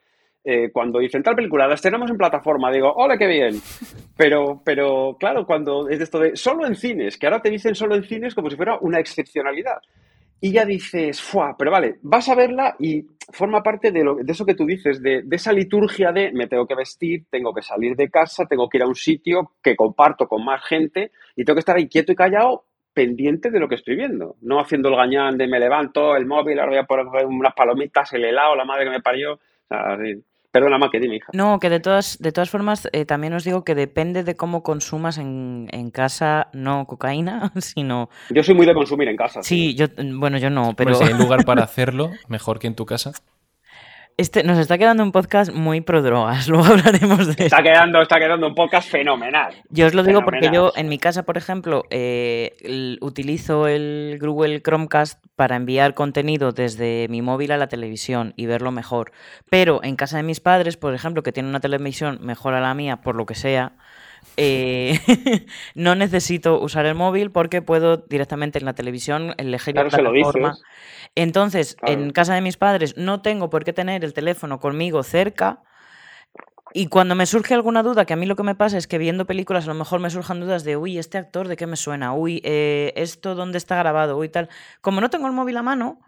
eh, 0.51 0.71
cuando 0.71 0.97
dicen 0.97 1.21
tal 1.21 1.35
película, 1.35 1.67
las 1.67 1.79
tenemos 1.79 2.09
en 2.09 2.17
plataforma, 2.17 2.71
digo, 2.71 2.91
hola, 2.95 3.19
qué 3.19 3.27
bien. 3.27 3.61
Pero, 4.17 4.61
pero 4.65 5.15
claro, 5.19 5.45
cuando 5.45 5.87
es 5.87 6.01
esto 6.01 6.17
de 6.17 6.35
solo 6.35 6.65
en 6.65 6.75
cines, 6.75 7.19
que 7.19 7.27
ahora 7.27 7.39
te 7.39 7.51
dicen 7.51 7.75
solo 7.75 7.95
en 7.95 8.03
cines 8.03 8.33
como 8.33 8.49
si 8.49 8.55
fuera 8.55 8.79
una 8.81 8.99
excepcionalidad. 8.99 9.77
y 10.41 10.53
ya 10.53 10.65
dices, 10.65 11.21
¡fua! 11.21 11.55
Pero 11.55 11.69
vale, 11.69 11.97
vas 12.01 12.29
a 12.29 12.35
verla 12.35 12.75
y 12.79 13.05
forma 13.31 13.61
parte 13.61 13.91
de, 13.91 14.03
lo, 14.03 14.15
de 14.15 14.31
eso 14.31 14.43
que 14.45 14.55
tú 14.55 14.65
dices, 14.65 15.03
de, 15.03 15.21
de, 15.23 15.35
esa 15.35 15.53
liturgia 15.53 16.11
de 16.11 16.31
me 16.31 16.47
tengo 16.47 16.65
que 16.65 16.75
vestir, 16.75 17.25
tengo 17.29 17.53
que 17.53 17.61
salir 17.61 17.95
de 17.95 18.09
casa, 18.09 18.45
tengo 18.45 18.67
que 18.67 18.77
ir 18.77 18.83
a 18.83 18.87
un 18.87 18.95
sitio 18.95 19.51
que 19.61 19.75
comparto 19.75 20.27
con 20.27 20.43
más 20.43 20.65
gente 20.65 21.11
y 21.35 21.43
tengo 21.43 21.57
que 21.57 21.59
estar 21.59 21.75
ahí 21.75 21.87
quieto 21.87 22.11
y 22.11 22.15
callado 22.15 22.63
pendiente 22.93 23.51
de 23.51 23.59
lo 23.59 23.67
que 23.69 23.75
estoy 23.75 23.95
viendo, 23.95 24.35
no 24.41 24.59
haciendo 24.59 24.89
el 24.89 24.95
gañán 24.95 25.37
de 25.37 25.47
me 25.47 25.59
levanto, 25.59 26.15
el 26.15 26.25
móvil, 26.25 26.59
ahora 26.59 26.71
voy 26.71 26.79
a 26.79 26.83
poner 26.83 27.25
unas 27.25 27.53
palomitas, 27.53 28.11
el 28.13 28.25
helado, 28.25 28.55
la 28.55 28.65
madre 28.65 28.85
que 28.85 28.89
me 28.89 29.01
parió. 29.01 29.39
Sea, 29.67 29.95
Perdona, 30.51 30.79
que 30.91 30.99
dime, 30.99 31.17
hija. 31.17 31.27
No, 31.33 31.59
que 31.59 31.69
de 31.69 31.79
todas, 31.79 32.17
de 32.19 32.31
todas 32.31 32.49
formas, 32.49 32.89
eh, 32.91 33.05
también 33.05 33.33
os 33.33 33.43
digo 33.43 33.63
que 33.63 33.75
depende 33.75 34.23
de 34.23 34.35
cómo 34.35 34.63
consumas 34.63 35.19
en, 35.19 35.67
en, 35.71 35.91
casa, 35.91 36.47
no 36.53 36.85
cocaína, 36.87 37.51
sino... 37.57 38.09
Yo 38.31 38.43
soy 38.43 38.55
muy 38.55 38.65
de 38.65 38.73
consumir 38.73 39.09
en 39.09 39.15
casa. 39.15 39.43
Sí, 39.43 39.75
yo, 39.75 39.87
bueno, 40.15 40.39
yo 40.39 40.49
no, 40.49 40.73
pero... 40.75 40.95
si 40.95 41.03
hay 41.03 41.13
lugar 41.13 41.45
para 41.45 41.63
hacerlo, 41.69 42.09
mejor 42.27 42.57
que 42.57 42.67
en 42.67 42.75
tu 42.75 42.85
casa. 42.85 43.11
Este, 44.19 44.43
nos 44.43 44.57
está 44.57 44.77
quedando 44.77 45.01
un 45.01 45.13
podcast 45.13 45.53
muy 45.53 45.79
pro 45.79 46.01
drogas, 46.01 46.47
luego 46.49 46.65
hablaremos 46.65 47.37
de 47.37 47.45
está 47.45 47.63
quedando 47.63 48.01
Está 48.01 48.19
quedando 48.19 48.47
un 48.47 48.53
podcast 48.53 48.89
fenomenal. 48.89 49.53
Yo 49.69 49.87
os 49.87 49.93
lo 49.93 50.03
digo 50.03 50.25
porque 50.25 50.49
yo 50.51 50.73
en 50.75 50.89
mi 50.89 50.97
casa, 50.97 51.23
por 51.23 51.37
ejemplo, 51.37 51.85
eh, 51.89 52.97
utilizo 52.99 53.69
el 53.69 54.17
Google 54.19 54.61
Chromecast 54.61 55.23
para 55.37 55.55
enviar 55.55 55.93
contenido 55.93 56.51
desde 56.51 57.07
mi 57.09 57.21
móvil 57.21 57.53
a 57.53 57.57
la 57.57 57.67
televisión 57.67 58.33
y 58.35 58.45
verlo 58.45 58.71
mejor. 58.73 59.13
Pero 59.49 59.81
en 59.85 59.95
casa 59.95 60.17
de 60.17 60.23
mis 60.23 60.41
padres, 60.41 60.75
por 60.75 60.93
ejemplo, 60.93 61.23
que 61.23 61.31
tienen 61.31 61.51
una 61.51 61.61
televisión 61.61 62.19
mejor 62.21 62.55
a 62.55 62.59
la 62.59 62.73
mía, 62.73 62.97
por 62.97 63.15
lo 63.15 63.25
que 63.25 63.35
sea, 63.35 63.71
eh, 64.37 64.99
no 65.75 65.95
necesito 65.95 66.59
usar 66.59 66.85
el 66.85 66.95
móvil 66.95 67.31
porque 67.31 67.61
puedo 67.61 67.97
directamente 67.97 68.59
en 68.59 68.65
la 68.65 68.73
televisión 68.73 69.33
elegir 69.37 69.75
la 69.75 69.85
plataforma. 69.85 70.55
Entonces, 71.15 71.77
en 71.83 72.11
casa 72.11 72.33
de 72.33 72.41
mis 72.41 72.57
padres 72.57 72.95
no 72.97 73.21
tengo 73.21 73.49
por 73.49 73.63
qué 73.63 73.73
tener 73.73 74.03
el 74.03 74.13
teléfono 74.13 74.59
conmigo 74.59 75.03
cerca. 75.03 75.61
Y 76.73 76.87
cuando 76.87 77.15
me 77.15 77.25
surge 77.25 77.55
alguna 77.55 77.81
duda, 77.81 78.05
que 78.05 78.13
a 78.13 78.15
mí 78.15 78.25
lo 78.25 78.35
que 78.35 78.43
me 78.43 78.55
pasa 78.55 78.77
es 78.77 78.87
que 78.87 78.99
viendo 78.99 79.25
películas 79.25 79.65
a 79.65 79.69
lo 79.69 79.73
mejor 79.73 79.99
me 79.99 80.09
surjan 80.09 80.39
dudas 80.39 80.63
de, 80.63 80.77
uy, 80.77 80.99
este 80.99 81.17
actor 81.17 81.47
de 81.47 81.57
qué 81.57 81.65
me 81.65 81.75
suena, 81.75 82.13
uy, 82.13 82.41
eh, 82.43 82.93
esto 82.95 83.33
dónde 83.33 83.57
está 83.57 83.75
grabado, 83.77 84.17
uy, 84.17 84.29
tal. 84.29 84.49
Como 84.81 85.01
no 85.01 85.09
tengo 85.09 85.25
el 85.25 85.33
móvil 85.33 85.57
a 85.57 85.63
mano, 85.63 85.99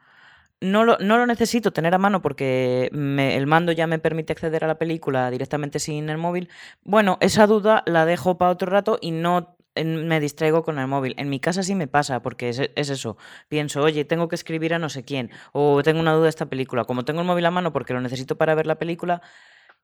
no 0.62 0.84
lo, 0.84 0.98
no 1.00 1.18
lo 1.18 1.26
necesito 1.26 1.74
tener 1.74 1.96
a 1.96 1.98
mano 1.98 2.22
porque 2.22 2.90
el 2.94 3.48
mando 3.48 3.72
ya 3.72 3.88
me 3.88 3.98
permite 3.98 4.34
acceder 4.34 4.64
a 4.64 4.68
la 4.68 4.78
película 4.78 5.32
directamente 5.32 5.80
sin 5.80 6.10
el 6.10 6.20
móvil. 6.20 6.50
Bueno, 6.84 7.18
esa 7.20 7.48
duda 7.48 7.82
la 7.88 8.06
dejo 8.06 8.38
para 8.38 8.52
otro 8.52 8.72
rato 8.72 9.00
y 9.02 9.10
no 9.10 9.58
me 9.76 10.20
distraigo 10.20 10.64
con 10.64 10.80
el 10.80 10.88
móvil. 10.88 11.16
En 11.18 11.30
mi 11.30 11.40
casa 11.40 11.64
sí 11.64 11.76
me 11.76 11.88
pasa, 11.88 12.22
porque 12.22 12.50
es, 12.50 12.60
eso. 12.76 13.18
Pienso, 13.48 13.82
oye, 13.82 14.06
tengo 14.06 14.28
que 14.28 14.36
escribir 14.36 14.74
a 14.74 14.80
no 14.80 14.90
sé 14.90 15.04
quién, 15.04 15.32
o 15.54 15.82
tengo 15.84 16.00
una 16.00 16.14
duda 16.14 16.24
de 16.24 16.30
esta 16.30 16.48
película. 16.48 16.86
Como 16.86 17.06
tengo 17.06 17.22
el 17.22 17.28
móvil 17.28 17.46
a 17.46 17.52
mano 17.52 17.72
porque 17.72 17.94
lo 17.94 18.02
necesito 18.02 18.38
para 18.38 18.56
ver 18.56 18.68
la 18.68 18.76
película, 18.76 19.22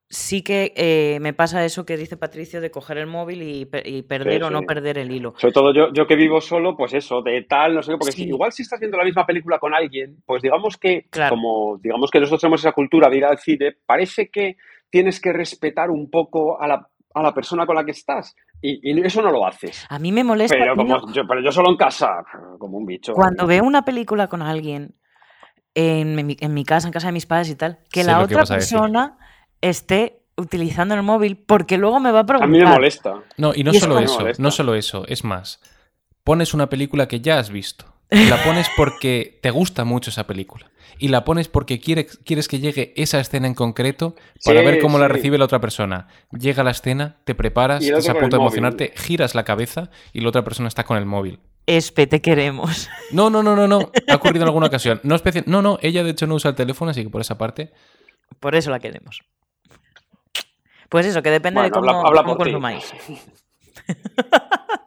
sí 0.10 0.42
que 0.42 0.74
eh, 0.76 1.20
me 1.22 1.34
pasa 1.34 1.66
eso 1.66 1.86
que 1.86 1.98
dice 1.98 2.18
Patricio 2.18 2.62
de 2.62 2.72
coger 2.72 2.98
el 2.98 3.08
móvil 3.08 3.42
y, 3.42 3.66
perder 4.04 4.44
o 4.44 4.50
no 4.50 4.62
perder 4.64 4.98
el 4.98 5.12
hilo. 5.12 5.34
Sobre 5.38 5.54
todo 5.54 5.74
yo, 5.74 5.92
yo 5.94 6.08
que 6.08 6.16
vivo 6.16 6.42
solo, 6.42 6.76
pues 6.76 6.94
eso, 6.94 7.22
de 7.22 7.44
tal, 7.44 7.76
no 7.76 7.84
sé 7.84 7.92
qué, 7.94 7.98
porque 7.98 8.22
igual 8.24 8.52
si 8.52 8.64
estás 8.64 8.80
viendo 8.80 8.98
la 8.98 9.04
misma 9.06 9.26
película 9.26 9.60
con 9.60 9.74
alguien, 9.74 10.22
pues 10.26 10.42
digamos 10.42 10.78
que, 10.78 11.08
como 11.30 11.78
digamos 11.82 12.12
que 12.12 12.20
nosotros 12.20 12.42
tenemos 12.42 12.62
esa 12.62 12.72
cultura 12.72 13.10
de 13.10 13.18
ir 13.18 13.26
al 13.26 13.38
cine, 13.38 13.76
parece 13.86 14.30
que 14.30 14.58
tienes 14.90 15.20
que 15.20 15.34
respetar 15.34 15.90
un 15.90 16.10
poco 16.10 16.62
a 16.62 16.68
la, 16.68 16.88
a 17.14 17.22
la 17.22 17.34
persona 17.34 17.66
con 17.66 17.76
la 17.76 17.84
que 17.84 17.92
estás. 17.92 18.36
Y, 18.62 19.00
eso 19.06 19.22
no 19.22 19.32
lo 19.32 19.46
haces. 19.46 19.86
A 19.90 20.00
mí 20.00 20.12
me 20.12 20.24
molesta. 20.24 20.58
Pero, 20.58 20.76
como, 20.76 21.12
yo, 21.12 21.28
pero 21.28 21.42
yo 21.42 21.52
solo 21.52 21.70
en 21.70 21.78
casa, 21.78 22.24
como 22.58 22.78
un 22.78 22.86
bicho. 22.86 23.14
Cuando 23.14 23.46
veo 23.46 23.64
una 23.64 23.84
película 23.84 24.28
con 24.28 24.42
alguien, 24.42 24.96
en 25.76 26.16
mi, 26.16 26.36
en 26.40 26.54
mi, 26.54 26.66
casa, 26.66 26.88
en 26.88 26.94
casa 26.94 27.08
de 27.08 27.14
mis 27.14 27.26
padres 27.26 27.50
y 27.50 27.56
tal, 27.56 27.80
que 27.92 28.04
la 28.04 28.20
otra 28.20 28.44
persona 28.46 29.18
esté 29.62 30.24
utilizando 30.38 30.96
el 30.96 31.04
móvil 31.04 31.38
porque 31.38 31.78
luego 31.78 32.00
me 32.00 32.12
va 32.12 32.22
a 32.22 32.26
preguntar. 32.26 32.50
A 32.50 32.52
mí 32.52 32.60
me 32.60 32.66
molesta. 32.66 33.24
No, 33.38 33.54
y 33.54 33.64
no 33.64 33.74
solo 33.74 34.00
eso, 34.00 34.26
no 34.40 34.52
solo 34.52 34.76
eso, 34.76 35.06
es 35.08 35.24
más, 35.24 35.62
pones 36.24 36.54
una 36.54 36.68
película 36.68 37.08
que 37.08 37.20
ya 37.20 37.40
has 37.40 37.52
visto. 37.52 37.86
La 38.10 38.42
pones 38.44 38.68
porque 38.76 39.40
te 39.42 39.52
gusta 39.52 39.84
mucho 39.84 40.10
esa 40.10 40.26
película. 40.28 40.72
Y 41.00 41.10
la 41.10 41.24
pones 41.26 41.48
porque 41.48 41.80
quieres, 41.80 42.18
quieres 42.26 42.48
que 42.48 42.60
llegue 42.60 42.94
esa 42.96 43.20
escena 43.20 43.48
en 43.48 43.54
concreto 43.54 44.16
para 44.44 44.62
ver 44.62 44.80
cómo 44.80 44.98
la 44.98 45.08
recibe 45.08 45.38
la 45.38 45.46
otra 45.46 45.60
persona. 45.60 46.08
Llega 46.32 46.64
la 46.64 46.72
escena, 46.72 47.18
te 47.26 47.36
preparas, 47.36 47.84
estás 47.84 48.10
a 48.10 48.14
punto 48.16 48.38
de 48.38 48.42
emocionarte, 48.42 48.94
giras 48.96 49.36
la 49.36 49.44
cabeza 49.44 49.92
y 50.14 50.22
la 50.22 50.30
otra 50.30 50.44
persona 50.44 50.68
está 50.68 50.86
con 50.86 50.98
el 50.98 51.06
móvil. 51.06 51.40
Espe, 51.68 52.08
te 52.08 52.22
queremos. 52.22 52.90
No, 53.12 53.30
no, 53.30 53.44
no, 53.44 53.56
no, 53.56 53.68
no. 53.68 53.92
Ha 54.08 54.16
ocurrido 54.16 54.44
en 54.44 54.48
alguna 54.48 54.68
ocasión. 54.68 55.02
No, 55.04 55.18
no, 55.46 55.62
no, 55.62 55.78
ella 55.82 56.04
de 56.04 56.12
hecho 56.12 56.26
no 56.26 56.36
usa 56.36 56.50
el 56.50 56.56
teléfono, 56.56 56.92
así 56.92 57.04
que 57.04 57.10
por 57.10 57.22
esa 57.22 57.38
parte. 57.38 57.74
Por 58.40 58.56
eso 58.56 58.72
la 58.72 58.80
queremos. 58.80 59.22
Pues 60.90 61.06
eso, 61.06 61.22
que 61.22 61.30
depende 61.30 61.62
de 61.62 61.70
cómo, 61.70 62.38
consumáis. 62.38 62.94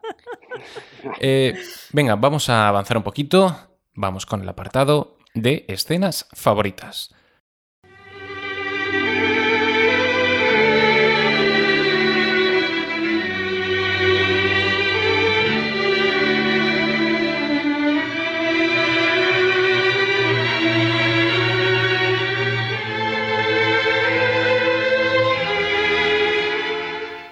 Eh, 1.21 1.59
venga, 1.93 2.17
vamos 2.17 2.49
a 2.51 2.69
avanzar 2.69 2.97
un 2.97 3.03
poquito. 3.03 3.57
Vamos 3.95 4.27
con 4.27 4.43
el 4.43 4.49
apartado 4.49 5.17
de 5.35 5.65
escenas 5.69 6.29
favoritas. 6.33 7.15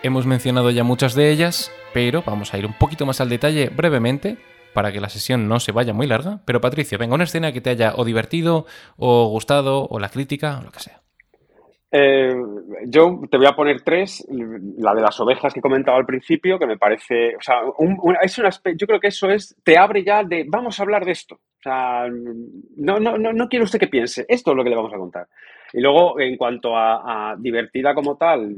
Hemos 0.02 0.24
mencionado 0.26 0.70
ya 0.70 0.84
muchas 0.84 1.14
de 1.14 1.30
ellas, 1.30 1.70
pero 1.92 2.22
vamos 2.24 2.52
a 2.52 2.58
ir 2.58 2.66
un 2.66 2.74
poquito 2.74 3.06
más 3.06 3.20
al 3.20 3.28
detalle 3.28 3.70
brevemente 3.70 4.36
para 4.72 4.92
que 4.92 5.00
la 5.00 5.08
sesión 5.08 5.48
no 5.48 5.60
se 5.60 5.72
vaya 5.72 5.92
muy 5.92 6.06
larga. 6.06 6.40
Pero 6.44 6.60
Patricio, 6.60 6.98
venga, 6.98 7.14
una 7.14 7.24
escena 7.24 7.52
que 7.52 7.60
te 7.60 7.70
haya 7.70 7.94
o 7.96 8.04
divertido, 8.04 8.66
o 8.96 9.28
gustado, 9.28 9.86
o 9.88 9.98
la 9.98 10.08
crítica, 10.08 10.58
o 10.60 10.64
lo 10.64 10.70
que 10.70 10.80
sea. 10.80 11.00
Eh, 11.90 12.34
yo 12.86 13.20
te 13.30 13.38
voy 13.38 13.46
a 13.46 13.56
poner 13.56 13.82
tres. 13.82 14.26
La 14.78 14.94
de 14.94 15.00
las 15.00 15.18
ovejas 15.20 15.52
que 15.52 15.60
he 15.60 15.62
comentado 15.62 15.96
al 15.96 16.06
principio, 16.06 16.58
que 16.58 16.66
me 16.66 16.76
parece. 16.76 17.34
O 17.36 17.40
sea, 17.40 17.62
es 18.22 18.38
una, 18.38 18.50
yo 18.76 18.86
creo 18.86 19.00
que 19.00 19.08
eso 19.08 19.30
es. 19.30 19.56
Te 19.64 19.78
abre 19.78 20.04
ya 20.04 20.22
de. 20.22 20.44
Vamos 20.46 20.78
a 20.78 20.82
hablar 20.82 21.04
de 21.04 21.12
esto. 21.12 21.36
O 21.36 21.62
sea, 21.62 22.06
no, 22.08 23.00
no, 23.00 23.18
no, 23.18 23.32
no 23.32 23.48
quiero 23.48 23.64
usted 23.64 23.80
que 23.80 23.88
piense. 23.88 24.26
Esto 24.28 24.50
es 24.50 24.56
lo 24.56 24.62
que 24.62 24.70
le 24.70 24.76
vamos 24.76 24.92
a 24.92 24.98
contar. 24.98 25.28
Y 25.72 25.80
luego, 25.80 26.18
en 26.20 26.36
cuanto 26.36 26.76
a, 26.76 27.36
divertida 27.38 27.94
como 27.94 28.16
tal, 28.16 28.54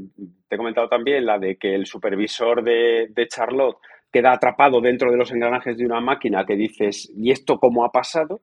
te 0.47 0.55
he 0.55 0.57
comentado 0.57 0.87
también 0.87 1.25
la 1.25 1.37
de 1.37 1.57
que 1.57 1.75
el 1.75 1.85
supervisor 1.85 2.63
de, 2.63 3.07
de 3.09 3.27
Charlotte 3.27 3.77
queda 4.11 4.33
atrapado 4.33 4.81
dentro 4.81 5.11
de 5.11 5.17
los 5.17 5.31
engranajes 5.31 5.77
de 5.77 5.85
una 5.85 6.01
máquina 6.01 6.45
que 6.45 6.55
dices, 6.55 7.11
¿y 7.15 7.31
esto 7.31 7.57
cómo 7.57 7.85
ha 7.85 7.91
pasado? 7.91 8.41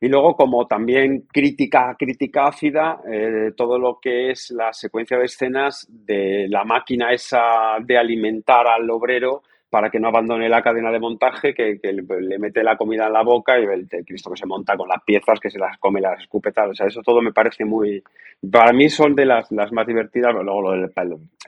Y 0.00 0.08
luego, 0.08 0.36
como 0.36 0.66
también 0.66 1.26
crítica, 1.32 1.96
crítica 1.98 2.46
ácida, 2.46 3.00
eh, 3.10 3.52
todo 3.56 3.78
lo 3.78 3.98
que 4.00 4.30
es 4.30 4.50
la 4.50 4.72
secuencia 4.72 5.16
de 5.16 5.24
escenas 5.24 5.86
de 5.90 6.46
la 6.48 6.64
máquina 6.64 7.12
esa 7.12 7.78
de 7.82 7.96
alimentar 7.96 8.66
al 8.66 8.90
obrero 8.90 9.42
para 9.68 9.90
que 9.90 9.98
no 9.98 10.08
abandone 10.08 10.48
la 10.48 10.62
cadena 10.62 10.90
de 10.90 11.00
montaje, 11.00 11.54
que, 11.54 11.78
le 11.82 12.38
mete 12.38 12.62
la 12.62 12.76
comida 12.76 13.06
en 13.06 13.12
la 13.12 13.22
boca 13.22 13.58
y 13.58 13.64
el, 13.64 13.88
Cristo 14.06 14.30
que 14.30 14.36
se 14.36 14.46
monta 14.46 14.76
con 14.76 14.88
las 14.88 15.02
piezas, 15.04 15.40
que 15.40 15.50
se 15.50 15.58
las 15.58 15.76
come, 15.78 16.00
las 16.00 16.20
escupe, 16.20 16.52
tal. 16.52 16.70
O 16.70 16.74
sea, 16.74 16.86
eso 16.86 17.02
todo 17.02 17.20
me 17.20 17.32
parece 17.32 17.64
muy... 17.64 18.02
Para 18.50 18.72
mí 18.72 18.88
son 18.88 19.14
de 19.14 19.26
las, 19.26 19.50
las 19.50 19.72
más 19.72 19.86
divertidas, 19.86 20.32
luego 20.34 20.62
lo 20.62 20.70
del 20.72 20.90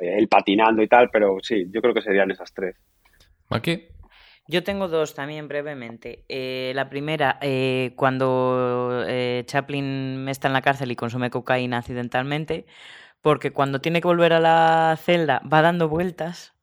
el 0.00 0.28
patinando 0.28 0.82
y 0.82 0.88
tal, 0.88 1.10
pero 1.10 1.36
sí, 1.42 1.66
yo 1.70 1.80
creo 1.80 1.94
que 1.94 2.02
serían 2.02 2.30
esas 2.30 2.52
tres. 2.52 2.76
¿Qué? 3.62 3.88
Yo 4.50 4.64
tengo 4.64 4.88
dos 4.88 5.14
también 5.14 5.46
brevemente. 5.46 6.24
Eh, 6.28 6.72
la 6.74 6.88
primera, 6.88 7.38
eh, 7.42 7.92
cuando 7.96 9.04
eh, 9.06 9.42
Chaplin 9.46 10.26
está 10.28 10.48
en 10.48 10.54
la 10.54 10.62
cárcel 10.62 10.90
y 10.90 10.96
consume 10.96 11.28
cocaína 11.30 11.78
accidentalmente, 11.78 12.64
porque 13.20 13.50
cuando 13.50 13.80
tiene 13.80 14.00
que 14.00 14.08
volver 14.08 14.32
a 14.32 14.40
la 14.40 14.96
celda 14.98 15.42
va 15.52 15.60
dando 15.60 15.88
vueltas 15.88 16.57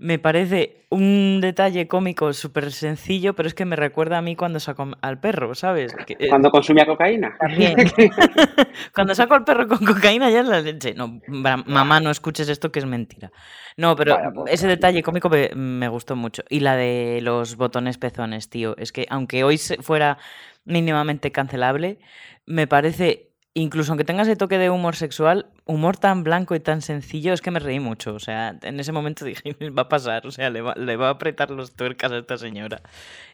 me 0.00 0.18
parece 0.18 0.86
un 0.88 1.40
detalle 1.42 1.86
cómico 1.86 2.32
súper 2.32 2.72
sencillo, 2.72 3.34
pero 3.34 3.46
es 3.46 3.54
que 3.54 3.66
me 3.66 3.76
recuerda 3.76 4.16
a 4.16 4.22
mí 4.22 4.34
cuando 4.34 4.58
saco 4.58 4.88
al 5.02 5.20
perro, 5.20 5.54
¿sabes? 5.54 5.94
Eh, 6.08 6.26
cuando 6.30 6.50
consumía 6.50 6.86
cocaína. 6.86 7.36
También. 7.38 7.76
cuando 8.94 9.14
saco 9.14 9.34
al 9.34 9.44
perro 9.44 9.68
con 9.68 9.84
cocaína 9.84 10.30
ya 10.30 10.40
es 10.40 10.48
la 10.48 10.62
leche. 10.62 10.94
No, 10.94 11.20
mamá, 11.28 12.00
no 12.00 12.10
escuches 12.10 12.48
esto 12.48 12.72
que 12.72 12.78
es 12.78 12.86
mentira. 12.86 13.30
No, 13.76 13.94
pero 13.94 14.16
pues, 14.34 14.54
ese 14.54 14.68
detalle 14.68 15.02
cómico 15.02 15.28
me, 15.28 15.50
me, 15.54 15.88
gustó 15.88 16.16
mucho. 16.16 16.44
Y 16.48 16.60
la 16.60 16.76
de 16.76 17.20
los 17.20 17.56
botones 17.56 17.98
pezones, 17.98 18.48
tío. 18.48 18.74
Es 18.78 18.92
que 18.92 19.06
aunque 19.10 19.44
hoy 19.44 19.58
fuera 19.58 20.16
mínimamente 20.64 21.30
cancelable, 21.30 21.98
me 22.46 22.66
parece 22.66 23.29
incluso 23.54 23.92
aunque 23.92 24.04
tenga 24.04 24.22
ese 24.22 24.36
toque 24.36 24.58
de 24.58 24.70
humor 24.70 24.96
sexual, 24.96 25.46
humor 25.64 25.96
tan 25.96 26.22
blanco 26.22 26.54
y 26.54 26.60
tan 26.60 26.82
sencillo, 26.82 27.32
es 27.32 27.40
que 27.40 27.50
me 27.50 27.58
reí 27.60 27.80
mucho. 27.80 28.14
O 28.14 28.20
sea, 28.20 28.56
en 28.62 28.80
ese 28.80 28.92
momento 28.92 29.24
dije, 29.26 29.54
va 29.70 29.82
a 29.82 29.88
pasar, 29.88 30.26
o 30.26 30.30
sea, 30.30 30.50
le 30.50 30.60
va, 30.62 31.06
a 31.06 31.10
apretar 31.10 31.50
los 31.50 31.74
tuercas 31.74 32.12
a 32.12 32.18
esta 32.18 32.38
señora. 32.38 32.82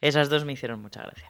Esas 0.00 0.28
dos 0.28 0.44
me 0.44 0.52
hicieron 0.52 0.80
mucha 0.80 1.02
gracia. 1.02 1.28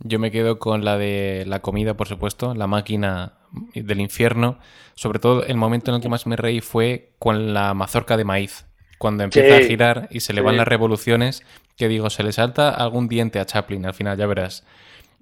Yo 0.00 0.20
me 0.20 0.30
quedo 0.30 0.60
con 0.60 0.84
la 0.84 0.96
de 0.96 1.44
la 1.46 1.60
comida, 1.60 1.96
por 1.96 2.06
supuesto, 2.06 2.54
la 2.54 2.68
máquina 2.68 3.32
del 3.74 4.00
infierno. 4.00 4.58
Sobre 4.94 5.18
todo 5.18 5.44
el 5.44 5.56
momento 5.56 5.90
en 5.90 5.96
el 5.96 6.00
que 6.00 6.08
más 6.08 6.26
me 6.26 6.36
reí 6.36 6.60
fue 6.60 7.14
con 7.18 7.52
la 7.52 7.74
mazorca 7.74 8.16
de 8.16 8.24
maíz. 8.24 8.66
Cuando 8.98 9.24
empieza 9.24 9.56
a 9.56 9.60
girar 9.60 10.08
y 10.10 10.20
se 10.20 10.32
le 10.32 10.40
van 10.40 10.56
las 10.56 10.68
revoluciones, 10.68 11.44
que 11.76 11.88
digo, 11.88 12.10
se 12.10 12.24
le 12.24 12.32
salta 12.32 12.70
algún 12.70 13.08
diente 13.08 13.38
a 13.38 13.46
Chaplin 13.46 13.86
al 13.86 13.94
final, 13.94 14.16
ya 14.18 14.26
verás. 14.26 14.64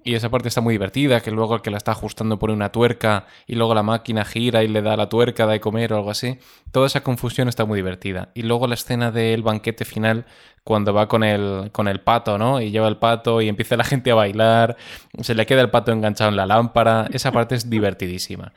Y 0.07 0.15
esa 0.15 0.29
parte 0.29 0.47
está 0.47 0.61
muy 0.61 0.73
divertida, 0.73 1.19
que 1.19 1.31
luego 1.31 1.55
el 1.55 1.61
que 1.61 1.69
la 1.69 1.75
está 1.75 1.91
ajustando 1.91 2.39
pone 2.39 2.53
una 2.53 2.71
tuerca 2.71 3.25
y 3.45 3.55
luego 3.55 3.75
la 3.75 3.83
máquina 3.83 4.23
gira 4.23 4.63
y 4.63 4.69
le 4.69 4.81
da 4.81 4.95
la 4.95 5.09
tuerca 5.09 5.45
de 5.47 5.59
comer 5.59 5.91
o 5.91 5.97
algo 5.97 6.11
así. 6.11 6.39
Toda 6.71 6.87
esa 6.87 7.03
confusión 7.03 7.49
está 7.49 7.65
muy 7.65 7.79
divertida. 7.79 8.29
Y 8.33 8.43
luego 8.43 8.67
la 8.67 8.75
escena 8.75 9.11
del 9.11 9.43
banquete 9.43 9.83
final, 9.83 10.25
cuando 10.63 10.93
va 10.93 11.09
con 11.09 11.25
el, 11.25 11.71
con 11.73 11.89
el 11.89 11.99
pato, 11.99 12.37
¿no? 12.37 12.61
Y 12.61 12.71
lleva 12.71 12.87
el 12.87 12.95
pato 12.95 13.41
y 13.41 13.49
empieza 13.49 13.75
la 13.75 13.83
gente 13.83 14.09
a 14.11 14.15
bailar, 14.15 14.77
se 15.19 15.35
le 15.35 15.45
queda 15.45 15.59
el 15.59 15.71
pato 15.71 15.91
enganchado 15.91 16.29
en 16.29 16.37
la 16.37 16.45
lámpara. 16.45 17.09
Esa 17.11 17.33
parte 17.33 17.55
es 17.55 17.69
divertidísima 17.69 18.53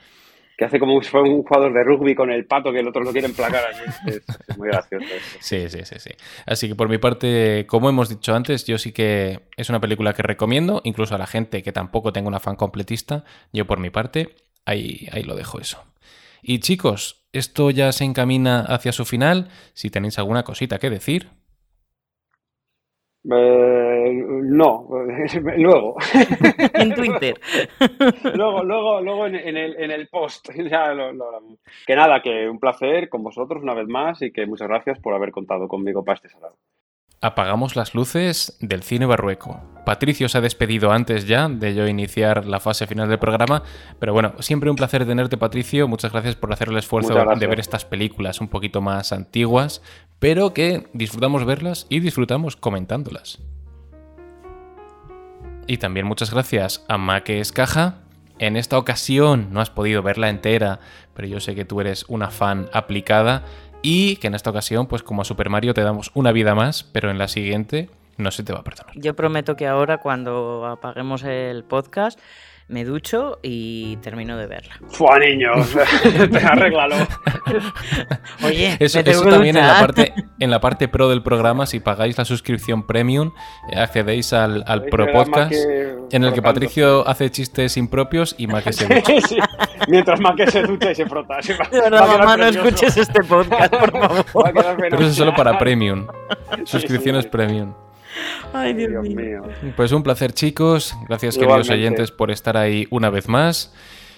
que 0.61 0.65
hace 0.65 0.79
como 0.79 1.01
si 1.01 1.09
fuera 1.09 1.27
un 1.27 1.41
jugador 1.41 1.73
de 1.73 1.83
rugby 1.83 2.13
con 2.13 2.29
el 2.29 2.45
pato 2.45 2.71
que 2.71 2.81
el 2.81 2.87
otro 2.87 3.03
lo 3.03 3.11
quiere 3.11 3.25
emplacar 3.25 3.63
allí. 3.65 3.81
Es, 4.05 4.57
muy 4.59 4.67
gracioso. 4.67 5.07
Sí, 5.39 5.67
sí, 5.69 5.79
sí, 5.85 5.95
sí. 5.97 6.11
Así 6.45 6.67
que 6.67 6.75
por 6.75 6.87
mi 6.87 6.99
parte, 6.99 7.65
como 7.67 7.89
hemos 7.89 8.09
dicho 8.09 8.35
antes, 8.35 8.65
yo 8.65 8.77
sí 8.77 8.91
que 8.91 9.39
es 9.57 9.69
una 9.71 9.81
película 9.81 10.13
que 10.13 10.21
recomiendo, 10.21 10.81
incluso 10.83 11.15
a 11.15 11.17
la 11.17 11.25
gente 11.25 11.63
que 11.63 11.71
tampoco 11.71 12.13
tenga 12.13 12.27
una 12.27 12.39
fan 12.39 12.57
completista. 12.57 13.23
Yo 13.51 13.65
por 13.65 13.79
mi 13.79 13.89
parte, 13.89 14.35
ahí, 14.63 15.07
ahí 15.11 15.23
lo 15.23 15.35
dejo 15.35 15.59
eso. 15.59 15.83
Y 16.43 16.59
chicos, 16.59 17.25
esto 17.33 17.71
ya 17.71 17.91
se 17.91 18.03
encamina 18.03 18.59
hacia 18.59 18.91
su 18.91 19.03
final. 19.03 19.49
Si 19.73 19.89
tenéis 19.89 20.19
alguna 20.19 20.43
cosita 20.43 20.77
que 20.77 20.91
decir, 20.91 21.29
eh, 23.23 24.23
no, 24.43 24.87
luego. 25.57 25.95
en 26.73 26.95
Twitter. 26.95 27.39
luego, 28.35 28.63
luego, 28.63 29.01
luego 29.01 29.27
en, 29.27 29.35
el, 29.35 29.75
en 29.79 29.91
el 29.91 30.07
post. 30.07 30.49
que 31.87 31.95
nada, 31.95 32.21
que 32.21 32.49
un 32.49 32.59
placer 32.59 33.09
con 33.09 33.23
vosotros 33.23 33.61
una 33.61 33.73
vez 33.73 33.87
más 33.87 34.21
y 34.21 34.31
que 34.31 34.45
muchas 34.45 34.67
gracias 34.67 34.99
por 34.99 35.13
haber 35.13 35.31
contado 35.31 35.67
conmigo 35.67 36.03
para 36.03 36.15
este 36.15 36.29
salado 36.29 36.55
apagamos 37.21 37.75
las 37.75 37.93
luces 37.93 38.57
del 38.59 38.81
cine 38.81 39.05
barrueco. 39.05 39.61
Patricio 39.85 40.27
se 40.27 40.39
ha 40.39 40.41
despedido 40.41 40.91
antes 40.91 41.27
ya 41.27 41.47
de 41.47 41.73
yo 41.73 41.87
iniciar 41.87 42.45
la 42.45 42.59
fase 42.59 42.87
final 42.87 43.09
del 43.09 43.19
programa, 43.19 43.63
pero 43.99 44.13
bueno, 44.13 44.33
siempre 44.39 44.69
un 44.69 44.75
placer 44.75 45.05
tenerte 45.05 45.37
Patricio, 45.37 45.87
muchas 45.87 46.11
gracias 46.11 46.35
por 46.35 46.51
hacer 46.51 46.69
el 46.69 46.77
esfuerzo 46.77 47.13
de 47.13 47.47
ver 47.47 47.59
estas 47.59 47.85
películas 47.85 48.41
un 48.41 48.47
poquito 48.47 48.81
más 48.81 49.11
antiguas, 49.11 49.81
pero 50.19 50.53
que 50.53 50.87
disfrutamos 50.93 51.45
verlas 51.45 51.85
y 51.89 51.99
disfrutamos 51.99 52.55
comentándolas. 52.55 53.39
Y 55.67 55.77
también 55.77 56.07
muchas 56.07 56.31
gracias 56.31 56.83
a 56.89 56.97
Maque 56.97 57.39
Escaja. 57.39 57.99
En 58.39 58.57
esta 58.57 58.77
ocasión 58.77 59.49
no 59.51 59.61
has 59.61 59.69
podido 59.69 60.01
verla 60.01 60.29
entera, 60.29 60.79
pero 61.13 61.27
yo 61.27 61.39
sé 61.39 61.53
que 61.53 61.65
tú 61.65 61.79
eres 61.81 62.05
una 62.07 62.31
fan 62.31 62.69
aplicada 62.73 63.43
y 63.81 64.17
que 64.17 64.27
en 64.27 64.35
esta 64.35 64.49
ocasión, 64.49 64.87
pues 64.87 65.03
como 65.03 65.21
a 65.21 65.25
Super 65.25 65.49
Mario 65.49 65.73
te 65.73 65.81
damos 65.81 66.11
una 66.13 66.31
vida 66.31 66.55
más, 66.55 66.83
pero 66.83 67.09
en 67.09 67.17
la 67.17 67.27
siguiente 67.27 67.89
no 68.17 68.31
se 68.31 68.43
te 68.43 68.53
va 68.53 68.59
a 68.59 68.63
perdonar. 68.63 68.93
Yo 68.95 69.15
prometo 69.15 69.55
que 69.55 69.67
ahora 69.67 69.97
cuando 69.99 70.65
apaguemos 70.65 71.23
el 71.23 71.63
podcast 71.63 72.19
me 72.71 72.85
ducho 72.85 73.39
y 73.43 73.97
termino 73.97 74.37
de 74.37 74.47
verla. 74.47 74.79
¡Fua, 74.89 75.19
niño! 75.19 75.51
Arréglalo. 76.49 76.95
Oye, 78.43 78.77
eso, 78.79 79.03
también 79.03 79.57
en 79.57 79.67
la, 79.67 79.79
parte, 79.79 80.13
en 80.39 80.49
la 80.49 80.61
parte 80.61 80.87
pro 80.87 81.09
del 81.09 81.21
programa, 81.21 81.65
si 81.65 81.79
pagáis 81.79 82.17
la 82.17 82.25
suscripción 82.25 82.87
premium, 82.87 83.33
accedéis 83.75 84.33
al, 84.33 84.63
pro 84.89 85.11
podcast, 85.11 85.53
en 86.11 86.23
el 86.23 86.33
que 86.33 86.41
Patricio 86.41 87.07
hace 87.07 87.29
chistes 87.29 87.77
impropios 87.77 88.35
y 88.37 88.47
Maque 88.47 88.73
se 88.73 88.87
ducha. 88.87 89.47
Mientras 89.87 90.19
Maque 90.21 90.47
se 90.47 90.63
ducha 90.63 90.91
y 90.91 90.95
se 90.95 91.05
frota. 91.05 91.37
de 91.71 91.81
verdad, 91.81 92.17
mamá, 92.17 92.37
no 92.37 92.45
escuches 92.45 92.95
este 92.97 93.23
podcast, 93.23 93.75
por 93.75 93.91
favor. 93.91 94.25
Pero 94.79 94.97
eso 94.97 95.07
es 95.07 95.15
solo 95.15 95.35
para 95.35 95.57
premium. 95.57 96.07
Suscripciones 96.63 97.27
premium. 97.27 97.73
Ay, 98.53 98.73
Dios, 98.73 99.07
mío. 99.09 99.41
Pues 99.75 99.91
un 99.91 100.03
placer, 100.03 100.33
chicos. 100.33 100.95
Gracias, 101.07 101.37
queridos 101.37 101.69
oyentes, 101.69 102.11
por 102.11 102.31
estar 102.31 102.57
ahí 102.57 102.87
una 102.89 103.09
vez 103.09 103.27
más. 103.27 103.73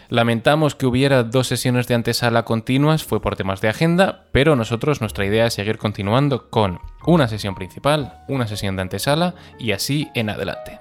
Lamentamos 0.10 0.76
que 0.76 0.86
hubiera 0.86 1.24
dos 1.24 1.48
sesiones 1.48 1.88
de 1.88 1.96
antesala 1.96 2.46
continuas, 2.46 3.04
fue 3.04 3.22
por 3.22 3.36
temas 3.36 3.62
de 3.62 3.70
agenda, 3.70 4.26
pero 4.32 4.56
nosotros 4.56 5.02
nuestra 5.02 5.26
idea 5.26 5.48
es 5.48 5.54
seguir 5.54 5.78
continuando 5.78 6.50
con 6.50 6.80
una 7.08 7.28
sesión 7.28 7.56
principal, 7.56 8.22
una 8.28 8.46
sesión 8.48 8.76
de 8.76 8.84
antesala 8.84 9.34
y 9.58 9.72
así 9.72 10.10
en 10.14 10.30
adelante. 10.30 10.80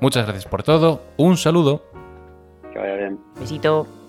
Muchas 0.00 0.26
gracias 0.26 0.46
por 0.46 0.62
todo, 0.62 1.02
un 1.16 1.36
saludo. 1.36 1.90
Que 2.72 2.78
vaya 2.78 2.94
bien. 2.94 3.18
Besito. 3.38 4.01